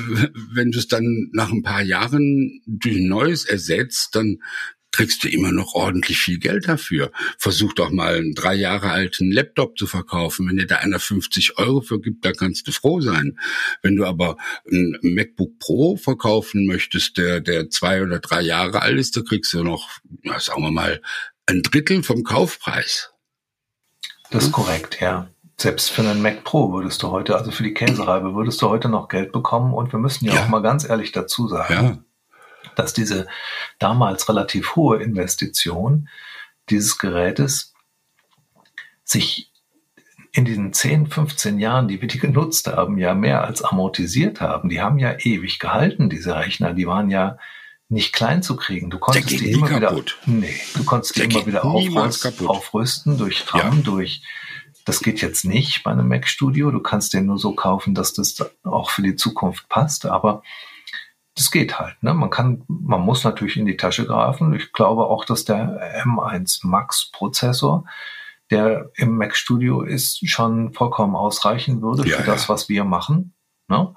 wenn 0.53 0.71
du 0.71 0.77
es 0.77 0.87
dann 0.87 1.29
nach 1.33 1.51
ein 1.51 1.63
paar 1.63 1.81
Jahren 1.81 2.61
durch 2.67 2.97
ein 2.97 3.07
neues 3.07 3.45
ersetzt, 3.45 4.15
dann 4.15 4.39
kriegst 4.91 5.23
du 5.23 5.29
immer 5.29 5.51
noch 5.51 5.73
ordentlich 5.73 6.17
viel 6.17 6.39
Geld 6.39 6.67
dafür. 6.67 7.11
Versuch 7.37 7.73
doch 7.73 7.91
mal 7.91 8.15
einen 8.15 8.33
drei 8.33 8.55
Jahre 8.55 8.89
alten 8.89 9.31
Laptop 9.31 9.77
zu 9.77 9.85
verkaufen. 9.85 10.47
Wenn 10.47 10.57
dir 10.57 10.65
da 10.65 10.77
einer 10.77 10.99
50 10.99 11.57
Euro 11.57 11.81
für 11.81 11.99
gibt, 11.99 12.25
dann 12.25 12.33
kannst 12.33 12.67
du 12.67 12.71
froh 12.71 12.99
sein. 12.99 13.37
Wenn 13.83 13.95
du 13.95 14.05
aber 14.05 14.37
ein 14.71 14.97
MacBook 15.01 15.59
Pro 15.59 15.97
verkaufen 15.97 16.65
möchtest, 16.65 17.17
der, 17.17 17.41
der 17.41 17.69
zwei 17.69 18.01
oder 18.01 18.19
drei 18.19 18.41
Jahre 18.41 18.81
alt 18.81 18.97
ist, 18.97 19.15
da 19.15 19.21
kriegst 19.21 19.53
du 19.53 19.63
noch, 19.63 19.89
sagen 20.39 20.63
wir 20.63 20.71
mal, 20.71 21.01
ein 21.45 21.61
Drittel 21.61 22.01
vom 22.01 22.23
Kaufpreis. 22.23 23.11
Das 24.31 24.45
ist 24.45 24.51
korrekt, 24.51 24.99
ja. 24.99 25.27
Selbst 25.59 25.89
für 25.89 26.01
einen 26.01 26.21
Mac 26.21 26.43
Pro 26.43 26.71
würdest 26.71 27.01
du 27.01 27.09
heute, 27.09 27.35
also 27.35 27.49
für 27.51 27.63
die 27.63 27.73
Käsereibe, 27.73 28.35
würdest 28.35 28.61
du 28.61 28.69
heute 28.69 28.89
noch 28.89 29.07
Geld 29.07 29.31
bekommen. 29.31 29.73
Und 29.73 29.91
wir 29.91 29.99
müssen 29.99 30.25
ja, 30.25 30.35
ja. 30.35 30.43
auch 30.43 30.47
mal 30.49 30.61
ganz 30.61 30.87
ehrlich 30.87 31.11
dazu 31.11 31.47
sagen, 31.47 31.73
ja. 31.73 31.97
dass 32.75 32.93
diese 32.93 33.27
damals 33.79 34.29
relativ 34.29 34.75
hohe 34.75 35.01
Investition 35.01 36.09
dieses 36.69 36.97
Gerätes 36.97 37.73
sich 39.03 39.51
in 40.31 40.45
diesen 40.45 40.73
10, 40.73 41.07
15 41.07 41.57
Jahren, 41.57 41.87
die 41.87 41.99
wir 42.01 42.07
die 42.07 42.19
genutzt 42.19 42.67
haben, 42.67 42.99
ja 42.99 43.15
mehr 43.15 43.43
als 43.43 43.63
amortisiert 43.63 44.41
haben. 44.41 44.69
Die 44.69 44.81
haben 44.81 44.99
ja 44.99 45.15
ewig 45.17 45.57
gehalten, 45.57 46.09
diese 46.09 46.35
Rechner. 46.35 46.73
Die 46.73 46.85
waren 46.85 47.09
ja 47.09 47.39
nicht 47.89 48.13
klein 48.13 48.43
zu 48.43 48.55
kriegen. 48.55 48.89
Du 48.89 48.99
konntest 48.99 49.29
die 49.29 49.51
immer 49.51 49.67
kaputt. 49.67 50.17
wieder, 50.25 50.37
nee, 50.39 50.55
du 50.73 50.83
konntest 50.83 51.15
die 51.15 51.21
immer 51.21 51.45
wieder 51.45 51.65
aufrüsten, 51.65 52.47
aufrüsten 52.47 53.17
durch 53.17 53.53
RAM, 53.53 53.77
ja. 53.77 53.83
durch, 53.83 54.23
das 54.85 55.01
geht 55.01 55.21
jetzt 55.21 55.45
nicht 55.45 55.83
bei 55.83 55.91
einem 55.91 56.07
Mac 56.07 56.27
Studio. 56.27 56.71
Du 56.71 56.79
kannst 56.79 57.13
den 57.13 57.25
nur 57.25 57.37
so 57.37 57.53
kaufen, 57.53 57.93
dass 57.93 58.13
das 58.13 58.37
auch 58.63 58.89
für 58.89 59.01
die 59.01 59.15
Zukunft 59.15 59.67
passt, 59.69 60.05
aber 60.05 60.43
das 61.35 61.51
geht 61.51 61.77
halt. 61.79 62.01
Ne? 62.01 62.13
Man 62.13 62.29
kann, 62.29 62.63
man 62.67 63.01
muss 63.01 63.23
natürlich 63.23 63.57
in 63.57 63.65
die 63.65 63.77
Tasche 63.77 64.05
greifen. 64.05 64.53
Ich 64.53 64.73
glaube 64.73 65.05
auch, 65.05 65.23
dass 65.23 65.45
der 65.45 66.03
M1 66.05 66.65
Max 66.65 67.11
Prozessor, 67.11 67.85
der 68.49 68.89
im 68.95 69.17
Mac 69.17 69.35
Studio 69.35 69.81
ist, 69.81 70.27
schon 70.27 70.73
vollkommen 70.73 71.15
ausreichen 71.15 71.81
würde 71.81 72.07
ja, 72.07 72.17
für 72.17 72.23
das, 72.23 72.49
was 72.49 72.69
wir 72.69 72.85
machen. 72.85 73.33
Ne? 73.67 73.93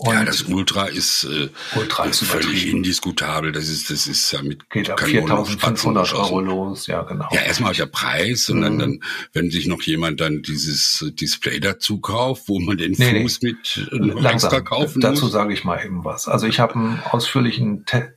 Und 0.00 0.14
ja, 0.14 0.24
das 0.24 0.42
Ultra 0.42 0.86
ist, 0.86 1.24
äh, 1.24 1.48
Ultra 1.76 2.04
ist 2.04 2.22
völlig 2.24 2.68
indiskutabel. 2.68 3.50
Das 3.50 3.68
ist, 3.68 3.90
das 3.90 4.06
ist 4.06 4.30
ja 4.30 4.42
mit 4.42 4.70
geht 4.70 4.90
ab 4.90 5.00
4.500 5.00 6.14
Euro 6.14 6.40
los. 6.40 6.86
Ja, 6.86 7.02
genau. 7.02 7.26
Ja, 7.32 7.40
erstmal 7.40 7.74
der 7.74 7.86
Preis 7.86 8.48
und 8.48 8.58
mhm. 8.58 8.62
dann, 8.62 8.78
dann, 8.78 9.00
wenn 9.32 9.50
sich 9.50 9.66
noch 9.66 9.82
jemand 9.82 10.20
dann 10.20 10.42
dieses 10.42 11.04
Display 11.20 11.58
dazu 11.58 12.00
kauft, 12.00 12.44
wo 12.46 12.60
man 12.60 12.78
den 12.78 12.92
nee, 12.92 13.22
Fuß 13.22 13.42
nee. 13.42 13.52
mit 13.52 13.88
äh, 13.90 14.26
extra 14.28 14.60
kaufen 14.60 15.00
Dazu 15.00 15.26
sage 15.26 15.52
ich 15.52 15.64
mal 15.64 15.84
eben 15.84 16.04
was. 16.04 16.28
Also 16.28 16.46
ich 16.46 16.60
habe 16.60 16.76
einen 16.76 17.02
ausführlichen, 17.10 17.84
Te 17.84 18.14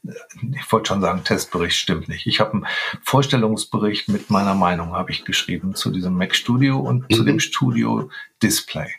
ich 0.54 0.72
wollte 0.72 0.90
schon 0.90 1.02
sagen 1.02 1.24
Testbericht, 1.24 1.78
stimmt 1.78 2.10
nicht. 2.10 2.28
Ich 2.28 2.40
habe 2.40 2.54
einen 2.54 2.68
Vorstellungsbericht 3.04 4.08
mit 4.08 4.30
meiner 4.30 4.54
Meinung 4.54 4.94
habe 4.94 5.12
ich 5.12 5.26
geschrieben 5.26 5.74
zu 5.74 5.90
diesem 5.90 6.16
Mac 6.16 6.36
Studio 6.36 6.80
und 6.80 7.10
mhm. 7.10 7.16
zu 7.16 7.24
dem 7.24 7.40
Studio 7.40 8.10
Display. 8.44 8.90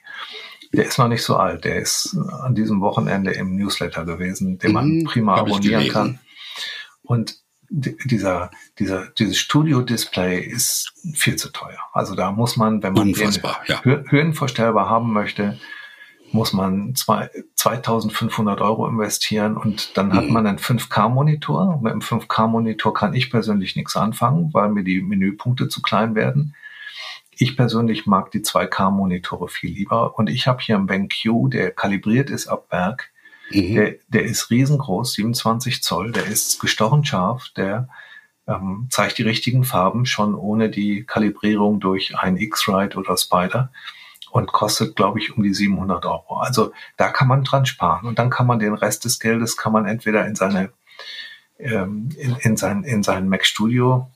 Der 0.72 0.86
ist 0.86 0.98
noch 0.98 1.08
nicht 1.08 1.22
so 1.22 1.36
alt. 1.36 1.64
Der 1.64 1.76
ist 1.76 2.16
an 2.42 2.54
diesem 2.54 2.80
Wochenende 2.80 3.32
im 3.32 3.56
Newsletter 3.56 4.04
gewesen, 4.04 4.58
den 4.58 4.72
man 4.72 4.88
mhm, 4.88 5.04
prima 5.04 5.36
abonnieren 5.36 5.88
kann. 5.88 6.18
Und 7.02 7.42
dieser, 7.68 8.50
dieser, 8.78 9.06
dieses 9.18 9.38
Studio-Display 9.38 10.40
ist 10.40 10.92
viel 11.14 11.36
zu 11.36 11.50
teuer. 11.50 11.78
Also 11.92 12.14
da 12.14 12.30
muss 12.30 12.56
man, 12.56 12.82
wenn 12.82 12.92
man 12.92 13.08
Unfassbar, 13.08 13.62
ja. 13.66 13.82
höhenvorstellbar 13.82 14.90
haben 14.90 15.12
möchte, 15.12 15.58
muss 16.32 16.52
man 16.52 16.94
zwei, 16.94 17.30
2500 17.56 18.60
Euro 18.60 18.86
investieren 18.86 19.56
und 19.56 19.96
dann 19.96 20.12
hat 20.14 20.26
mhm. 20.26 20.32
man 20.32 20.46
einen 20.46 20.58
5K-Monitor. 20.58 21.80
Mit 21.82 21.92
einem 21.92 22.00
5K-Monitor 22.00 22.94
kann 22.94 23.14
ich 23.14 23.30
persönlich 23.30 23.76
nichts 23.76 23.96
anfangen, 23.96 24.52
weil 24.52 24.70
mir 24.70 24.84
die 24.84 25.00
Menüpunkte 25.00 25.68
zu 25.68 25.82
klein 25.82 26.14
werden. 26.14 26.54
Ich 27.42 27.56
persönlich 27.56 28.06
mag 28.06 28.30
die 28.30 28.40
2K-Monitore 28.40 29.48
viel 29.48 29.72
lieber. 29.72 30.18
Und 30.18 30.30
ich 30.30 30.46
habe 30.46 30.62
hier 30.62 30.76
einen 30.76 30.86
BenQ, 30.86 31.50
der 31.50 31.70
kalibriert 31.70 32.30
ist 32.30 32.46
ab 32.46 32.66
Werk 32.70 33.12
Mhm. 33.54 33.74
Der, 33.74 33.94
der 34.08 34.24
ist 34.24 34.50
riesengroß, 34.50 35.12
27 35.14 35.82
Zoll, 35.82 36.12
der 36.12 36.26
ist 36.26 36.60
gestochen 36.60 37.04
scharf, 37.04 37.48
der 37.56 37.88
ähm, 38.46 38.88
zeigt 38.90 39.18
die 39.18 39.22
richtigen 39.22 39.64
Farben 39.64 40.06
schon 40.06 40.34
ohne 40.34 40.70
die 40.70 41.04
Kalibrierung 41.04 41.80
durch 41.80 42.16
ein 42.18 42.36
X-Rite 42.36 42.98
oder 42.98 43.16
Spider. 43.16 43.70
Und 44.30 44.50
kostet, 44.50 44.96
glaube 44.96 45.18
ich, 45.18 45.36
um 45.36 45.42
die 45.42 45.52
700 45.52 46.06
Euro. 46.06 46.38
Also 46.38 46.72
da 46.96 47.10
kann 47.10 47.28
man 47.28 47.44
dran 47.44 47.66
sparen. 47.66 48.06
Und 48.06 48.18
dann 48.18 48.30
kann 48.30 48.46
man 48.46 48.58
den 48.58 48.72
Rest 48.72 49.04
des 49.04 49.20
Geldes 49.20 49.58
kann 49.58 49.74
man 49.74 49.84
entweder 49.84 50.26
in 50.26 50.36
seine 50.36 50.72
ähm, 51.62 52.08
in, 52.18 52.36
in, 52.36 52.56
sein, 52.56 52.82
in 52.84 53.02
sein 53.02 53.28
Mac 53.28 53.46
Studio 53.46 54.10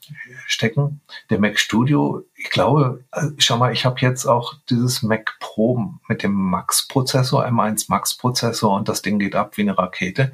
stecken. 0.46 1.00
Der 1.30 1.38
Mac 1.38 1.58
Studio, 1.58 2.24
ich 2.34 2.50
glaube, 2.50 3.04
äh, 3.12 3.28
schau 3.38 3.56
mal, 3.56 3.72
ich 3.72 3.84
habe 3.84 4.00
jetzt 4.00 4.26
auch 4.26 4.54
dieses 4.68 5.02
Mac 5.02 5.36
Pro 5.38 5.94
mit 6.08 6.22
dem 6.22 6.32
Max-Prozessor, 6.32 7.46
M1 7.46 7.86
Max-Prozessor 7.88 8.74
und 8.74 8.88
das 8.88 9.02
Ding 9.02 9.18
geht 9.18 9.36
ab 9.36 9.56
wie 9.56 9.62
eine 9.62 9.78
Rakete. 9.78 10.32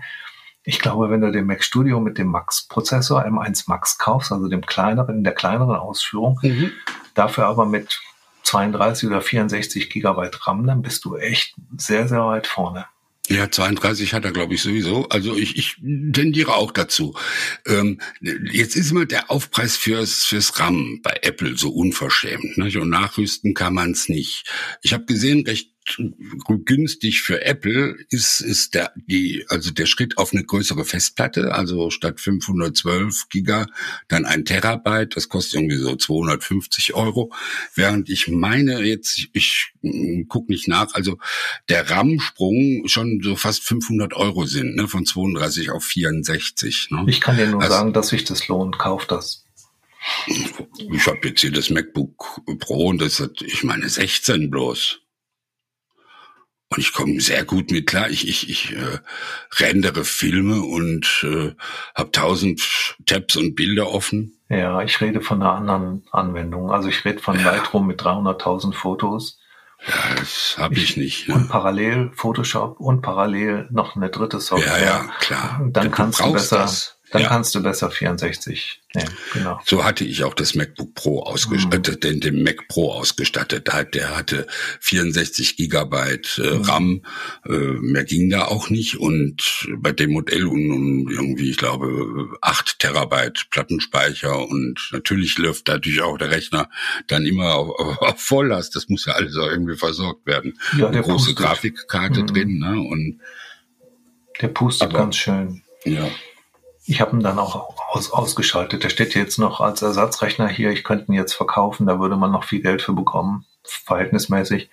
Ich 0.65 0.79
glaube, 0.79 1.11
wenn 1.11 1.21
du 1.21 1.33
den 1.33 1.47
Mac 1.47 1.63
Studio 1.63 2.01
mit 2.01 2.19
dem 2.19 2.29
Max-Prozessor 2.29 3.25
M1 3.25 3.65
Max 3.67 3.99
kaufst, 3.99 4.33
also 4.33 4.49
dem 4.49 4.65
kleineren, 4.65 5.19
in 5.19 5.25
der 5.25 5.35
kleineren 5.35 5.77
Ausführung, 5.77 6.39
mhm. 6.43 6.73
dafür 7.15 7.47
aber 7.47 7.67
mit 7.67 8.01
32 8.45 9.09
oder 9.09 9.21
64 9.21 9.91
Gigabyte 9.91 10.47
RAM, 10.47 10.67
dann 10.67 10.83
bist 10.83 11.05
du 11.05 11.17
echt 11.17 11.55
sehr, 11.77 12.09
sehr 12.09 12.25
weit 12.25 12.47
vorne. 12.47 12.87
Ja, 13.29 13.49
32 13.49 14.15
hat 14.15 14.25
er, 14.25 14.33
glaube 14.33 14.55
ich, 14.55 14.63
sowieso. 14.63 15.09
Also 15.09 15.37
ich, 15.37 15.57
ich 15.57 15.77
tendiere 15.77 16.55
auch 16.57 16.73
dazu. 16.73 17.15
Ähm, 17.67 18.01
jetzt 18.21 18.75
ist 18.75 18.91
immer 18.91 19.07
der 19.07 19.31
Aufpreis 19.31 19.77
fürs, 19.77 20.25
fürs 20.25 20.59
RAM 20.59 21.01
bei 21.03 21.19
Apple 21.23 21.57
so 21.57 21.71
unverschämt. 21.71 22.59
Nicht? 22.59 22.77
Und 22.79 22.91
nachrüsten 22.91 23.55
kann 23.55 23.75
man 23.75 23.93
es 23.93 24.09
nicht. 24.09 24.51
Ich 24.83 24.93
habe 24.93 25.05
gesehen, 25.05 25.47
recht 25.47 25.72
günstig 26.65 27.23
für 27.23 27.45
Apple 27.45 27.97
ist, 28.11 28.41
ist 28.41 28.75
der, 28.75 28.93
die, 28.95 29.45
also 29.49 29.71
der 29.71 29.87
Schritt 29.87 30.17
auf 30.19 30.33
eine 30.33 30.45
größere 30.45 30.85
Festplatte, 30.85 31.55
also 31.55 31.91
statt 31.91 32.21
512 32.21 33.29
Giga 33.29 33.67
dann 34.09 34.25
ein 34.25 34.45
Terabyte, 34.45 35.17
das 35.17 35.29
kostet 35.29 35.55
irgendwie 35.55 35.77
so 35.77 35.97
250 35.97 36.95
Euro, 36.95 37.33
während 37.75 38.09
ich 38.09 38.29
meine 38.29 38.81
jetzt, 38.83 39.27
ich 39.33 39.73
hm, 39.81 40.27
guck 40.29 40.49
nicht 40.49 40.69
nach, 40.69 40.95
also 40.95 41.19
der 41.69 41.91
RAM-Sprung 41.91 42.87
schon 42.87 43.21
so 43.23 43.37
fast 43.37 43.65
500 43.65 44.15
Euro 44.15 44.47
sind, 44.47 44.77
ne, 44.77 44.89
von 44.89 45.05
32 45.05 45.71
auf 45.71 45.85
64. 45.85 46.89
Ne? 46.91 47.05
Ich 47.09 47.21
kann 47.21 47.37
dir 47.37 47.47
nur 47.47 47.61
also, 47.61 47.75
sagen, 47.75 47.93
dass 47.93 48.09
sich 48.09 48.25
das 48.25 48.49
lohnt, 48.49 48.79
kauf 48.79 49.07
das. 49.07 49.45
Ich 50.27 51.07
habe 51.07 51.29
jetzt 51.29 51.41
hier 51.41 51.53
das 51.53 51.71
MacBook 51.71 52.43
Pro 52.59 52.89
und 52.89 53.01
das 53.01 53.21
hat, 53.21 53.41
ich 53.43 53.63
meine, 53.63 53.89
16 53.89 54.51
bloß. 54.51 55.02
Und 56.73 56.79
ich 56.79 56.93
komme 56.93 57.21
sehr 57.21 57.45
gut 57.45 57.71
mit 57.71 57.87
klar. 57.87 58.09
Ich, 58.09 58.29
ich, 58.29 58.49
ich 58.49 58.73
äh, 58.77 58.99
rendere 59.57 60.05
Filme 60.05 60.63
und 60.63 61.25
äh, 61.25 61.55
habe 61.95 62.11
tausend 62.13 62.63
Tabs 63.07 63.37
und 63.37 63.55
Bilder 63.55 63.89
offen. 63.91 64.39
Ja, 64.49 64.83
ich 64.83 65.01
rede 65.01 65.21
von 65.21 65.43
einer 65.43 65.53
anderen 65.53 66.05
Anwendung. 66.11 66.71
Also 66.71 66.89
ich 66.89 67.05
rede 67.05 67.21
von 67.21 67.39
ja. 67.39 67.53
Lightroom 67.53 67.87
mit 67.87 68.01
300.000 68.01 68.75
Fotos. 68.75 69.39
Ja, 69.87 70.15
das 70.17 70.57
habe 70.59 70.75
ich, 70.75 70.91
ich, 70.91 70.97
nicht. 70.97 71.29
Ne? 71.29 71.35
Und 71.35 71.49
parallel 71.49 72.11
Photoshop 72.15 72.79
und 72.79 73.03
parallel 73.03 73.67
noch 73.71 73.97
eine 73.97 74.11
dritte 74.11 74.41
Software. 74.41 74.79
Ja, 74.79 74.85
ja, 74.85 75.11
klar. 75.19 75.61
Dann 75.71 75.85
du 75.87 75.91
kannst 75.91 76.21
du 76.21 76.33
besser. 76.33 76.59
Das. 76.59 76.99
Dann 77.13 77.23
ja. 77.23 77.29
kannst 77.29 77.55
du 77.55 77.63
besser 77.63 77.91
64 77.91 78.81
nehmen, 78.95 79.11
genau. 79.35 79.61
So 79.67 79.85
hatte 79.85 80.03
ich 80.03 80.25
auch 80.25 80.33
das 80.33 80.55
MacBook 80.55 80.95
Pro 80.95 81.21
ausgestattet, 81.21 81.97
mhm. 81.97 82.09
den, 82.09 82.21
den 82.21 82.43
Mac 82.43 82.69
Pro 82.69 82.91
ausgestattet. 82.91 83.69
Der 83.93 84.17
hatte 84.17 84.47
64 84.81 85.59
Gigabyte 85.59 86.41
äh, 86.43 86.55
mhm. 86.55 86.63
RAM, 86.63 87.03
äh, 87.45 87.51
mehr 87.51 88.05
ging 88.05 88.31
da 88.31 88.47
auch 88.47 88.71
nicht. 88.71 88.97
Und 88.97 89.69
bei 89.77 89.93
dem 89.93 90.13
Modell 90.13 90.47
und, 90.47 91.11
irgendwie, 91.11 91.51
ich 91.51 91.59
glaube, 91.59 92.31
8 92.41 92.79
Terabyte 92.79 93.51
Plattenspeicher 93.51 94.49
und 94.49 94.81
natürlich 94.93 95.37
läuft 95.37 95.69
natürlich 95.69 96.01
auch 96.01 96.17
der 96.17 96.31
Rechner 96.31 96.71
dann 97.09 97.27
immer 97.27 97.57
auf, 97.57 97.99
auf 98.01 98.21
Volllast. 98.21 98.75
Das 98.75 98.89
muss 98.89 99.05
ja 99.05 99.13
alles 99.13 99.37
auch 99.37 99.51
irgendwie 99.51 99.77
versorgt 99.77 100.27
werden. 100.27 100.59
Ja, 100.79 100.89
Eine 100.89 101.03
große 101.03 101.35
pustet. 101.35 101.37
Grafikkarte 101.37 102.23
mhm. 102.23 102.27
drin, 102.27 102.59
ne? 102.59 102.81
Und 102.81 103.21
der 104.41 104.49
pustet 104.49 104.95
ganz 104.95 105.17
schön. 105.17 105.63
Ja. 105.85 106.09
Ich 106.85 107.01
habe 107.01 107.17
ihn 107.17 107.23
dann 107.23 107.39
auch 107.39 107.77
aus, 107.91 108.11
ausgeschaltet. 108.11 108.83
Der 108.83 108.89
steht 108.89 109.15
jetzt 109.15 109.39
noch 109.39 109.61
als 109.61 109.83
Ersatzrechner 109.83 110.49
hier. 110.49 110.71
Ich 110.71 110.83
könnte 110.83 111.07
ihn 111.13 111.15
jetzt 111.15 111.35
verkaufen, 111.35 111.87
da 111.87 112.01
würde 112.01 112.17
man 112.17 112.33
noch 112.33 112.45
viel 112.45 112.61
Geld 112.61 112.83
für 112.83 112.93
bekommen, 112.93 113.47
verhältnismäßig. 113.63 114.69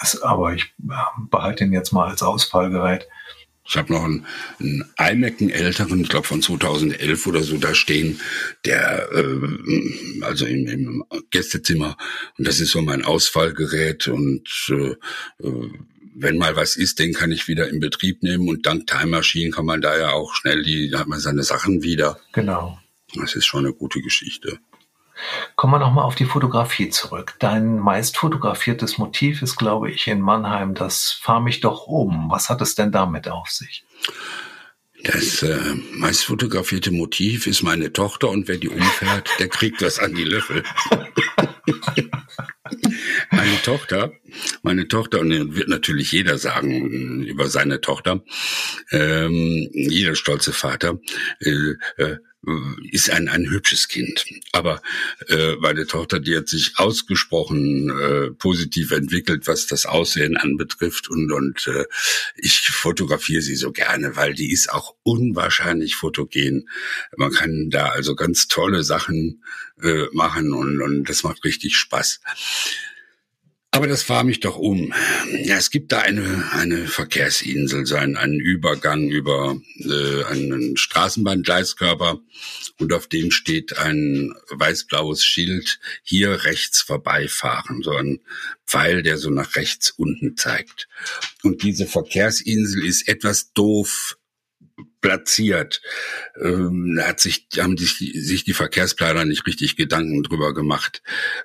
Das, 0.00 0.20
aber 0.22 0.54
ich 0.54 0.74
behalte 0.76 1.64
ihn 1.64 1.72
jetzt 1.72 1.92
mal 1.92 2.08
als 2.08 2.22
Ausfallgerät. 2.22 3.08
Ich 3.70 3.76
habe 3.76 3.92
noch 3.92 4.02
einen, 4.02 4.26
einen 4.58 4.84
iMac, 4.98 5.40
einen 5.40 5.50
älteren, 5.50 6.00
ich 6.00 6.08
glaube 6.08 6.26
von 6.26 6.40
2011 6.40 7.26
oder 7.26 7.42
so, 7.42 7.58
da 7.58 7.74
stehen, 7.74 8.18
der 8.64 9.12
äh, 9.12 10.22
also 10.22 10.46
im, 10.46 10.66
im 10.66 11.04
Gästezimmer 11.30 11.98
und 12.38 12.48
das 12.48 12.60
ist 12.60 12.70
so 12.70 12.80
mein 12.80 13.04
Ausfallgerät 13.04 14.08
und 14.08 14.48
äh, 14.70 14.94
äh 15.46 15.70
wenn 16.20 16.38
mal 16.38 16.56
was 16.56 16.76
ist, 16.76 16.98
den 16.98 17.14
kann 17.14 17.32
ich 17.32 17.48
wieder 17.48 17.68
in 17.68 17.80
Betrieb 17.80 18.22
nehmen 18.22 18.48
und 18.48 18.66
dank 18.66 18.86
Time 18.86 19.06
Machine 19.06 19.50
kann 19.50 19.66
man 19.66 19.80
da 19.80 19.96
ja 19.96 20.10
auch 20.10 20.34
schnell 20.34 20.62
die, 20.62 20.90
da 20.90 21.00
hat 21.00 21.08
man 21.08 21.20
seine 21.20 21.42
Sachen 21.42 21.82
wieder. 21.82 22.18
Genau. 22.32 22.78
Das 23.14 23.34
ist 23.34 23.46
schon 23.46 23.64
eine 23.64 23.74
gute 23.74 24.00
Geschichte. 24.00 24.58
Kommen 25.56 25.72
wir 25.72 25.78
nochmal 25.78 26.04
auf 26.04 26.14
die 26.14 26.24
Fotografie 26.24 26.90
zurück. 26.90 27.34
Dein 27.40 27.78
meist 27.78 28.16
fotografiertes 28.16 28.98
Motiv 28.98 29.42
ist, 29.42 29.56
glaube 29.56 29.90
ich, 29.90 30.06
in 30.06 30.20
Mannheim 30.20 30.74
das 30.74 31.10
Fahr 31.10 31.40
mich 31.40 31.60
doch 31.60 31.86
um. 31.86 32.30
Was 32.30 32.48
hat 32.50 32.60
es 32.60 32.74
denn 32.74 32.92
damit 32.92 33.28
auf 33.28 33.48
sich? 33.48 33.84
Das 35.04 35.42
äh, 35.42 35.58
meist 35.92 36.24
fotografierte 36.24 36.90
Motiv 36.90 37.46
ist 37.46 37.62
meine 37.62 37.92
Tochter 37.92 38.30
und 38.30 38.48
wer 38.48 38.56
die 38.56 38.68
umfährt, 38.68 39.30
der 39.38 39.48
kriegt 39.48 39.80
was 39.80 39.98
an 39.98 40.14
die 40.14 40.24
Löffel. 40.24 40.64
meine 43.30 43.62
Tochter, 43.62 44.12
meine 44.62 44.88
Tochter, 44.88 45.20
und 45.20 45.54
wird 45.54 45.68
natürlich 45.68 46.10
jeder 46.12 46.38
sagen 46.38 47.24
über 47.24 47.48
seine 47.48 47.80
Tochter, 47.80 48.24
ähm, 48.90 49.68
jeder 49.72 50.14
stolze 50.16 50.52
Vater, 50.52 50.98
äh, 51.40 51.74
äh, 51.96 52.16
ist 52.90 53.10
ein, 53.10 53.28
ein 53.28 53.50
hübsches 53.50 53.88
Kind. 53.88 54.24
Aber 54.52 54.82
äh, 55.28 55.56
meine 55.56 55.86
Tochter, 55.86 56.20
die 56.20 56.36
hat 56.36 56.48
sich 56.48 56.72
ausgesprochen 56.76 57.90
äh, 57.90 58.30
positiv 58.30 58.90
entwickelt, 58.90 59.46
was 59.46 59.66
das 59.66 59.86
Aussehen 59.86 60.36
anbetrifft. 60.36 61.08
Und, 61.08 61.32
und 61.32 61.66
äh, 61.68 61.84
ich 62.36 62.60
fotografiere 62.70 63.42
sie 63.42 63.56
so 63.56 63.72
gerne, 63.72 64.16
weil 64.16 64.34
die 64.34 64.52
ist 64.52 64.72
auch 64.72 64.94
unwahrscheinlich 65.02 65.96
fotogen. 65.96 66.68
Man 67.16 67.32
kann 67.32 67.70
da 67.70 67.86
also 67.88 68.14
ganz 68.14 68.48
tolle 68.48 68.84
Sachen 68.84 69.42
äh, 69.82 70.06
machen 70.12 70.52
und, 70.52 70.80
und 70.80 71.04
das 71.08 71.22
macht 71.22 71.44
richtig 71.44 71.76
Spaß. 71.76 72.20
Aber 73.70 73.86
das 73.86 74.08
war 74.08 74.24
mich 74.24 74.40
doch 74.40 74.56
um. 74.56 74.94
Ja, 75.44 75.56
es 75.56 75.70
gibt 75.70 75.92
da 75.92 76.00
eine, 76.00 76.50
eine 76.52 76.86
Verkehrsinsel, 76.86 77.84
so 77.86 77.96
einen, 77.96 78.16
einen 78.16 78.40
Übergang 78.40 79.08
über 79.08 79.60
äh, 79.80 80.24
einen 80.24 80.76
Straßenbahngleiskörper 80.76 82.18
und 82.78 82.92
auf 82.92 83.08
dem 83.08 83.30
steht 83.30 83.78
ein 83.78 84.34
weiß-blaues 84.50 85.22
Schild, 85.22 85.80
hier 86.02 86.44
rechts 86.44 86.80
vorbeifahren, 86.80 87.82
so 87.82 87.94
ein 87.94 88.20
Pfeil, 88.66 89.02
der 89.02 89.18
so 89.18 89.30
nach 89.30 89.54
rechts 89.54 89.90
unten 89.90 90.36
zeigt. 90.36 90.88
Und 91.42 91.62
diese 91.62 91.86
Verkehrsinsel 91.86 92.84
ist 92.84 93.06
etwas 93.06 93.52
doof 93.52 94.17
platziert. 95.00 95.80
Ähm, 96.40 96.98
hat 97.02 97.20
sich, 97.20 97.48
haben 97.58 97.76
sich, 97.76 97.96
sich 97.98 98.44
die 98.44 98.52
Verkehrsplaner 98.52 99.24
nicht 99.24 99.46
richtig 99.46 99.76
Gedanken 99.76 100.22
drüber 100.22 100.54
gemacht, 100.54 101.02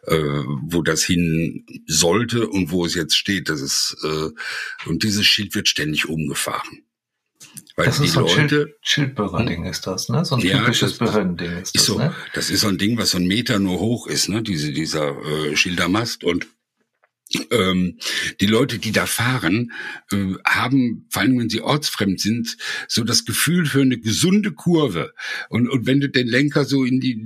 äh, 0.07 0.17
wo 0.17 0.81
das 0.81 1.03
hin 1.03 1.65
sollte 1.87 2.47
und 2.47 2.71
wo 2.71 2.85
es 2.85 2.95
jetzt 2.95 3.15
steht. 3.15 3.49
Das 3.49 3.61
ist, 3.61 3.95
äh, 4.03 4.89
und 4.89 5.03
dieses 5.03 5.25
Schild 5.25 5.55
wird 5.55 5.67
ständig 5.67 6.07
umgefahren. 6.07 6.83
Weil 7.75 7.85
das 7.85 7.99
ist 7.99 8.13
so 8.13 8.19
ein 8.19 8.25
Leute, 8.25 8.47
Schild, 8.47 8.75
Schildbürgerding 8.81 9.65
ist 9.65 9.87
das, 9.87 10.09
ne? 10.09 10.23
So 10.25 10.35
ein 10.35 10.41
ja, 10.41 10.59
typisches 10.59 10.97
Behördending 10.97 11.57
ist, 11.57 11.75
ist 11.75 11.75
das, 11.75 11.85
so, 11.85 11.97
ne? 11.97 12.15
Das 12.33 12.49
ist 12.49 12.61
so 12.61 12.67
ein 12.67 12.77
Ding, 12.77 12.97
was 12.97 13.11
so 13.11 13.17
ein 13.17 13.25
Meter 13.25 13.59
nur 13.59 13.79
hoch 13.79 14.07
ist, 14.07 14.29
ne? 14.29 14.43
Diese, 14.43 14.71
dieser 14.71 15.17
äh, 15.25 15.55
Schildermast 15.55 16.23
und 16.23 16.47
ähm, 17.51 17.97
die 18.41 18.45
Leute, 18.45 18.79
die 18.79 18.91
da 18.91 19.05
fahren, 19.05 19.71
äh, 20.11 20.33
haben, 20.45 21.05
vor 21.09 21.21
allem 21.21 21.39
wenn 21.39 21.49
sie 21.49 21.61
ortsfremd 21.61 22.19
sind, 22.19 22.57
so 22.87 23.03
das 23.03 23.25
Gefühl 23.25 23.65
für 23.65 23.81
eine 23.81 23.99
gesunde 23.99 24.51
Kurve. 24.51 25.13
Und, 25.49 25.69
und 25.69 25.85
wenn 25.85 25.99
du 25.99 26.09
den 26.09 26.27
Lenker 26.27 26.65
so 26.65 26.83
in 26.83 26.99
die 26.99 27.19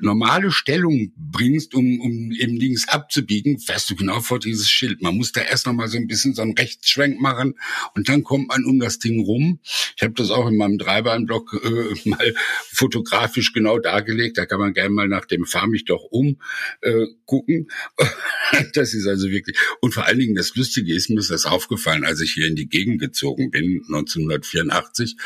normale 0.00 0.50
Stellung 0.50 1.12
bringst, 1.16 1.74
um, 1.74 2.00
um 2.00 2.32
eben 2.32 2.56
links 2.56 2.88
abzubiegen, 2.88 3.58
fährst 3.58 3.90
du 3.90 3.96
genau 3.96 4.20
vor 4.20 4.38
dieses 4.38 4.70
Schild. 4.70 5.02
Man 5.02 5.16
muss 5.16 5.32
da 5.32 5.40
erst 5.40 5.66
noch 5.66 5.72
mal 5.72 5.88
so 5.88 5.98
ein 5.98 6.06
bisschen 6.06 6.34
so 6.34 6.42
einen 6.42 6.56
Rechtsschwenk 6.56 7.20
machen 7.20 7.54
und 7.94 8.08
dann 8.08 8.22
kommt 8.22 8.48
man 8.48 8.64
um 8.64 8.78
das 8.78 8.98
Ding 8.98 9.24
rum. 9.24 9.60
Ich 9.96 10.02
habe 10.02 10.14
das 10.14 10.30
auch 10.30 10.48
in 10.48 10.56
meinem 10.56 10.78
Dreibein-Blog 10.78 11.60
äh, 11.64 12.08
mal 12.08 12.34
fotografisch 12.70 13.52
genau 13.52 13.78
dargelegt. 13.78 14.38
Da 14.38 14.46
kann 14.46 14.60
man 14.60 14.72
gerne 14.72 14.90
mal 14.90 15.08
nach 15.08 15.26
dem 15.26 15.44
Fahr 15.44 15.66
mich 15.66 15.84
doch 15.84 16.04
um 16.10 16.40
äh, 16.80 17.06
gucken. 17.24 17.68
das 18.74 18.94
ist 18.94 19.06
also 19.06 19.17
wirklich 19.24 19.56
und 19.80 19.94
vor 19.94 20.06
allen 20.06 20.18
Dingen 20.18 20.34
das 20.34 20.54
Lustige 20.54 20.94
ist 20.94 21.10
mir 21.10 21.18
ist 21.18 21.30
das 21.30 21.46
aufgefallen, 21.46 22.04
als 22.04 22.20
ich 22.20 22.32
hier 22.32 22.46
in 22.46 22.56
die 22.56 22.68
Gegend 22.68 23.00
gezogen 23.00 23.50
bin 23.50 23.82
1984, 23.88 25.16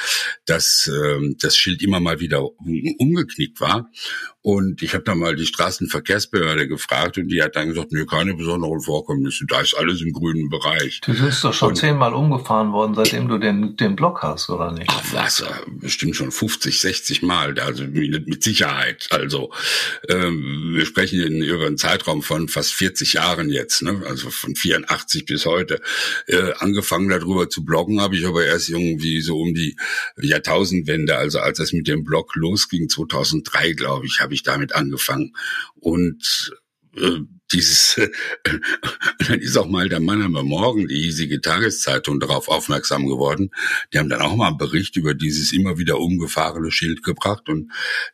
dass 0.46 0.90
äh, 0.92 1.34
das 1.40 1.56
Schild 1.56 1.82
immer 1.82 2.00
mal 2.00 2.20
wieder 2.20 2.42
umgeknickt 2.98 3.60
war 3.60 3.90
und 4.44 4.82
ich 4.82 4.92
habe 4.92 5.04
da 5.04 5.14
mal 5.14 5.36
die 5.36 5.46
Straßenverkehrsbehörde 5.46 6.66
gefragt 6.66 7.16
und 7.16 7.28
die 7.28 7.40
hat 7.40 7.54
dann 7.54 7.68
gesagt, 7.68 7.92
nee, 7.92 8.04
keine 8.04 8.34
besonderen 8.34 8.80
Vorkommnisse, 8.80 9.46
da 9.46 9.60
ist 9.60 9.74
alles 9.74 10.00
im 10.00 10.12
grünen 10.12 10.50
Bereich. 10.50 11.00
Du 11.00 11.12
bist 11.12 11.44
doch 11.44 11.54
schon 11.54 11.70
und, 11.70 11.76
zehnmal 11.76 12.12
umgefahren 12.12 12.72
worden, 12.72 12.96
seitdem 12.96 13.28
du 13.28 13.38
den, 13.38 13.76
den 13.76 13.94
Block 13.94 14.22
hast, 14.22 14.50
oder 14.50 14.72
nicht? 14.72 14.90
Ach 14.90 15.04
was, 15.12 15.44
bestimmt 15.78 16.16
schon 16.16 16.32
50, 16.32 16.80
60 16.80 17.22
Mal, 17.22 17.56
also 17.60 17.84
mit 17.84 18.42
Sicherheit. 18.42 19.06
Also 19.10 19.52
ähm, 20.08 20.72
wir 20.74 20.86
sprechen 20.86 21.20
in, 21.20 21.40
über 21.40 21.66
einen 21.66 21.78
Zeitraum 21.78 22.22
von 22.22 22.48
fast 22.48 22.74
40 22.74 23.12
Jahren 23.12 23.48
jetzt, 23.48 23.71
ne? 23.80 24.02
also 24.06 24.30
von 24.30 24.54
84 24.54 25.24
bis 25.24 25.46
heute. 25.46 25.80
Äh, 26.26 26.52
angefangen 26.58 27.08
darüber 27.08 27.48
zu 27.48 27.64
bloggen 27.64 28.00
habe 28.00 28.16
ich 28.16 28.26
aber 28.26 28.44
erst 28.44 28.68
irgendwie 28.68 29.20
so 29.22 29.40
um 29.40 29.54
die 29.54 29.76
Jahrtausendwende, 30.20 31.16
also 31.16 31.38
als 31.38 31.58
es 31.58 31.72
mit 31.72 31.88
dem 31.88 32.04
Blog 32.04 32.36
losging, 32.36 32.88
2003, 32.88 33.72
glaube 33.72 34.06
ich, 34.06 34.20
habe 34.20 34.34
ich 34.34 34.42
damit 34.42 34.74
angefangen. 34.74 35.32
Und 35.74 36.52
äh, 36.96 37.20
dieses, 37.52 37.96
äh, 37.98 38.10
dann 39.28 39.40
ist 39.40 39.56
auch 39.56 39.68
mal 39.68 39.88
der 39.88 40.00
Mannheimer 40.00 40.42
Morgen, 40.42 40.88
die 40.88 41.02
hiesige 41.02 41.40
Tageszeitung, 41.40 42.20
darauf 42.20 42.48
aufmerksam 42.48 43.06
geworden. 43.06 43.50
Die 43.92 43.98
haben 43.98 44.08
dann 44.08 44.20
auch 44.20 44.34
mal 44.36 44.48
einen 44.48 44.58
Bericht 44.58 44.96
über 44.96 45.14
dieses 45.14 45.52
immer 45.52 45.78
wieder 45.78 45.98
umgefahrene 45.98 46.70
Schild 46.70 47.02
gebracht. 47.02 47.48
Und 47.48 47.70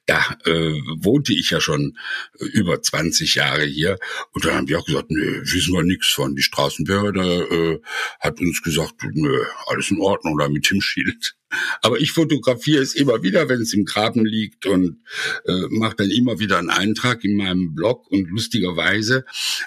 da 0.06 0.36
äh, 0.44 0.74
wohnte 0.96 1.32
ich 1.32 1.50
ja 1.50 1.60
schon 1.60 1.96
über 2.38 2.82
20 2.82 3.34
Jahre 3.36 3.64
hier. 3.64 3.98
Und 4.32 4.44
dann 4.44 4.54
haben 4.54 4.66
die 4.66 4.76
auch 4.76 4.86
gesagt, 4.86 5.10
nö, 5.10 5.40
wissen 5.42 5.74
wir 5.74 5.82
nichts 5.82 6.08
von. 6.08 6.34
Die 6.34 6.42
Straßenbehörde 6.42 7.80
äh, 7.80 7.80
hat 8.20 8.40
uns 8.40 8.62
gesagt, 8.62 8.94
nö, 9.12 9.44
alles 9.66 9.90
in 9.90 10.00
Ordnung 10.00 10.38
da 10.38 10.48
mit 10.48 10.70
dem 10.70 10.80
Schild. 10.80 11.37
Aber 11.80 11.98
ich 11.98 12.12
fotografiere 12.12 12.82
es 12.82 12.94
immer 12.94 13.22
wieder, 13.22 13.48
wenn 13.48 13.60
es 13.60 13.72
im 13.72 13.84
Graben 13.84 14.24
liegt 14.26 14.66
und 14.66 15.02
äh, 15.46 15.66
mache 15.70 15.96
dann 15.96 16.10
immer 16.10 16.38
wieder 16.38 16.58
einen 16.58 16.70
Eintrag 16.70 17.24
in 17.24 17.36
meinem 17.36 17.74
Blog. 17.74 18.06
Und 18.10 18.28
lustigerweise, 18.28 19.24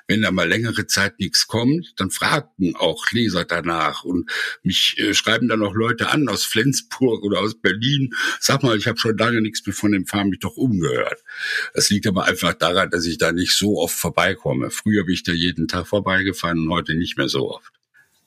wenn 0.07 0.21
da 0.21 0.31
mal 0.31 0.47
längere 0.47 0.85
Zeit 0.85 1.19
nichts 1.19 1.47
kommt, 1.47 1.93
dann 1.97 2.11
fragten 2.11 2.75
auch 2.75 3.11
Leser 3.11 3.45
danach 3.45 4.03
und 4.03 4.29
mich 4.63 4.95
äh, 4.97 5.13
schreiben 5.13 5.47
dann 5.47 5.63
auch 5.63 5.73
Leute 5.73 6.09
an 6.09 6.29
aus 6.29 6.43
Flensburg 6.43 7.23
oder 7.23 7.39
aus 7.39 7.59
Berlin. 7.59 8.13
Sag 8.39 8.63
mal, 8.63 8.77
ich 8.77 8.87
habe 8.87 8.99
schon 8.99 9.17
lange 9.17 9.41
nichts 9.41 9.65
mehr 9.65 9.73
von 9.73 9.91
dem 9.91 10.05
Fahren 10.05 10.29
mich 10.29 10.39
doch 10.39 10.57
umgehört. 10.57 11.23
Das 11.73 11.89
liegt 11.89 12.05
aber 12.07 12.25
einfach 12.25 12.53
daran, 12.53 12.89
dass 12.91 13.05
ich 13.05 13.17
da 13.17 13.31
nicht 13.31 13.57
so 13.57 13.79
oft 13.79 13.95
vorbeikomme. 13.95 14.69
Früher 14.69 15.05
bin 15.05 15.15
ich 15.15 15.23
da 15.23 15.31
jeden 15.31 15.67
Tag 15.67 15.87
vorbeigefahren 15.87 16.59
und 16.59 16.69
heute 16.69 16.95
nicht 16.95 17.17
mehr 17.17 17.29
so 17.29 17.49
oft. 17.49 17.80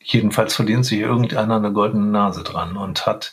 Jedenfalls 0.04 0.54
verdient 0.54 0.84
sich 0.84 1.00
irgendeiner 1.00 1.56
eine 1.56 1.72
goldene 1.72 2.06
Nase 2.06 2.44
dran 2.44 2.76
und 2.76 3.06
hat 3.06 3.32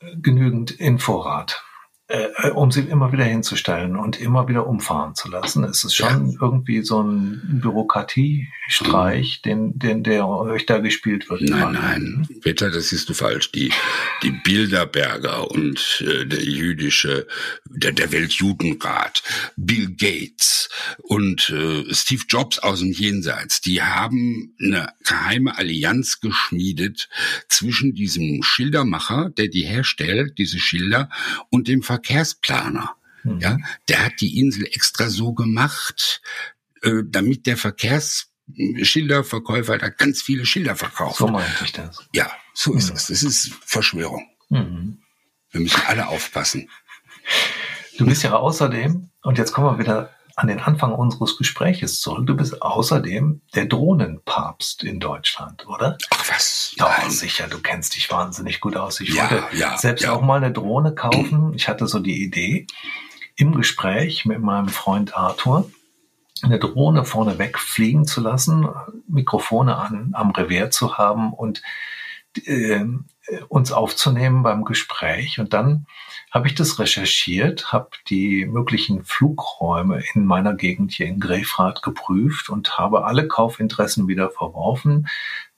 genügend 0.00 0.70
Inforat, 0.70 1.62
äh, 2.08 2.50
um 2.50 2.70
sie 2.70 2.80
immer 2.80 3.12
wieder 3.12 3.24
hinzustellen 3.24 3.96
und 3.96 4.20
immer 4.20 4.48
wieder 4.48 4.66
umfahren 4.66 5.14
zu 5.14 5.30
lassen. 5.30 5.64
Es 5.64 5.84
ist 5.84 5.94
schon 5.94 6.32
ja. 6.32 6.38
irgendwie 6.40 6.82
so 6.82 7.00
ein 7.02 7.60
Bürokratiestreich, 7.62 9.40
den, 9.42 9.78
den, 9.78 10.02
der 10.02 10.28
euch 10.28 10.66
da 10.66 10.78
gespielt 10.78 11.30
wird. 11.30 11.42
Nein, 11.42 11.72
nein, 11.72 12.28
Peter, 12.42 12.70
das 12.70 12.88
siehst 12.88 13.08
du 13.08 13.14
falsch. 13.14 13.52
Die, 13.52 13.72
die 14.22 14.30
Bilderberger 14.30 15.50
und 15.50 16.04
äh, 16.06 16.26
der 16.26 16.42
jüdische, 16.42 17.26
der, 17.70 17.92
der 17.92 18.12
Weltjudenrat, 18.12 19.22
Bill 19.56 19.94
Gates 19.96 20.68
und 21.02 21.50
äh, 21.50 21.94
Steve 21.94 22.24
Jobs 22.28 22.58
aus 22.58 22.80
dem 22.80 22.92
Jenseits, 22.92 23.60
die 23.60 23.80
haben 23.80 24.54
eine 24.60 24.88
geheime 25.04 25.56
Allianz 25.56 26.20
geschmiedet 26.20 27.08
zwischen 27.48 27.94
diesem 27.94 28.42
Schildermacher, 28.42 29.30
der 29.30 29.48
die 29.48 29.62
herstellt, 29.62 30.38
diese 30.38 30.58
Schilder, 30.58 31.08
und 31.48 31.68
dem 31.68 31.82
Verkehrsplaner. 31.92 32.96
Mhm. 33.24 33.40
Ja, 33.40 33.58
der 33.88 34.04
hat 34.06 34.20
die 34.20 34.40
Insel 34.40 34.66
extra 34.66 35.08
so 35.08 35.32
gemacht, 35.32 36.20
äh, 36.82 37.02
damit 37.06 37.46
der 37.46 37.56
Verkehrsschilderverkäufer 37.56 39.78
da 39.78 39.88
ganz 39.88 40.22
viele 40.22 40.44
Schilder 40.46 40.74
verkauft. 40.74 41.18
So 41.18 41.28
meinte 41.28 41.64
ich 41.64 41.70
das. 41.72 42.04
Ja, 42.12 42.32
so 42.54 42.74
ist 42.74 42.90
mhm. 42.90 42.96
es. 42.96 43.06
Das 43.06 43.22
ist 43.22 43.52
Verschwörung. 43.64 44.26
Mhm. 44.48 44.98
Wir 45.50 45.60
müssen 45.60 45.82
alle 45.86 46.08
aufpassen. 46.08 46.68
Du 47.98 48.06
bist 48.06 48.22
ja 48.22 48.32
außerdem, 48.32 49.10
und 49.22 49.38
jetzt 49.38 49.52
kommen 49.52 49.66
wir 49.66 49.78
wieder 49.78 50.14
an 50.36 50.48
den 50.48 50.60
Anfang 50.60 50.94
unseres 50.94 51.36
Gespräches 51.36 52.00
zurück. 52.00 52.26
Du 52.26 52.36
bist 52.36 52.62
außerdem 52.62 53.42
der 53.54 53.66
Drohnenpapst 53.66 54.82
in 54.84 55.00
Deutschland, 55.00 55.66
oder? 55.66 55.98
Ach 56.10 56.30
was? 56.30 56.74
Ja, 56.76 56.88
Nein. 56.98 57.10
sicher. 57.10 57.48
Du 57.48 57.58
kennst 57.58 57.94
dich 57.96 58.10
wahnsinnig 58.10 58.60
gut 58.60 58.76
aus. 58.76 59.00
Ich 59.00 59.14
ja, 59.14 59.30
wollte 59.30 59.56
ja, 59.56 59.76
selbst 59.76 60.04
ja. 60.04 60.12
auch 60.12 60.22
mal 60.22 60.36
eine 60.36 60.52
Drohne 60.52 60.94
kaufen. 60.94 61.52
Ich 61.54 61.68
hatte 61.68 61.86
so 61.86 61.98
die 61.98 62.22
Idee, 62.22 62.66
im 63.36 63.54
Gespräch 63.54 64.24
mit 64.24 64.40
meinem 64.40 64.68
Freund 64.68 65.16
Arthur 65.16 65.70
eine 66.42 66.58
Drohne 66.58 67.04
vorneweg 67.04 67.58
fliegen 67.58 68.06
zu 68.06 68.20
lassen, 68.20 68.68
Mikrofone 69.08 69.76
an, 69.76 70.10
am 70.12 70.30
Revier 70.30 70.70
zu 70.70 70.98
haben 70.98 71.32
und 71.32 71.62
äh, 72.44 72.84
uns 73.48 73.72
aufzunehmen 73.72 74.42
beim 74.42 74.64
Gespräch. 74.64 75.38
Und 75.38 75.52
dann 75.52 75.86
habe 76.32 76.48
ich 76.48 76.54
das 76.54 76.78
recherchiert, 76.78 77.72
habe 77.72 77.90
die 78.08 78.46
möglichen 78.46 79.04
Flugräume 79.04 80.02
in 80.14 80.24
meiner 80.24 80.54
Gegend 80.54 80.92
hier 80.92 81.06
in 81.06 81.20
Grefrath 81.20 81.82
geprüft 81.82 82.48
und 82.48 82.78
habe 82.78 83.04
alle 83.04 83.28
Kaufinteressen 83.28 84.08
wieder 84.08 84.30
verworfen, 84.30 85.08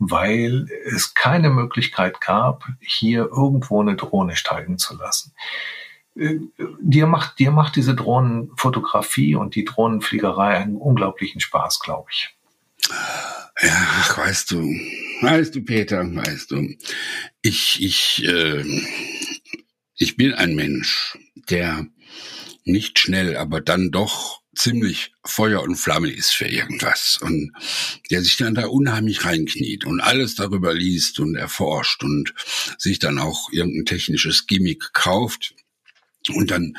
weil 0.00 0.66
es 0.84 1.14
keine 1.14 1.50
Möglichkeit 1.50 2.20
gab, 2.20 2.64
hier 2.80 3.28
irgendwo 3.30 3.80
eine 3.80 3.94
Drohne 3.94 4.34
steigen 4.34 4.76
zu 4.76 4.96
lassen. 4.96 5.32
Äh, 6.16 6.40
dir 6.80 7.06
macht, 7.06 7.38
dir 7.38 7.52
macht 7.52 7.76
diese 7.76 7.94
Drohnenfotografie 7.94 9.36
und 9.36 9.54
die 9.54 9.64
Drohnenfliegerei 9.64 10.56
einen 10.56 10.76
unglaublichen 10.76 11.40
Spaß, 11.40 11.78
glaube 11.78 12.08
ich. 12.10 12.34
Ja, 13.62 14.16
weißt 14.16 14.50
du, 14.50 14.62
weißt 15.22 15.54
du, 15.54 15.62
Peter, 15.62 16.04
weißt 16.04 16.50
du, 16.50 16.74
ich, 17.42 17.80
ich, 17.80 18.24
äh, 18.24 18.64
ich 19.96 20.16
bin 20.16 20.34
ein 20.34 20.54
Mensch, 20.54 21.18
der 21.48 21.86
nicht 22.64 22.98
schnell, 22.98 23.36
aber 23.36 23.60
dann 23.60 23.90
doch 23.90 24.40
ziemlich 24.56 25.12
Feuer 25.24 25.62
und 25.62 25.76
Flamme 25.76 26.10
ist 26.10 26.30
für 26.30 26.46
irgendwas. 26.46 27.18
Und 27.20 27.52
der 28.10 28.22
sich 28.22 28.36
dann 28.36 28.54
da 28.54 28.66
unheimlich 28.66 29.24
reinkniet 29.24 29.84
und 29.84 30.00
alles 30.00 30.34
darüber 30.34 30.72
liest 30.72 31.18
und 31.20 31.34
erforscht 31.34 32.02
und 32.02 32.34
sich 32.78 32.98
dann 32.98 33.18
auch 33.18 33.50
irgendein 33.52 33.84
technisches 33.84 34.46
Gimmick 34.46 34.92
kauft 34.92 35.54
und 36.30 36.50
dann 36.50 36.76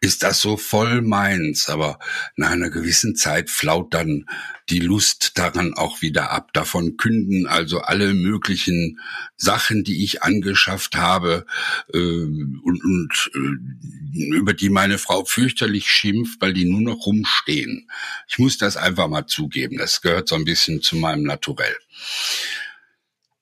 ist 0.00 0.22
das 0.22 0.40
so 0.40 0.56
voll 0.56 1.02
meins, 1.02 1.68
aber 1.68 1.98
nach 2.36 2.50
einer 2.50 2.70
gewissen 2.70 3.16
Zeit 3.16 3.50
flaut 3.50 3.92
dann 3.92 4.24
die 4.70 4.80
Lust 4.80 5.32
daran 5.36 5.74
auch 5.74 6.00
wieder 6.02 6.30
ab. 6.30 6.52
Davon 6.52 6.96
künden 6.96 7.46
also 7.46 7.80
alle 7.80 8.14
möglichen 8.14 8.98
Sachen, 9.36 9.84
die 9.84 10.04
ich 10.04 10.22
angeschafft 10.22 10.96
habe 10.96 11.46
äh, 11.92 11.98
und, 11.98 12.62
und 12.84 13.30
äh, 13.34 14.34
über 14.34 14.54
die 14.54 14.70
meine 14.70 14.98
Frau 14.98 15.24
fürchterlich 15.24 15.90
schimpft, 15.90 16.40
weil 16.40 16.52
die 16.52 16.64
nur 16.64 16.80
noch 16.80 17.06
rumstehen. 17.06 17.90
Ich 18.26 18.38
muss 18.38 18.58
das 18.58 18.76
einfach 18.76 19.08
mal 19.08 19.26
zugeben. 19.26 19.78
Das 19.78 20.00
gehört 20.00 20.28
so 20.28 20.34
ein 20.34 20.44
bisschen 20.44 20.82
zu 20.82 20.96
meinem 20.96 21.24
Naturell. 21.24 21.76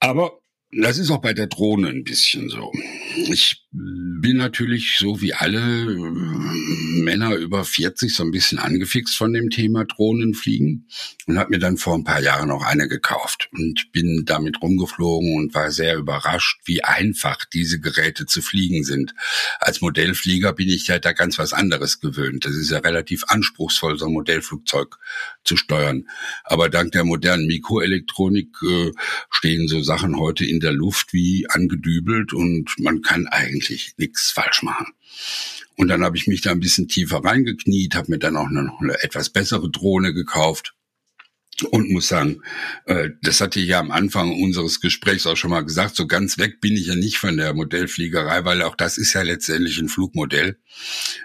Aber 0.00 0.40
das 0.72 0.98
ist 0.98 1.10
auch 1.10 1.20
bei 1.20 1.32
der 1.32 1.46
Drohne 1.46 1.88
ein 1.88 2.04
bisschen 2.04 2.48
so. 2.48 2.72
Ich 3.30 3.66
bin 3.70 4.36
natürlich 4.36 4.96
so 4.98 5.20
wie 5.20 5.34
alle 5.34 5.60
äh, 5.60 7.02
Männer 7.02 7.34
über 7.36 7.64
40 7.64 8.14
so 8.14 8.22
ein 8.24 8.30
bisschen 8.30 8.58
angefixt 8.58 9.16
von 9.16 9.32
dem 9.32 9.50
Thema 9.50 9.84
Drohnenfliegen 9.84 10.88
und 11.26 11.38
habe 11.38 11.50
mir 11.50 11.58
dann 11.58 11.76
vor 11.76 11.94
ein 11.94 12.04
paar 12.04 12.20
Jahren 12.20 12.50
auch 12.50 12.64
eine 12.64 12.88
gekauft 12.88 13.48
und 13.52 13.92
bin 13.92 14.22
damit 14.24 14.62
rumgeflogen 14.62 15.36
und 15.36 15.54
war 15.54 15.70
sehr 15.70 15.96
überrascht, 15.96 16.60
wie 16.64 16.82
einfach 16.82 17.44
diese 17.44 17.78
Geräte 17.78 18.26
zu 18.26 18.42
fliegen 18.42 18.82
sind. 18.82 19.14
Als 19.60 19.80
Modellflieger 19.80 20.52
bin 20.52 20.68
ich 20.68 20.86
ja 20.86 20.98
da 20.98 21.12
ganz 21.12 21.38
was 21.38 21.52
anderes 21.52 22.00
gewöhnt. 22.00 22.44
Das 22.44 22.54
ist 22.54 22.70
ja 22.70 22.78
relativ 22.78 23.24
anspruchsvoll, 23.28 23.98
so 23.98 24.06
ein 24.06 24.12
Modellflugzeug 24.12 24.96
zu 25.44 25.56
steuern. 25.56 26.08
Aber 26.44 26.68
dank 26.68 26.92
der 26.92 27.04
modernen 27.04 27.46
Mikroelektronik 27.46 28.56
äh, 28.62 28.92
stehen 29.30 29.68
so 29.68 29.82
Sachen 29.82 30.18
heute 30.18 30.44
in 30.44 30.55
der 30.60 30.72
Luft 30.72 31.12
wie 31.12 31.48
angedübelt 31.48 32.32
und 32.32 32.78
man 32.78 33.02
kann 33.02 33.26
eigentlich 33.26 33.94
nichts 33.96 34.30
falsch 34.30 34.62
machen. 34.62 34.86
Und 35.76 35.88
dann 35.88 36.02
habe 36.02 36.16
ich 36.16 36.26
mich 36.26 36.40
da 36.40 36.52
ein 36.52 36.60
bisschen 36.60 36.88
tiefer 36.88 37.24
reingekniet, 37.24 37.94
habe 37.94 38.12
mir 38.12 38.18
dann 38.18 38.36
auch 38.36 38.48
eine, 38.48 38.72
eine 38.80 39.02
etwas 39.02 39.30
bessere 39.30 39.70
Drohne 39.70 40.14
gekauft 40.14 40.75
und 41.64 41.90
muss 41.90 42.08
sagen, 42.08 42.42
äh, 42.84 43.10
das 43.22 43.40
hatte 43.40 43.60
ich 43.60 43.68
ja 43.68 43.80
am 43.80 43.90
Anfang 43.90 44.40
unseres 44.42 44.80
Gesprächs 44.80 45.26
auch 45.26 45.36
schon 45.36 45.50
mal 45.50 45.64
gesagt, 45.64 45.96
so 45.96 46.06
ganz 46.06 46.38
weg 46.38 46.60
bin 46.60 46.74
ich 46.74 46.86
ja 46.86 46.94
nicht 46.94 47.18
von 47.18 47.36
der 47.36 47.54
Modellfliegerei, 47.54 48.44
weil 48.44 48.62
auch 48.62 48.76
das 48.76 48.98
ist 48.98 49.14
ja 49.14 49.22
letztendlich 49.22 49.78
ein 49.78 49.88
Flugmodell. 49.88 50.58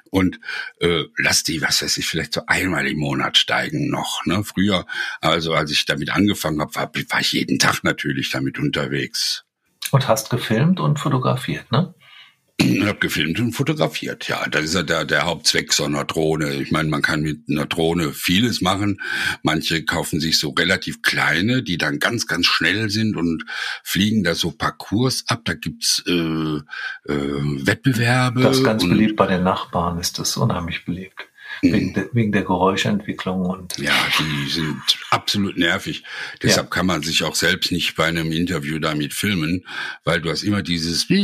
Und 0.10 0.40
äh, 0.80 1.04
lass 1.18 1.44
die, 1.44 1.62
was 1.62 1.82
weiß 1.82 1.98
ich, 1.98 2.08
vielleicht 2.08 2.34
so 2.34 2.42
einmal 2.48 2.88
im 2.88 2.98
Monat 2.98 3.38
steigen 3.38 3.90
noch. 3.90 4.26
Ne? 4.26 4.44
Früher, 4.44 4.86
also 5.20 5.54
als 5.54 5.72
ich 5.72 5.86
damit 5.86 6.12
angefangen 6.12 6.62
habe, 6.62 6.76
war, 6.76 6.92
war 6.94 7.22
ich 7.22 7.34
jeden 7.34 7.60
Tag 7.60 7.84
natürlich 7.84 8.30
damit 8.30 8.58
unterwegs. 8.60 9.44
Und 9.92 10.08
hast 10.08 10.30
gefilmt 10.30 10.80
und 10.80 11.00
fotografiert, 11.00 11.72
ne? 11.72 11.94
Ich 12.62 12.86
habe 12.86 13.00
gefilmt 13.00 13.40
und 13.40 13.54
fotografiert. 13.54 14.28
Ja, 14.28 14.48
das 14.50 14.66
ist 14.66 14.76
ja 14.76 14.84
der, 14.84 15.06
der 15.06 15.26
Hauptzweck 15.26 15.74
so 15.74 15.86
einer 15.86 16.06
Drohne. 16.06 16.54
Ich 16.56 16.72
meine, 16.72 16.90
man 16.90 17.02
kann 17.02 17.22
mit 17.22 17.50
einer 17.50 17.66
Drohne 17.66 18.14
vieles 18.14 18.62
machen. 18.62 19.02
Manche 19.42 19.84
kaufen 19.84 20.20
sich 20.20 20.38
so 20.38 20.50
relativ 20.50 21.02
kleine, 21.02 21.64
die 21.64 21.78
dann 21.78 22.00
ganz, 22.00 22.28
ganz 22.28 22.46
schnell 22.46 22.90
sind 22.90 23.16
und 23.16 23.46
fliegen 23.84 24.24
da 24.24 24.36
so 24.36 24.52
Parcours 24.52 25.24
ab. 25.28 25.42
Da 25.46 25.54
gibt's 25.54 26.04
äh, 26.08 26.12
äh, 26.12 26.62
Wettbewerbe. 27.08 28.42
Das 28.42 28.58
ist 28.58 28.64
ganz 28.64 28.84
beliebt 28.84 29.16
bei 29.16 29.28
den 29.28 29.44
Nachbarn, 29.44 30.00
ist 30.00 30.20
das 30.20 30.38
unheimlich 30.38 30.86
beliebt. 30.86 31.31
Wegen, 31.62 31.90
mhm. 31.90 31.94
de, 31.94 32.10
wegen 32.14 32.32
der 32.32 32.44
Geräuschentwicklung 32.44 33.46
und. 33.46 33.78
Ja, 33.78 33.94
die 34.18 34.50
sind 34.50 34.82
absolut 35.12 35.58
nervig. 35.58 36.04
Deshalb 36.42 36.68
ja. 36.68 36.70
kann 36.70 36.86
man 36.88 37.04
sich 37.04 37.24
auch 37.24 37.36
selbst 37.36 37.72
nicht 37.72 37.96
bei 37.96 38.06
einem 38.06 38.32
Interview 38.32 38.80
damit 38.80 39.14
filmen, 39.14 39.66
weil 40.04 40.22
du 40.22 40.32
hast 40.32 40.44
immer 40.44 40.64
dieses 40.64 41.08
Geräusch 41.08 41.22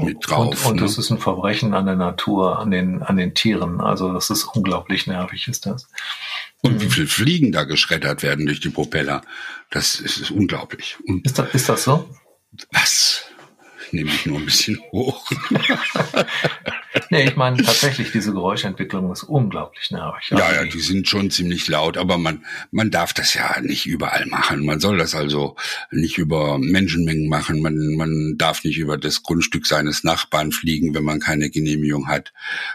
ja, 0.00 0.04
mit 0.04 0.18
drauf. 0.20 0.64
Und, 0.66 0.70
und 0.72 0.76
ne? 0.76 0.82
das 0.82 0.98
ist 0.98 1.10
ein 1.10 1.18
Verbrechen 1.18 1.74
an 1.74 1.86
der 1.86 1.96
Natur, 1.96 2.58
an 2.58 2.70
den, 2.70 3.02
an 3.02 3.16
den 3.16 3.34
Tieren. 3.34 3.80
Also 3.80 4.12
das 4.12 4.30
ist 4.30 4.44
unglaublich 4.44 5.06
nervig, 5.06 5.46
ist 5.48 5.66
das. 5.66 5.88
Und 6.60 6.80
wie 6.80 6.88
viel 6.88 7.06
Fliegen 7.06 7.52
da 7.52 7.64
geschreddert 7.64 8.22
werden 8.22 8.46
durch 8.46 8.60
die 8.60 8.70
Propeller. 8.70 9.22
Das 9.70 10.00
ist, 10.00 10.16
ist 10.18 10.30
unglaublich. 10.30 10.96
Und 11.06 11.24
ist, 11.26 11.38
das, 11.38 11.54
ist 11.54 11.68
das 11.68 11.84
so? 11.84 12.08
Was? 12.72 13.24
nehme 13.94 14.10
ich 14.10 14.26
nur 14.26 14.38
ein 14.38 14.44
bisschen 14.44 14.78
hoch. 14.92 15.30
nee, 17.10 17.24
ich 17.24 17.36
meine 17.36 17.62
tatsächlich, 17.62 18.12
diese 18.12 18.32
Geräuschentwicklung 18.32 19.10
ist 19.12 19.24
unglaublich 19.24 19.90
nervig. 19.90 20.30
Ja, 20.30 20.52
ja, 20.52 20.64
die 20.64 20.80
sind 20.80 21.08
schon 21.08 21.30
ziemlich 21.30 21.66
laut, 21.68 21.96
aber 21.96 22.18
man, 22.18 22.44
man 22.70 22.90
darf 22.90 23.12
das 23.12 23.34
ja 23.34 23.60
nicht 23.60 23.86
überall 23.86 24.26
machen. 24.26 24.64
Man 24.64 24.80
soll 24.80 24.98
das 24.98 25.14
also 25.14 25.56
nicht 25.90 26.18
über 26.18 26.58
Menschenmengen 26.58 27.28
machen. 27.28 27.60
Man, 27.60 27.96
man 27.96 28.34
darf 28.38 28.64
nicht 28.64 28.78
über 28.78 28.96
das 28.96 29.22
Grundstück 29.22 29.66
seines 29.66 30.04
Nachbarn 30.04 30.52
fliegen, 30.52 30.94
wenn 30.94 31.04
man 31.04 31.20
keine 31.20 31.50
Genehmigung 31.50 32.08
hat. 32.08 32.32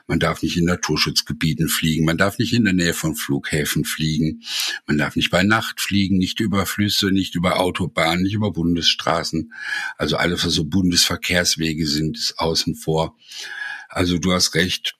Man 0.08 0.20
darf 0.20 0.42
nicht 0.42 0.58
in 0.58 0.66
Naturschutzgebieten 0.66 1.68
fliegen. 1.70 2.06
Man 2.06 2.18
darf 2.18 2.38
nicht 2.40 2.54
in 2.54 2.66
der 2.66 2.74
Nähe 2.74 2.94
von 2.94 3.16
Flughäfen 3.16 3.86
fliegen. 3.86 4.42
Man 4.86 4.98
darf 4.98 5.16
nicht 5.16 5.30
bei 5.30 5.44
Nacht 5.44 5.82
fliegen, 5.82 6.18
nicht 6.18 6.40
über 6.40 6.66
Flüsse, 6.66 7.12
nicht 7.12 7.36
über 7.36 7.60
Autobahnen, 7.60 8.24
nicht 8.24 8.34
über 8.34 8.52
Bundesstraßen. 8.52 9.54
Also 9.98 10.18
alles, 10.18 10.46
was 10.46 10.54
so 10.54 10.66
Bundesverkehrswege 10.66 11.88
sind, 11.88 12.18
ist 12.18 12.40
außen 12.40 12.76
vor. 12.76 13.16
Also 13.90 14.18
du 14.18 14.32
hast 14.32 14.56
recht. 14.56 14.96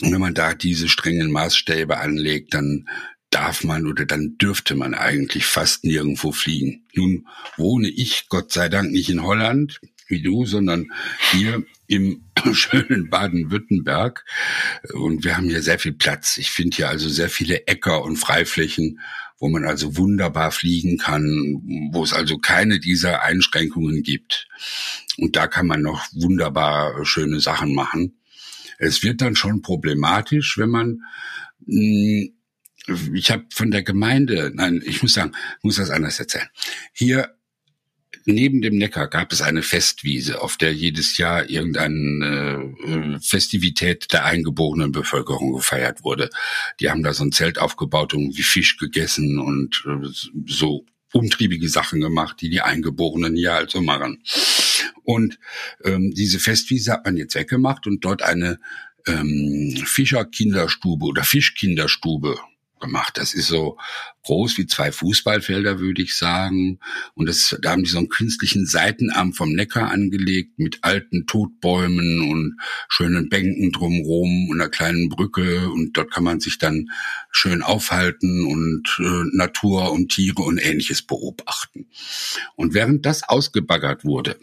Wenn 0.00 0.20
man 0.20 0.34
da 0.34 0.54
diese 0.54 0.88
strengen 0.88 1.30
Maßstäbe 1.32 1.98
anlegt, 1.98 2.54
dann 2.54 2.88
darf 3.30 3.64
man 3.64 3.86
oder 3.86 4.06
dann 4.06 4.38
dürfte 4.38 4.74
man 4.74 4.94
eigentlich 4.94 5.44
fast 5.44 5.84
nirgendwo 5.84 6.32
fliegen. 6.32 6.86
Nun 6.94 7.26
wohne 7.56 7.88
ich 7.88 8.28
Gott 8.28 8.52
sei 8.52 8.68
Dank 8.68 8.90
nicht 8.90 9.10
in 9.10 9.22
Holland 9.22 9.80
wie 10.06 10.22
du, 10.22 10.46
sondern 10.46 10.90
hier 11.32 11.62
im 11.86 12.24
schönen 12.52 13.10
Baden-Württemberg. 13.10 14.24
Und 14.94 15.24
wir 15.24 15.36
haben 15.36 15.48
hier 15.48 15.62
sehr 15.62 15.78
viel 15.78 15.92
Platz. 15.92 16.38
Ich 16.38 16.50
finde 16.50 16.76
hier 16.76 16.88
also 16.88 17.08
sehr 17.08 17.28
viele 17.28 17.66
Äcker 17.66 18.02
und 18.02 18.16
Freiflächen, 18.16 19.00
wo 19.38 19.48
man 19.48 19.64
also 19.64 19.96
wunderbar 19.96 20.50
fliegen 20.50 20.98
kann, 20.98 21.90
wo 21.92 22.02
es 22.02 22.12
also 22.12 22.38
keine 22.38 22.80
dieser 22.80 23.22
Einschränkungen 23.22 24.02
gibt. 24.02 24.48
Und 25.16 25.36
da 25.36 25.46
kann 25.46 25.66
man 25.66 25.82
noch 25.82 26.06
wunderbar 26.12 27.04
schöne 27.04 27.40
Sachen 27.40 27.74
machen. 27.74 28.18
Es 28.78 29.02
wird 29.02 29.20
dann 29.20 29.36
schon 29.36 29.62
problematisch, 29.62 30.58
wenn 30.58 30.70
man 30.70 31.00
hm, 31.66 32.32
ich 33.12 33.30
habe 33.30 33.44
von 33.52 33.70
der 33.70 33.82
Gemeinde, 33.82 34.50
nein, 34.54 34.82
ich 34.84 35.02
muss 35.02 35.12
sagen, 35.12 35.32
muss 35.62 35.76
das 35.76 35.90
anders 35.90 36.18
erzählen. 36.18 36.48
Hier 36.92 37.37
neben 38.28 38.60
dem 38.60 38.76
Neckar 38.76 39.08
gab 39.08 39.32
es 39.32 39.40
eine 39.40 39.62
Festwiese, 39.62 40.42
auf 40.42 40.56
der 40.56 40.72
jedes 40.74 41.16
Jahr 41.16 41.48
irgendeine 41.48 42.74
äh, 42.86 43.18
Festivität 43.20 44.12
der 44.12 44.26
eingeborenen 44.26 44.92
Bevölkerung 44.92 45.54
gefeiert 45.54 46.04
wurde. 46.04 46.28
Die 46.78 46.90
haben 46.90 47.02
da 47.02 47.14
so 47.14 47.24
ein 47.24 47.32
Zelt 47.32 47.58
aufgebaut 47.58 48.14
und 48.14 48.36
wie 48.36 48.42
Fisch 48.42 48.76
gegessen 48.76 49.38
und 49.38 49.82
äh, 49.86 50.08
so 50.46 50.84
umtriebige 51.12 51.68
Sachen 51.68 52.00
gemacht, 52.00 52.36
die 52.40 52.50
die 52.50 52.60
Eingeborenen 52.60 53.34
hier 53.34 53.54
also 53.54 53.80
machen. 53.80 54.22
Und 55.04 55.38
ähm, 55.84 56.12
diese 56.14 56.38
Festwiese 56.38 56.92
hat 56.92 57.06
man 57.06 57.16
jetzt 57.16 57.34
weggemacht 57.34 57.86
und 57.86 58.04
dort 58.04 58.22
eine 58.22 58.60
ähm, 59.06 59.74
Fischerkinderstube 59.86 61.06
oder 61.06 61.24
Fischkinderstube 61.24 62.38
gemacht. 62.78 63.18
Das 63.18 63.34
ist 63.34 63.48
so 63.48 63.78
groß 64.24 64.58
wie 64.58 64.66
zwei 64.66 64.92
Fußballfelder, 64.92 65.78
würde 65.80 66.02
ich 66.02 66.16
sagen. 66.16 66.78
Und 67.14 67.28
das, 67.28 67.56
da 67.62 67.70
haben 67.70 67.84
die 67.84 67.90
so 67.90 67.98
einen 67.98 68.08
künstlichen 68.08 68.66
Seitenarm 68.66 69.32
vom 69.32 69.52
Neckar 69.52 69.90
angelegt 69.90 70.58
mit 70.58 70.78
alten 70.82 71.26
Totbäumen 71.26 72.30
und 72.30 72.56
schönen 72.88 73.28
Bänken 73.28 73.72
drumherum 73.72 74.50
und 74.50 74.60
einer 74.60 74.70
kleinen 74.70 75.08
Brücke. 75.08 75.70
Und 75.70 75.96
dort 75.96 76.10
kann 76.10 76.24
man 76.24 76.40
sich 76.40 76.58
dann 76.58 76.90
schön 77.30 77.62
aufhalten 77.62 78.44
und 78.46 78.98
äh, 78.98 79.36
Natur 79.36 79.92
und 79.92 80.10
Tiere 80.10 80.42
und 80.42 80.58
ähnliches 80.58 81.02
beobachten. 81.02 81.86
Und 82.54 82.74
während 82.74 83.06
das 83.06 83.28
ausgebaggert 83.28 84.04
wurde, 84.04 84.38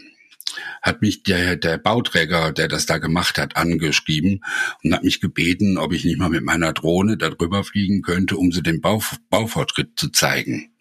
hat 0.82 1.02
mich 1.02 1.24
der, 1.24 1.56
der 1.56 1.78
Bauträger, 1.78 2.52
der 2.52 2.68
das 2.68 2.86
da 2.86 2.98
gemacht 2.98 3.38
hat, 3.38 3.56
angeschrieben 3.56 4.44
und 4.84 4.94
hat 4.94 5.04
mich 5.04 5.22
gebeten, 5.22 5.78
ob 5.78 5.94
ich 5.94 6.06
nicht 6.06 6.20
mal 6.20 6.30
mit 6.30 6.44
meiner 6.44 6.74
Drohne 6.74 7.18
darüber 7.18 7.64
fliegen 7.64 8.02
könnte, 8.02 8.38
um 8.38 8.52
so 8.52 8.62
den 8.62 8.82
Bau, 8.82 9.02
Baufortschritt 9.30 9.92
zu 9.96 10.10
zeigen. 10.10 10.75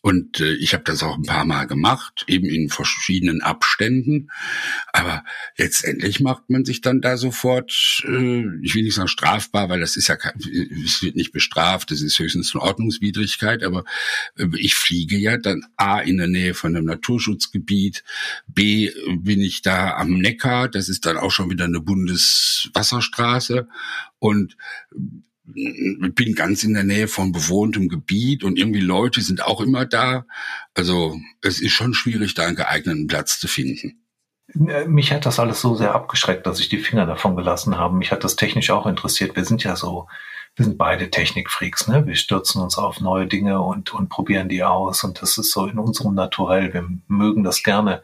Und 0.00 0.40
äh, 0.40 0.54
ich 0.54 0.74
habe 0.74 0.84
das 0.84 1.02
auch 1.02 1.16
ein 1.16 1.24
paar 1.24 1.44
Mal 1.44 1.66
gemacht, 1.66 2.24
eben 2.28 2.48
in 2.48 2.68
verschiedenen 2.68 3.42
Abständen. 3.42 4.30
Aber 4.92 5.24
letztendlich 5.56 6.20
macht 6.20 6.48
man 6.50 6.64
sich 6.64 6.80
dann 6.80 7.00
da 7.00 7.16
sofort, 7.16 8.04
äh, 8.04 8.44
ich 8.62 8.74
will 8.74 8.84
nicht 8.84 8.94
sagen 8.94 9.08
strafbar, 9.08 9.68
weil 9.68 9.80
das 9.80 9.96
ist 9.96 10.06
ja 10.06 10.16
kein, 10.16 10.34
es 10.84 11.02
wird 11.02 11.16
nicht 11.16 11.32
bestraft, 11.32 11.90
das 11.90 12.00
ist 12.00 12.18
höchstens 12.18 12.54
eine 12.54 12.62
Ordnungswidrigkeit, 12.62 13.64
aber 13.64 13.84
äh, 14.36 14.46
ich 14.56 14.76
fliege 14.76 15.16
ja 15.16 15.36
dann 15.36 15.66
A 15.76 15.98
in 15.98 16.18
der 16.18 16.28
Nähe 16.28 16.54
von 16.54 16.76
einem 16.76 16.86
Naturschutzgebiet, 16.86 18.04
B 18.46 18.92
bin 19.16 19.40
ich 19.40 19.62
da 19.62 19.96
am 19.96 20.18
Neckar, 20.18 20.68
das 20.68 20.88
ist 20.88 21.06
dann 21.06 21.16
auch 21.16 21.32
schon 21.32 21.50
wieder 21.50 21.64
eine 21.64 21.80
Bundeswasserstraße 21.80 23.66
und 24.20 24.56
bin 25.54 26.34
ganz 26.34 26.62
in 26.64 26.74
der 26.74 26.84
Nähe 26.84 27.08
von 27.08 27.32
bewohntem 27.32 27.88
Gebiet 27.88 28.44
und 28.44 28.58
irgendwie 28.58 28.80
Leute 28.80 29.20
sind 29.20 29.42
auch 29.42 29.60
immer 29.60 29.86
da. 29.86 30.26
Also 30.74 31.18
es 31.42 31.60
ist 31.60 31.72
schon 31.72 31.94
schwierig, 31.94 32.34
da 32.34 32.46
einen 32.46 32.56
geeigneten 32.56 33.06
Platz 33.06 33.38
zu 33.40 33.48
finden. 33.48 34.04
Äh, 34.54 34.86
mich 34.86 35.12
hat 35.12 35.26
das 35.26 35.38
alles 35.38 35.60
so 35.60 35.74
sehr 35.74 35.94
abgeschreckt, 35.94 36.46
dass 36.46 36.60
ich 36.60 36.68
die 36.68 36.78
Finger 36.78 37.06
davon 37.06 37.36
gelassen 37.36 37.76
habe. 37.78 37.96
Mich 37.96 38.12
hat 38.12 38.24
das 38.24 38.36
technisch 38.36 38.70
auch 38.70 38.86
interessiert. 38.86 39.36
Wir 39.36 39.44
sind 39.44 39.64
ja 39.64 39.76
so, 39.76 40.08
wir 40.56 40.64
sind 40.64 40.78
beide 40.78 41.10
Technikfreaks, 41.10 41.88
ne? 41.88 42.06
Wir 42.06 42.16
stürzen 42.16 42.60
uns 42.60 42.78
auf 42.78 43.00
neue 43.00 43.26
Dinge 43.26 43.60
und, 43.60 43.92
und 43.94 44.08
probieren 44.08 44.48
die 44.48 44.64
aus. 44.64 45.04
Und 45.04 45.22
das 45.22 45.38
ist 45.38 45.52
so 45.52 45.66
in 45.66 45.78
unserem 45.78 46.14
Naturell. 46.14 46.72
Wir 46.72 46.88
mögen 47.06 47.44
das 47.44 47.62
gerne, 47.62 48.02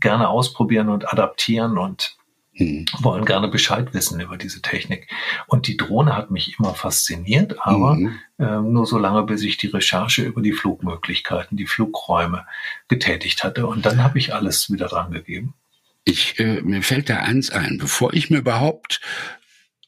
gerne 0.00 0.28
ausprobieren 0.28 0.88
und 0.88 1.12
adaptieren 1.12 1.78
und 1.78 2.16
mhm. 2.56 2.86
wollen 3.00 3.24
gerne 3.24 3.48
Bescheid 3.48 3.92
wissen 3.94 4.20
über 4.20 4.36
diese 4.36 4.62
Technik. 4.62 5.08
Und 5.46 5.66
die 5.66 5.76
Drohne 5.76 6.16
hat 6.16 6.30
mich 6.30 6.56
immer 6.58 6.74
fasziniert, 6.74 7.56
aber 7.60 7.94
mhm. 7.94 8.18
äh, 8.38 8.60
nur 8.60 8.86
so 8.86 8.98
lange, 8.98 9.22
bis 9.24 9.42
ich 9.42 9.56
die 9.56 9.68
Recherche 9.68 10.22
über 10.22 10.42
die 10.42 10.52
Flugmöglichkeiten, 10.52 11.56
die 11.56 11.66
Flugräume 11.66 12.46
getätigt 12.88 13.44
hatte. 13.44 13.66
Und 13.66 13.86
dann 13.86 14.02
habe 14.02 14.18
ich 14.18 14.34
alles 14.34 14.70
wieder 14.70 14.88
dran 14.88 15.12
gegeben. 15.12 15.54
Ich, 16.04 16.38
äh, 16.38 16.60
mir 16.60 16.82
fällt 16.82 17.08
da 17.08 17.18
eins 17.18 17.50
ein, 17.50 17.78
bevor 17.78 18.12
ich 18.12 18.30
mir 18.30 18.38
überhaupt, 18.38 19.00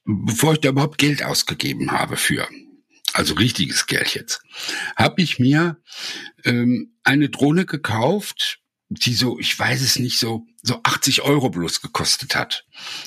bevor 0.05 0.55
ich 0.55 0.61
da 0.61 0.71
überhaupt 0.71 0.99
Geld 0.99 1.23
ausgegeben 1.23 1.93
habe 1.93 2.17
für, 2.17 2.49
also 3.13 3.35
richtiges 3.35 3.87
Geld 3.87 4.15
jetzt, 4.15 4.43
habe 4.97 5.21
ich 5.21 5.39
mir 5.39 5.77
ähm, 6.45 6.93
eine 7.05 7.29
Drohne 7.29 7.67
gekauft, 7.67 8.61
die 8.89 9.15
so, 9.15 9.39
ich 9.39 9.59
weiß 9.59 9.83
es 9.83 9.99
nicht 9.99 10.19
so, 10.19 10.47
so 10.67 10.81
80 10.83 11.23
Euro 11.23 11.49
bloß 11.49 11.81
gekostet 11.81 12.35
hat. 12.35 12.67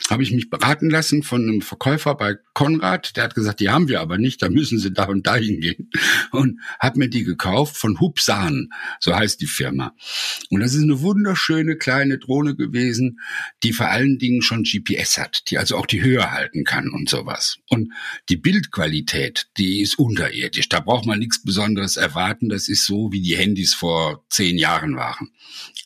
Habe 0.09 0.23
ich 0.23 0.31
mich 0.31 0.49
beraten 0.49 0.89
lassen 0.89 1.23
von 1.23 1.43
einem 1.43 1.61
Verkäufer 1.61 2.15
bei 2.15 2.35
Konrad, 2.53 3.17
der 3.17 3.25
hat 3.25 3.35
gesagt, 3.35 3.59
die 3.59 3.69
haben 3.69 3.89
wir 3.89 3.99
aber 3.99 4.17
nicht, 4.17 4.41
da 4.41 4.49
müssen 4.49 4.79
Sie 4.79 4.93
da 4.93 5.05
und 5.05 5.27
da 5.27 5.35
hingehen. 5.35 5.89
Und 6.31 6.61
hat 6.79 6.95
mir 6.95 7.09
die 7.09 7.23
gekauft 7.23 7.75
von 7.75 7.99
Hubsan, 7.99 8.69
so 8.99 9.13
heißt 9.13 9.41
die 9.41 9.47
Firma. 9.47 9.93
Und 10.49 10.61
das 10.61 10.73
ist 10.73 10.83
eine 10.83 11.01
wunderschöne 11.01 11.75
kleine 11.75 12.17
Drohne 12.17 12.55
gewesen, 12.55 13.19
die 13.63 13.73
vor 13.73 13.89
allen 13.89 14.19
Dingen 14.19 14.41
schon 14.41 14.63
GPS 14.63 15.17
hat, 15.17 15.49
die 15.49 15.57
also 15.57 15.75
auch 15.75 15.85
die 15.85 16.01
Höhe 16.01 16.31
halten 16.31 16.63
kann 16.63 16.89
und 16.89 17.09
sowas. 17.09 17.57
Und 17.69 17.91
die 18.29 18.37
Bildqualität, 18.37 19.47
die 19.57 19.81
ist 19.81 19.99
unterirdisch. 19.99 20.69
Da 20.69 20.79
braucht 20.79 21.05
man 21.05 21.19
nichts 21.19 21.43
Besonderes 21.43 21.97
erwarten. 21.97 22.47
Das 22.47 22.69
ist 22.69 22.85
so, 22.85 23.11
wie 23.11 23.21
die 23.21 23.35
Handys 23.35 23.73
vor 23.73 24.23
zehn 24.29 24.57
Jahren 24.57 24.95
waren. 24.95 25.31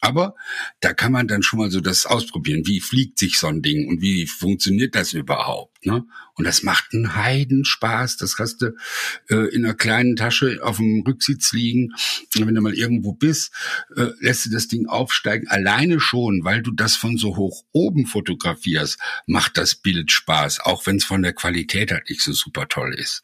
Aber 0.04 0.36
da 0.82 0.94
kann 0.94 1.14
man 1.14 1.30
dann 1.30 1.44
schon 1.44 1.60
mal 1.60 1.72
so 1.72 1.80
das 1.80 2.06
ausprobieren. 2.06 2.64
Wie 2.66 2.82
fliegt 2.82 3.18
sich 3.18 3.40
so 3.40 3.48
ein 3.48 3.62
Ding 3.62 3.88
und 3.88 4.02
wie 4.02 4.28
funktioniert 4.28 4.96
das 4.96 5.14
überhaupt? 5.14 5.86
Ne? 5.86 6.04
Und 6.34 6.44
das 6.44 6.62
macht 6.62 6.94
einen 6.94 7.16
Heidenspaß. 7.16 8.18
Das 8.18 8.38
hast 8.38 8.62
du 8.62 8.76
äh, 9.30 9.56
in 9.56 9.64
einer 9.64 9.76
kleinen 9.76 10.18
Tasche 10.18 10.60
auf 10.62 10.76
dem 10.76 11.04
Rücksitz 11.08 11.54
liegen. 11.54 11.94
Und 12.36 12.46
wenn 12.46 12.54
du 12.54 12.60
mal 12.60 12.74
irgendwo 12.74 13.14
bist, 13.14 13.54
äh, 13.96 14.08
lässt 14.20 14.46
du 14.46 14.50
das 14.50 14.68
Ding 14.68 14.88
aufsteigen. 14.88 15.48
Alleine 15.48 16.02
schon, 16.02 16.44
weil 16.44 16.62
du 16.62 16.72
das 16.72 16.98
von 16.98 17.18
so 17.18 17.38
hoch 17.38 17.64
oben 17.72 18.06
fotografierst, 18.06 19.00
macht 19.26 19.58
das 19.58 19.74
Bild 19.74 20.12
Spaß, 20.12 20.60
auch 20.60 20.86
wenn 20.86 20.98
es 20.98 21.06
von 21.06 21.22
der 21.22 21.34
Qualität 21.34 21.92
halt 21.92 22.10
nicht 22.10 22.24
so 22.24 22.34
super 22.34 22.68
toll 22.68 22.94
ist. 22.94 23.24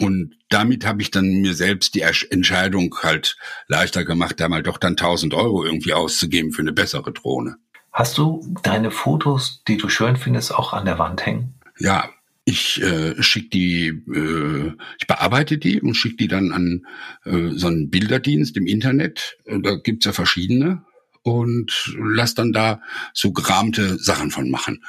Und 0.00 0.36
damit 0.48 0.86
habe 0.86 1.02
ich 1.02 1.10
dann 1.10 1.26
mir 1.40 1.54
selbst 1.54 1.94
die 1.94 2.02
Entscheidung 2.02 2.94
halt 3.02 3.36
leichter 3.66 4.04
gemacht, 4.04 4.38
da 4.38 4.48
mal 4.48 4.62
doch 4.62 4.78
dann 4.78 4.92
1000 4.92 5.34
Euro 5.34 5.64
irgendwie 5.64 5.92
auszugeben 5.92 6.52
für 6.52 6.62
eine 6.62 6.72
bessere 6.72 7.12
Drohne. 7.12 7.56
Hast 7.92 8.16
du 8.18 8.54
deine 8.62 8.90
Fotos, 8.90 9.62
die 9.66 9.76
du 9.76 9.88
schön 9.88 10.16
findest, 10.16 10.54
auch 10.54 10.72
an 10.72 10.84
der 10.84 10.98
Wand 10.98 11.26
hängen? 11.26 11.54
Ja, 11.78 12.08
ich 12.44 12.80
äh, 12.80 13.20
schicke 13.22 13.48
die, 13.50 13.88
äh, 13.88 14.72
ich 14.98 15.06
bearbeite 15.06 15.58
die 15.58 15.80
und 15.80 15.94
schicke 15.94 16.16
die 16.16 16.28
dann 16.28 16.52
an 16.52 16.86
äh, 17.24 17.50
so 17.50 17.66
einen 17.66 17.90
Bilderdienst 17.90 18.56
im 18.56 18.66
Internet. 18.66 19.36
Da 19.46 19.76
gibt's 19.76 20.06
ja 20.06 20.12
verschiedene 20.12 20.84
und 21.22 21.92
lass 21.98 22.34
dann 22.34 22.52
da 22.52 22.80
so 23.12 23.32
gerahmte 23.32 23.98
Sachen 23.98 24.30
von 24.30 24.50
machen 24.50 24.82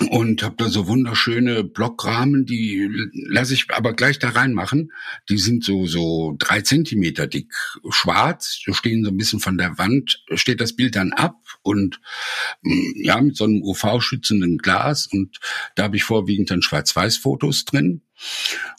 und 0.00 0.42
habe 0.42 0.54
da 0.56 0.68
so 0.68 0.86
wunderschöne 0.86 1.64
Blockrahmen, 1.64 2.46
die 2.46 2.88
lasse 3.12 3.54
ich 3.54 3.66
aber 3.70 3.94
gleich 3.94 4.18
da 4.18 4.30
reinmachen. 4.30 4.92
Die 5.28 5.38
sind 5.38 5.64
so 5.64 5.86
so 5.86 6.36
drei 6.38 6.60
Zentimeter 6.60 7.26
dick, 7.26 7.52
schwarz, 7.90 8.60
stehen 8.70 9.04
so 9.04 9.10
ein 9.10 9.16
bisschen 9.16 9.40
von 9.40 9.58
der 9.58 9.78
Wand, 9.78 10.24
steht 10.34 10.60
das 10.60 10.74
Bild 10.74 10.96
dann 10.96 11.12
ab 11.12 11.36
und 11.62 12.00
mm, 12.62 13.02
ja 13.02 13.20
mit 13.20 13.36
so 13.36 13.44
einem 13.44 13.62
UV-schützenden 13.62 14.58
Glas. 14.58 15.06
Und 15.06 15.38
da 15.74 15.84
habe 15.84 15.96
ich 15.96 16.04
vorwiegend 16.04 16.50
dann 16.50 16.62
Schwarz-Weiß-Fotos 16.62 17.64
drin. 17.64 18.02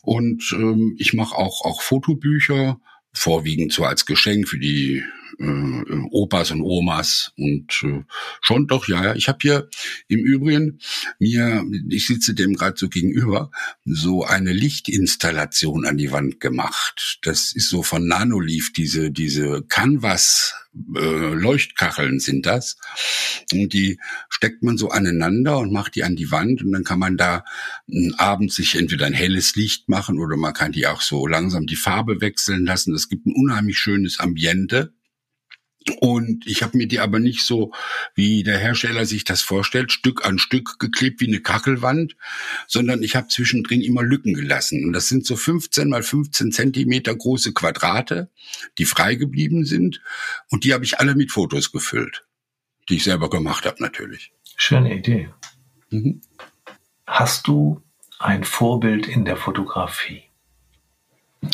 Und 0.02 0.44
ähm, 0.54 0.96
ich 0.98 1.14
mache 1.14 1.36
auch 1.36 1.66
auch 1.66 1.82
Fotobücher 1.82 2.80
vorwiegend 3.12 3.74
so 3.74 3.84
als 3.86 4.06
Geschenk 4.06 4.48
für 4.48 4.60
die 4.60 5.04
äh, 5.40 6.06
Opas 6.12 6.52
und 6.52 6.62
Omas 6.62 7.32
und 7.38 7.82
äh, 7.84 8.04
schon 8.42 8.68
doch, 8.68 8.88
ja, 8.88 9.04
ja. 9.04 9.16
Ich 9.16 9.28
habe 9.28 9.40
hier 9.42 9.70
im 10.08 10.20
Übrigen 10.20 10.80
mir, 11.20 11.66
ich 11.90 12.08
sitze 12.08 12.34
dem 12.34 12.54
gerade 12.54 12.78
so 12.78 12.90
gegenüber, 12.90 13.52
so 13.86 14.24
eine 14.24 14.54
Lichtinstallation 14.54 15.86
an 15.86 15.98
die 15.98 16.12
Wand 16.12 16.40
gemacht. 16.40 17.20
Das 17.24 17.54
ist 17.54 17.70
so 17.70 17.84
von 17.84 18.08
Nanoleaf, 18.08 18.72
diese, 18.74 19.12
diese 19.12 19.64
Canvas 19.64 20.54
äh, 20.96 21.34
Leuchtkacheln 21.34 22.20
sind 22.20 22.46
das. 22.46 22.78
Und 23.52 23.74
die 23.74 24.00
steckt 24.30 24.62
man 24.64 24.78
so 24.78 24.90
aneinander 24.90 25.58
und 25.60 25.72
macht 25.72 25.96
die 25.96 26.04
an 26.04 26.16
die 26.16 26.32
Wand 26.32 26.62
und 26.62 26.72
dann 26.72 26.84
kann 26.84 27.00
man 27.00 27.18
da 27.18 27.44
äh, 27.88 28.12
abends 28.18 28.56
sich 28.56 28.76
entweder 28.76 29.06
ein 29.06 29.14
helles 29.14 29.56
Licht 29.56 29.90
machen 29.90 30.20
oder 30.20 30.38
man 30.38 30.54
kann 30.54 30.72
die 30.72 30.88
auch 30.88 31.02
so 31.02 31.28
langsam 31.28 31.66
die 31.66 31.76
Farbe 31.76 32.22
wechseln 32.22 32.66
lassen. 32.66 32.94
Das 32.94 33.10
gibt 33.10 33.26
ein 33.26 33.34
unheimlich 33.34 33.78
schönes 33.78 34.20
Ambiente. 34.20 34.94
Und 36.02 36.46
ich 36.46 36.62
habe 36.62 36.78
mir 36.78 36.88
die 36.88 37.00
aber 37.00 37.20
nicht 37.20 37.42
so, 37.42 37.72
wie 38.14 38.44
der 38.44 38.58
Hersteller 38.58 39.06
sich 39.06 39.24
das 39.24 39.42
vorstellt, 39.42 39.92
Stück 39.92 40.26
an 40.26 40.38
Stück 40.38 40.78
geklebt 40.78 41.22
wie 41.22 41.28
eine 41.28 41.42
Kachelwand, 41.42 42.16
sondern 42.68 43.02
ich 43.02 43.16
habe 43.16 43.30
zwischendrin 43.30 43.82
immer 43.82 44.04
Lücken 44.04 44.34
gelassen. 44.34 44.86
Und 44.86 44.94
das 44.94 45.08
sind 45.08 45.26
so 45.26 45.36
15 45.36 45.90
mal 45.90 46.04
15 46.04 46.52
Zentimeter 46.52 47.16
große 47.16 47.54
Quadrate, 47.54 48.30
die 48.78 48.86
frei 48.86 49.16
geblieben 49.16 49.66
sind. 49.66 50.02
Und 50.50 50.64
die 50.64 50.74
habe 50.74 50.84
ich 50.84 51.00
alle 51.00 51.16
mit 51.16 51.32
Fotos 51.32 51.72
gefüllt, 51.72 52.26
die 52.90 52.98
ich 52.98 53.04
selber 53.04 53.30
gemacht 53.30 53.66
habe 53.66 53.82
natürlich. 53.82 54.32
Schöne 54.58 54.96
Idee. 54.96 55.30
Mhm. 55.90 56.22
Hast 57.08 57.48
du 57.48 57.82
ein 58.20 58.44
Vorbild 58.44 59.08
in 59.08 59.26
der 59.26 59.38
Fotografie? 59.38 60.29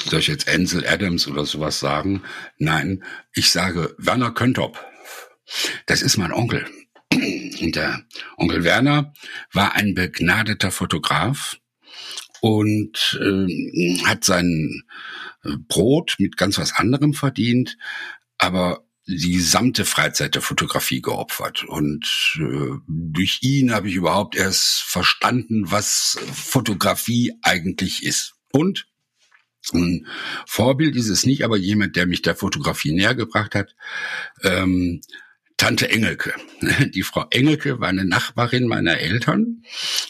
Soll 0.05 0.19
ich 0.19 0.27
jetzt 0.27 0.49
Ansel 0.49 0.85
Adams 0.87 1.27
oder 1.27 1.45
sowas 1.45 1.79
sagen? 1.79 2.23
Nein, 2.57 3.03
ich 3.33 3.51
sage 3.51 3.95
Werner 3.97 4.31
Köntop. 4.31 4.83
Das 5.85 6.01
ist 6.01 6.17
mein 6.17 6.31
Onkel. 6.31 6.65
Und 7.11 7.75
der 7.75 8.01
Onkel 8.37 8.63
Werner 8.63 9.13
war 9.53 9.73
ein 9.73 9.93
begnadeter 9.93 10.71
Fotograf 10.71 11.57
und 12.41 13.19
äh, 13.21 14.03
hat 14.05 14.23
sein 14.23 14.83
äh, 15.43 15.51
Brot 15.67 16.15
mit 16.19 16.37
ganz 16.37 16.57
was 16.57 16.73
anderem 16.73 17.13
verdient, 17.13 17.77
aber 18.37 18.85
die 19.07 19.33
gesamte 19.33 19.85
Freizeit 19.85 20.35
der 20.35 20.41
Fotografie 20.41 21.01
geopfert. 21.01 21.63
Und 21.63 22.39
äh, 22.39 22.77
durch 22.87 23.39
ihn 23.41 23.71
habe 23.71 23.87
ich 23.87 23.95
überhaupt 23.95 24.35
erst 24.35 24.81
verstanden, 24.81 25.71
was 25.71 26.17
Fotografie 26.33 27.33
eigentlich 27.43 28.03
ist. 28.03 28.33
Und 28.51 28.87
ein 29.73 30.07
Vorbild 30.45 30.95
ist 30.95 31.09
es 31.09 31.25
nicht, 31.25 31.43
aber 31.43 31.57
jemand, 31.57 31.95
der 31.95 32.05
mich 32.05 32.21
der 32.21 32.35
Fotografie 32.35 32.91
näher 32.91 33.15
gebracht 33.15 33.55
hat, 33.55 33.75
ähm, 34.43 35.01
Tante 35.57 35.89
Engelke. 35.89 36.33
Die 36.93 37.03
Frau 37.03 37.27
Engelke 37.29 37.79
war 37.79 37.87
eine 37.87 38.03
Nachbarin 38.03 38.67
meiner 38.67 38.99
Eltern 38.99 39.63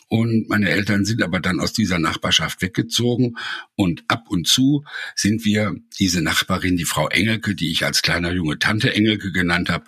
und 0.08 0.49
meine 0.49 0.72
Eltern 0.72 1.06
sind 1.06 1.22
aber 1.22 1.39
dann 1.39 1.60
aus 1.60 1.72
dieser 1.72 1.99
Nachbarschaft 1.99 2.64
weggezogen 2.64 3.38
und 3.76 4.03
ab 4.08 4.26
und 4.30 4.47
zu 4.47 4.84
sind 5.14 5.45
wir 5.45 5.76
diese 5.99 6.24
Nachbarin, 6.24 6.78
die 6.78 6.86
Frau 6.86 7.10
Engelke, 7.10 7.53
die 7.53 7.72
ich 7.72 7.86
als 7.86 8.01
kleiner 8.01 8.32
Junge 8.32 8.58
Tante 8.58 8.95
Engelke 8.95 9.32
genannt 9.32 9.70
habe, 9.70 9.86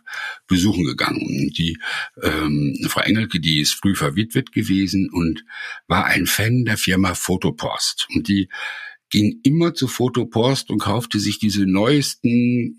besuchen 0.47 0.85
gegangen. 0.85 1.51
Die 1.57 1.79
ähm, 2.21 2.77
Frau 2.87 3.01
Engelke, 3.01 3.39
die 3.39 3.59
ist 3.59 3.73
früh 3.73 3.95
verwitwet 3.95 4.51
gewesen 4.51 5.09
und 5.11 5.43
war 5.87 6.05
ein 6.05 6.27
Fan 6.27 6.65
der 6.65 6.77
Firma 6.77 7.15
Fotopost 7.15 8.07
und 8.13 8.27
die 8.27 8.47
ging 9.09 9.39
immer 9.43 9.73
zu 9.73 9.87
Fotopost 9.87 10.69
und 10.69 10.79
kaufte 10.79 11.19
sich 11.19 11.39
diese 11.39 11.65
neuesten 11.65 12.77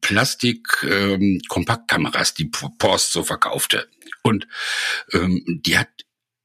Plastik-Kompaktkameras, 0.00 2.30
ähm, 2.30 2.34
die 2.38 2.50
Post 2.78 3.12
so 3.12 3.24
verkaufte. 3.24 3.88
Und 4.22 4.46
ähm, 5.12 5.60
die 5.64 5.78
hat 5.78 5.88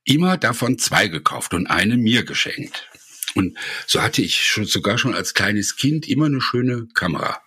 immer 0.05 0.37
davon 0.37 0.77
zwei 0.77 1.07
gekauft 1.07 1.53
und 1.53 1.67
eine 1.67 1.97
mir 1.97 2.23
geschenkt. 2.23 2.87
Und 3.35 3.57
so 3.85 4.01
hatte 4.01 4.21
ich 4.21 4.43
schon, 4.43 4.65
sogar 4.65 4.97
schon 4.97 5.13
als 5.13 5.33
kleines 5.33 5.75
Kind 5.75 6.07
immer 6.07 6.25
eine 6.25 6.41
schöne 6.41 6.87
Kamera. 6.93 7.41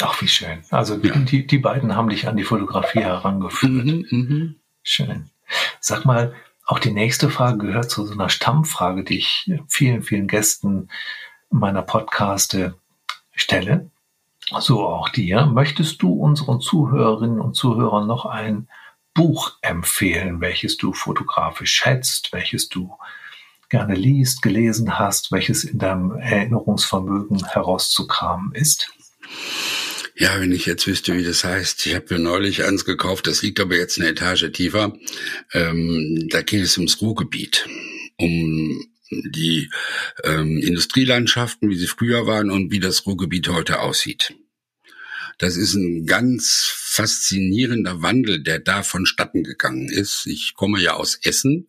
Ach, 0.00 0.22
wie 0.22 0.28
schön. 0.28 0.62
Also 0.70 0.98
ja. 1.02 1.14
die, 1.16 1.46
die 1.46 1.58
beiden 1.58 1.94
haben 1.94 2.08
dich 2.08 2.26
an 2.26 2.36
die 2.36 2.44
Fotografie 2.44 3.00
herangeführt. 3.00 3.72
Mhm, 3.72 4.06
mh. 4.10 4.54
Schön. 4.82 5.30
Sag 5.80 6.04
mal, 6.04 6.34
auch 6.70 6.78
die 6.78 6.92
nächste 6.92 7.30
Frage 7.30 7.66
gehört 7.66 7.90
zu 7.90 8.06
so 8.06 8.12
einer 8.12 8.28
Stammfrage, 8.28 9.02
die 9.02 9.18
ich 9.18 9.50
vielen, 9.66 10.04
vielen 10.04 10.28
Gästen 10.28 10.88
meiner 11.50 11.82
Podcaste 11.82 12.76
stelle. 13.32 13.90
So 14.60 14.86
auch 14.86 15.08
dir. 15.08 15.46
Möchtest 15.46 16.00
du 16.00 16.12
unseren 16.12 16.60
Zuhörerinnen 16.60 17.40
und 17.40 17.56
Zuhörern 17.56 18.06
noch 18.06 18.24
ein 18.24 18.68
Buch 19.14 19.58
empfehlen, 19.62 20.40
welches 20.40 20.76
du 20.76 20.92
fotografisch 20.92 21.72
schätzt, 21.72 22.32
welches 22.32 22.68
du 22.68 22.96
gerne 23.68 23.94
liest, 23.94 24.40
gelesen 24.40 24.96
hast, 24.96 25.32
welches 25.32 25.64
in 25.64 25.80
deinem 25.80 26.12
Erinnerungsvermögen 26.12 27.44
herauszukramen 27.46 28.52
ist? 28.52 28.92
Ja, 30.20 30.38
wenn 30.38 30.52
ich 30.52 30.66
jetzt 30.66 30.86
wüsste, 30.86 31.16
wie 31.16 31.24
das 31.24 31.44
heißt. 31.44 31.86
Ich 31.86 31.94
habe 31.94 32.04
mir 32.10 32.20
neulich 32.20 32.62
eins 32.62 32.84
gekauft, 32.84 33.26
das 33.26 33.40
liegt 33.40 33.58
aber 33.58 33.74
jetzt 33.76 33.98
eine 33.98 34.10
Etage 34.10 34.52
tiefer. 34.52 34.92
Ähm, 35.54 36.28
da 36.28 36.42
geht 36.42 36.62
es 36.62 36.76
ums 36.76 37.00
Ruhrgebiet, 37.00 37.66
um 38.18 38.84
die 39.10 39.70
ähm, 40.22 40.58
Industrielandschaften, 40.58 41.70
wie 41.70 41.76
sie 41.76 41.86
früher 41.86 42.26
waren 42.26 42.50
und 42.50 42.70
wie 42.70 42.80
das 42.80 43.06
Ruhrgebiet 43.06 43.48
heute 43.48 43.80
aussieht. 43.80 44.34
Das 45.38 45.56
ist 45.56 45.72
ein 45.72 46.04
ganz 46.04 46.70
faszinierender 46.70 48.02
Wandel, 48.02 48.42
der 48.42 48.58
da 48.58 48.82
vonstatten 48.82 49.42
gegangen 49.42 49.88
ist. 49.88 50.26
Ich 50.26 50.52
komme 50.52 50.82
ja 50.82 50.96
aus 50.96 51.18
Essen 51.22 51.68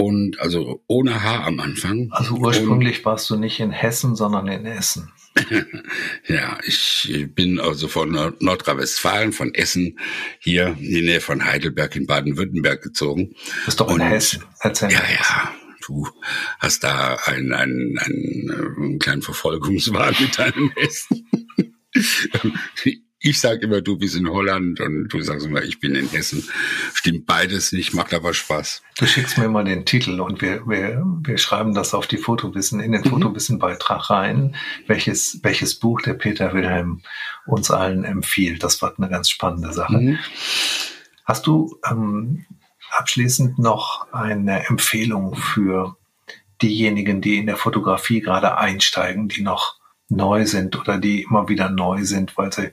Und 0.00 0.38
also 0.38 0.84
ohne 0.86 1.24
H 1.24 1.42
am 1.42 1.58
Anfang. 1.58 2.06
Also 2.12 2.36
ursprünglich 2.36 2.98
und, 2.98 3.04
warst 3.04 3.28
du 3.30 3.36
nicht 3.36 3.58
in 3.58 3.72
Hessen, 3.72 4.14
sondern 4.14 4.46
in 4.46 4.64
Essen. 4.64 5.10
ja, 6.28 6.56
ich 6.64 7.26
bin 7.34 7.58
also 7.58 7.88
von 7.88 8.12
Nordrhein-Westfalen, 8.38 9.32
von 9.32 9.52
Essen, 9.54 9.98
hier 10.38 10.68
in 10.78 10.94
die 10.94 11.02
Nähe 11.02 11.20
von 11.20 11.44
Heidelberg 11.44 11.96
in 11.96 12.06
Baden-Württemberg 12.06 12.80
gezogen. 12.80 13.34
Das 13.64 13.74
ist 13.74 13.80
doch 13.80 13.88
in 13.88 13.94
und, 13.94 14.02
Hessen. 14.02 14.44
Erzähl 14.60 14.92
ja, 14.92 15.00
ja. 15.00 15.52
Du 15.84 16.06
hast 16.60 16.84
da 16.84 17.16
einen, 17.24 17.52
einen, 17.52 17.98
einen, 17.98 18.74
einen 18.76 18.98
kleinen 19.00 19.22
Verfolgungswahn 19.22 20.14
mit 20.20 20.38
deinem 20.38 20.70
Hessen. 20.76 21.28
ich 23.20 23.40
sage 23.40 23.62
immer, 23.62 23.80
du 23.80 23.98
bist 23.98 24.14
in 24.16 24.28
Holland 24.28 24.80
und 24.80 25.08
du 25.08 25.20
sagst 25.22 25.44
immer, 25.44 25.62
ich 25.62 25.80
bin 25.80 25.96
in 25.96 26.08
Hessen. 26.08 26.48
Stimmt 26.94 27.26
beides 27.26 27.72
nicht, 27.72 27.92
macht 27.92 28.14
aber 28.14 28.32
Spaß. 28.32 28.82
Du 28.96 29.06
schickst 29.06 29.38
mir 29.38 29.48
mal 29.48 29.64
den 29.64 29.84
Titel 29.84 30.20
und 30.20 30.40
wir, 30.40 30.66
wir, 30.68 31.02
wir 31.04 31.38
schreiben 31.38 31.74
das 31.74 31.94
auf 31.94 32.06
die 32.06 32.16
Fotowissen, 32.16 32.80
in 32.80 32.92
den 32.92 33.02
mhm. 33.02 33.10
Fotowissen-Beitrag 33.10 34.10
rein, 34.10 34.54
welches, 34.86 35.40
welches 35.42 35.74
Buch 35.74 36.00
der 36.02 36.14
Peter 36.14 36.54
Wilhelm 36.54 37.02
uns 37.46 37.72
allen 37.72 38.04
empfiehlt. 38.04 38.62
Das 38.62 38.80
war 38.82 38.94
eine 38.96 39.08
ganz 39.08 39.30
spannende 39.30 39.72
Sache. 39.72 39.98
Mhm. 39.98 40.18
Hast 41.24 41.46
du 41.48 41.76
ähm, 41.90 42.46
abschließend 42.96 43.58
noch 43.58 44.12
eine 44.12 44.68
Empfehlung 44.68 45.34
für 45.34 45.96
diejenigen, 46.62 47.20
die 47.20 47.38
in 47.38 47.46
der 47.46 47.56
Fotografie 47.56 48.20
gerade 48.20 48.58
einsteigen, 48.58 49.28
die 49.28 49.42
noch 49.42 49.76
neu 50.08 50.46
sind 50.46 50.78
oder 50.78 50.98
die 50.98 51.22
immer 51.22 51.48
wieder 51.48 51.68
neu 51.68 52.04
sind, 52.04 52.36
weil 52.36 52.52
sie 52.52 52.70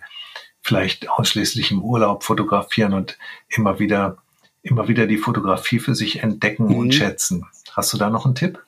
vielleicht 0.65 1.09
ausschließlich 1.09 1.69
im 1.69 1.83
Urlaub 1.83 2.23
fotografieren 2.23 2.93
und 2.93 3.19
immer 3.49 3.77
wieder, 3.77 4.17
immer 4.63 4.87
wieder 4.87 5.05
die 5.05 5.19
Fotografie 5.19 5.77
für 5.77 5.93
sich 5.93 6.23
entdecken 6.23 6.69
mhm. 6.69 6.75
und 6.75 6.95
schätzen. 6.95 7.45
Hast 7.73 7.93
du 7.93 7.97
da 7.97 8.09
noch 8.09 8.25
einen 8.25 8.33
Tipp? 8.33 8.59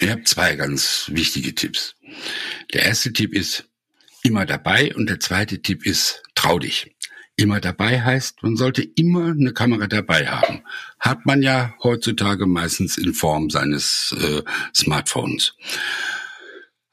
Ich 0.00 0.10
habe 0.10 0.24
zwei 0.24 0.56
ganz 0.56 1.08
wichtige 1.12 1.54
Tipps. 1.54 1.94
Der 2.74 2.82
erste 2.82 3.12
Tipp 3.12 3.32
ist 3.32 3.68
immer 4.24 4.44
dabei 4.44 4.92
und 4.96 5.08
der 5.08 5.20
zweite 5.20 5.62
Tipp 5.62 5.86
ist 5.86 6.24
trau 6.34 6.58
dich. 6.58 6.96
Immer 7.36 7.60
dabei 7.60 8.02
heißt, 8.02 8.42
man 8.42 8.56
sollte 8.56 8.82
immer 8.82 9.26
eine 9.26 9.52
Kamera 9.52 9.86
dabei 9.86 10.26
haben. 10.26 10.62
Hat 10.98 11.26
man 11.26 11.42
ja 11.42 11.74
heutzutage 11.82 12.46
meistens 12.46 12.98
in 12.98 13.14
Form 13.14 13.50
seines 13.50 14.16
äh, 14.18 14.42
Smartphones. 14.74 15.54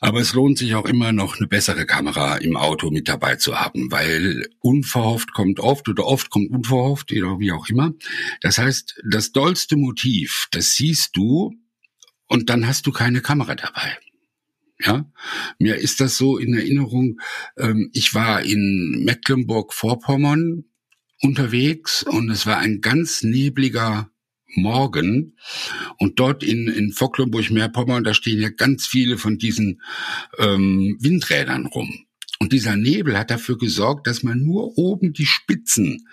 Aber 0.04 0.20
es 0.20 0.34
lohnt 0.34 0.58
sich 0.58 0.76
auch 0.76 0.84
immer 0.84 1.14
noch 1.14 1.38
eine 1.38 1.47
bessere 1.47 1.86
Kamera 1.86 2.36
im 2.36 2.58
Auto 2.58 2.91
mit 2.91 3.08
dabei 3.08 3.38
zu 3.38 3.58
haben, 3.58 3.89
weil 3.89 4.49
unverhofft 4.60 5.32
kommt 5.32 5.62
oft 5.62 5.88
oder 5.88 6.06
oft 6.06 6.30
kommt 6.30 6.51
unverhofft 6.51 7.12
wie 7.12 7.51
auch 7.54 7.70
immer. 7.70 7.93
Das 8.41 8.58
heißt, 8.58 9.01
das 9.10 9.32
dollste 9.32 9.78
Motiv, 9.78 10.49
das 10.51 10.76
siehst 10.76 11.16
du 11.16 11.54
und 12.28 12.49
dann 12.49 12.68
hast 12.68 12.86
du 12.86 12.91
keine 12.91 13.22
Kamera 13.22 13.56
dabei. 13.56 13.97
Ja, 14.78 15.10
mir 15.58 15.78
ist 15.78 16.01
das 16.01 16.18
so 16.18 16.38
in 16.38 16.54
Erinnerung. 16.54 17.22
Ähm, 17.58 17.89
ich 17.93 18.14
war 18.14 18.41
in 18.41 19.04
Mecklenburg-Vorpommern 19.06 20.66
unterwegs 21.22 22.04
und 22.04 22.30
es 22.30 22.45
war 22.45 22.58
ein 22.58 22.82
ganz 22.82 23.24
nebliger 23.24 24.10
Morgen. 24.56 25.36
Und 25.97 26.20
dort 26.20 26.43
in, 26.43 26.68
in 26.68 26.91
Vogtlenburg-Meerpommern, 26.91 28.04
da 28.04 28.14
stehen 28.14 28.41
ja 28.41 28.49
ganz 28.49 28.88
viele 28.88 29.18
von 29.18 29.38
diesen 29.38 29.82
ähm, 30.38 30.97
Windrädern 30.99 31.66
rum. 31.66 32.03
Und 32.44 32.52
dieser 32.52 32.76
Nebel 32.76 33.18
hat 33.18 33.32
dafür 33.32 33.58
gesorgt, 33.58 34.06
dass 34.06 34.22
man 34.22 34.44
nur 34.44 34.78
oben 34.78 35.14
die 35.14 35.26
Spitzen 35.26 36.10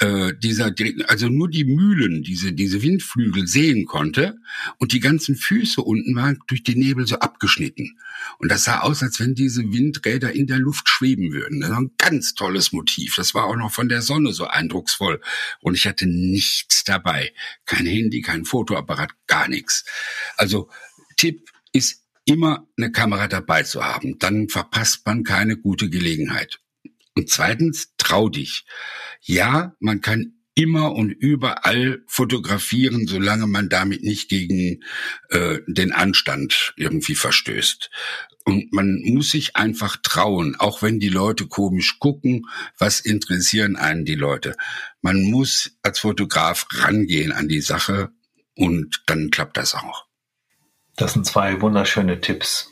äh, 0.00 0.34
dieser, 0.38 0.70
also 1.06 1.30
nur 1.30 1.48
die 1.48 1.64
Mühlen, 1.64 2.22
diese, 2.22 2.52
diese 2.52 2.82
Windflügel 2.82 3.46
sehen 3.46 3.86
konnte. 3.86 4.36
Und 4.76 4.92
die 4.92 5.00
ganzen 5.00 5.34
Füße 5.34 5.80
unten 5.80 6.14
waren 6.14 6.38
durch 6.46 6.62
den 6.62 6.78
Nebel 6.78 7.06
so 7.06 7.20
abgeschnitten. 7.20 7.98
Und 8.36 8.52
das 8.52 8.64
sah 8.64 8.80
aus, 8.80 9.02
als 9.02 9.18
wenn 9.18 9.34
diese 9.34 9.62
Windräder 9.62 10.34
in 10.34 10.46
der 10.46 10.58
Luft 10.58 10.90
schweben 10.90 11.32
würden. 11.32 11.62
Das 11.62 11.70
war 11.70 11.80
ein 11.80 11.92
ganz 11.96 12.34
tolles 12.34 12.72
Motiv. 12.72 13.14
Das 13.16 13.32
war 13.32 13.44
auch 13.46 13.56
noch 13.56 13.72
von 13.72 13.88
der 13.88 14.02
Sonne 14.02 14.34
so 14.34 14.46
eindrucksvoll. 14.46 15.22
Und 15.62 15.74
ich 15.74 15.86
hatte 15.86 16.06
nichts 16.06 16.84
dabei. 16.84 17.32
Kein 17.64 17.86
Handy, 17.86 18.20
kein 18.20 18.44
Fotoapparat, 18.44 19.12
gar 19.26 19.48
nichts. 19.48 19.86
Also 20.36 20.68
Tipp 21.16 21.48
ist 21.72 22.01
immer 22.24 22.68
eine 22.76 22.92
Kamera 22.92 23.28
dabei 23.28 23.62
zu 23.62 23.84
haben. 23.84 24.18
Dann 24.18 24.48
verpasst 24.48 25.06
man 25.06 25.24
keine 25.24 25.56
gute 25.56 25.90
Gelegenheit. 25.90 26.60
Und 27.14 27.30
zweitens, 27.30 27.92
trau 27.98 28.28
dich. 28.28 28.64
Ja, 29.20 29.74
man 29.80 30.00
kann 30.00 30.34
immer 30.54 30.92
und 30.92 31.10
überall 31.10 32.02
fotografieren, 32.06 33.06
solange 33.06 33.46
man 33.46 33.68
damit 33.68 34.02
nicht 34.02 34.28
gegen 34.28 34.82
äh, 35.30 35.60
den 35.66 35.92
Anstand 35.92 36.74
irgendwie 36.76 37.14
verstößt. 37.14 37.90
Und 38.44 38.72
man 38.72 39.00
muss 39.04 39.30
sich 39.30 39.56
einfach 39.56 39.96
trauen, 40.02 40.56
auch 40.56 40.82
wenn 40.82 40.98
die 40.98 41.08
Leute 41.08 41.46
komisch 41.46 41.98
gucken, 42.00 42.46
was 42.76 43.00
interessieren 43.00 43.76
einen 43.76 44.04
die 44.04 44.16
Leute. 44.16 44.56
Man 45.00 45.22
muss 45.22 45.76
als 45.82 46.00
Fotograf 46.00 46.66
rangehen 46.72 47.32
an 47.32 47.48
die 47.48 47.60
Sache 47.60 48.10
und 48.56 49.02
dann 49.06 49.30
klappt 49.30 49.56
das 49.56 49.74
auch. 49.74 50.06
Das 50.96 51.14
sind 51.14 51.26
zwei 51.26 51.60
wunderschöne 51.60 52.20
Tipps. 52.20 52.70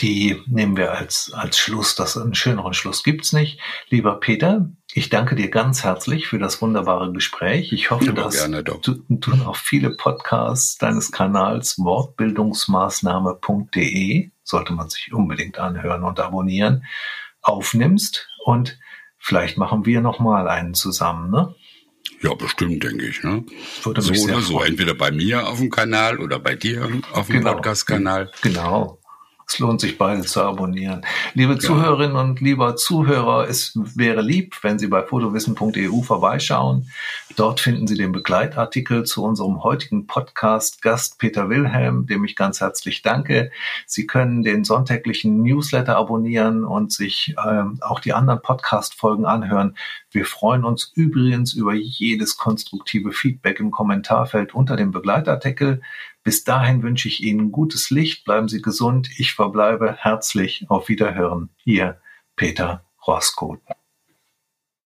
Die 0.00 0.42
nehmen 0.46 0.76
wir 0.76 0.92
als, 0.92 1.32
als 1.32 1.58
Schluss. 1.58 1.94
Das 1.94 2.16
einen 2.16 2.34
schöneren 2.34 2.74
Schluss 2.74 3.04
gibt's 3.04 3.32
nicht. 3.32 3.60
Lieber 3.88 4.18
Peter, 4.18 4.68
ich 4.92 5.10
danke 5.10 5.36
dir 5.36 5.50
ganz 5.50 5.84
herzlich 5.84 6.26
für 6.26 6.38
das 6.38 6.60
wunderbare 6.60 7.12
Gespräch. 7.12 7.72
Ich 7.72 7.90
hoffe, 7.90 8.12
dass 8.12 8.50
du, 8.50 9.04
du 9.08 9.36
noch 9.36 9.56
viele 9.56 9.90
Podcasts 9.90 10.78
deines 10.78 11.12
Kanals 11.12 11.78
Wortbildungsmaßnahme.de, 11.78 14.30
sollte 14.42 14.72
man 14.72 14.88
sich 14.88 15.12
unbedingt 15.12 15.58
anhören 15.58 16.02
und 16.02 16.18
abonnieren, 16.18 16.84
aufnimmst. 17.42 18.26
Und 18.44 18.80
vielleicht 19.18 19.58
machen 19.58 19.86
wir 19.86 20.00
noch 20.00 20.18
mal 20.18 20.48
einen 20.48 20.74
zusammen, 20.74 21.30
ne? 21.30 21.54
Ja, 22.22 22.34
bestimmt, 22.34 22.82
denke 22.82 23.06
ich. 23.06 23.22
Ne? 23.22 23.44
So 23.80 23.90
oder 23.90 24.02
so. 24.02 24.62
Entweder 24.62 24.94
bei 24.94 25.10
mir 25.10 25.48
auf 25.48 25.58
dem 25.58 25.70
Kanal 25.70 26.18
oder 26.18 26.38
bei 26.38 26.54
dir 26.54 26.88
auf 27.12 27.26
dem 27.26 27.38
genau. 27.38 27.54
Podcast-Kanal. 27.54 28.30
Genau. 28.42 29.00
Es 29.50 29.58
lohnt 29.58 29.80
sich 29.80 29.98
beide 29.98 30.22
zu 30.22 30.42
abonnieren. 30.42 31.04
Liebe 31.34 31.54
ja. 31.54 31.58
Zuhörerinnen 31.58 32.14
und 32.14 32.40
lieber 32.40 32.76
Zuhörer, 32.76 33.48
es 33.48 33.76
wäre 33.96 34.22
lieb, 34.22 34.54
wenn 34.62 34.78
Sie 34.78 34.86
bei 34.86 35.02
fotowissen.eu 35.02 36.02
vorbeischauen. 36.02 36.88
Dort 37.40 37.60
finden 37.60 37.86
Sie 37.86 37.96
den 37.96 38.12
Begleitartikel 38.12 39.04
zu 39.04 39.24
unserem 39.24 39.62
heutigen 39.62 40.06
Podcast 40.06 40.82
Gast 40.82 41.18
Peter 41.18 41.48
Wilhelm, 41.48 42.06
dem 42.06 42.22
ich 42.22 42.36
ganz 42.36 42.60
herzlich 42.60 43.00
danke. 43.00 43.50
Sie 43.86 44.06
können 44.06 44.42
den 44.42 44.62
sonntäglichen 44.62 45.42
Newsletter 45.42 45.96
abonnieren 45.96 46.64
und 46.64 46.92
sich 46.92 47.34
ähm, 47.42 47.78
auch 47.80 48.00
die 48.00 48.12
anderen 48.12 48.42
Podcast-Folgen 48.42 49.24
anhören. 49.24 49.74
Wir 50.10 50.26
freuen 50.26 50.66
uns 50.66 50.92
übrigens 50.94 51.54
über 51.54 51.72
jedes 51.72 52.36
konstruktive 52.36 53.10
Feedback 53.10 53.58
im 53.58 53.70
Kommentarfeld 53.70 54.54
unter 54.54 54.76
dem 54.76 54.90
Begleitartikel. 54.90 55.80
Bis 56.22 56.44
dahin 56.44 56.82
wünsche 56.82 57.08
ich 57.08 57.22
Ihnen 57.22 57.52
gutes 57.52 57.88
Licht, 57.88 58.26
bleiben 58.26 58.48
Sie 58.48 58.60
gesund. 58.60 59.08
Ich 59.16 59.32
verbleibe 59.32 59.94
herzlich 59.98 60.66
auf 60.68 60.90
Wiederhören. 60.90 61.48
Ihr 61.64 62.02
Peter 62.36 62.84
Roskoth. 63.06 63.62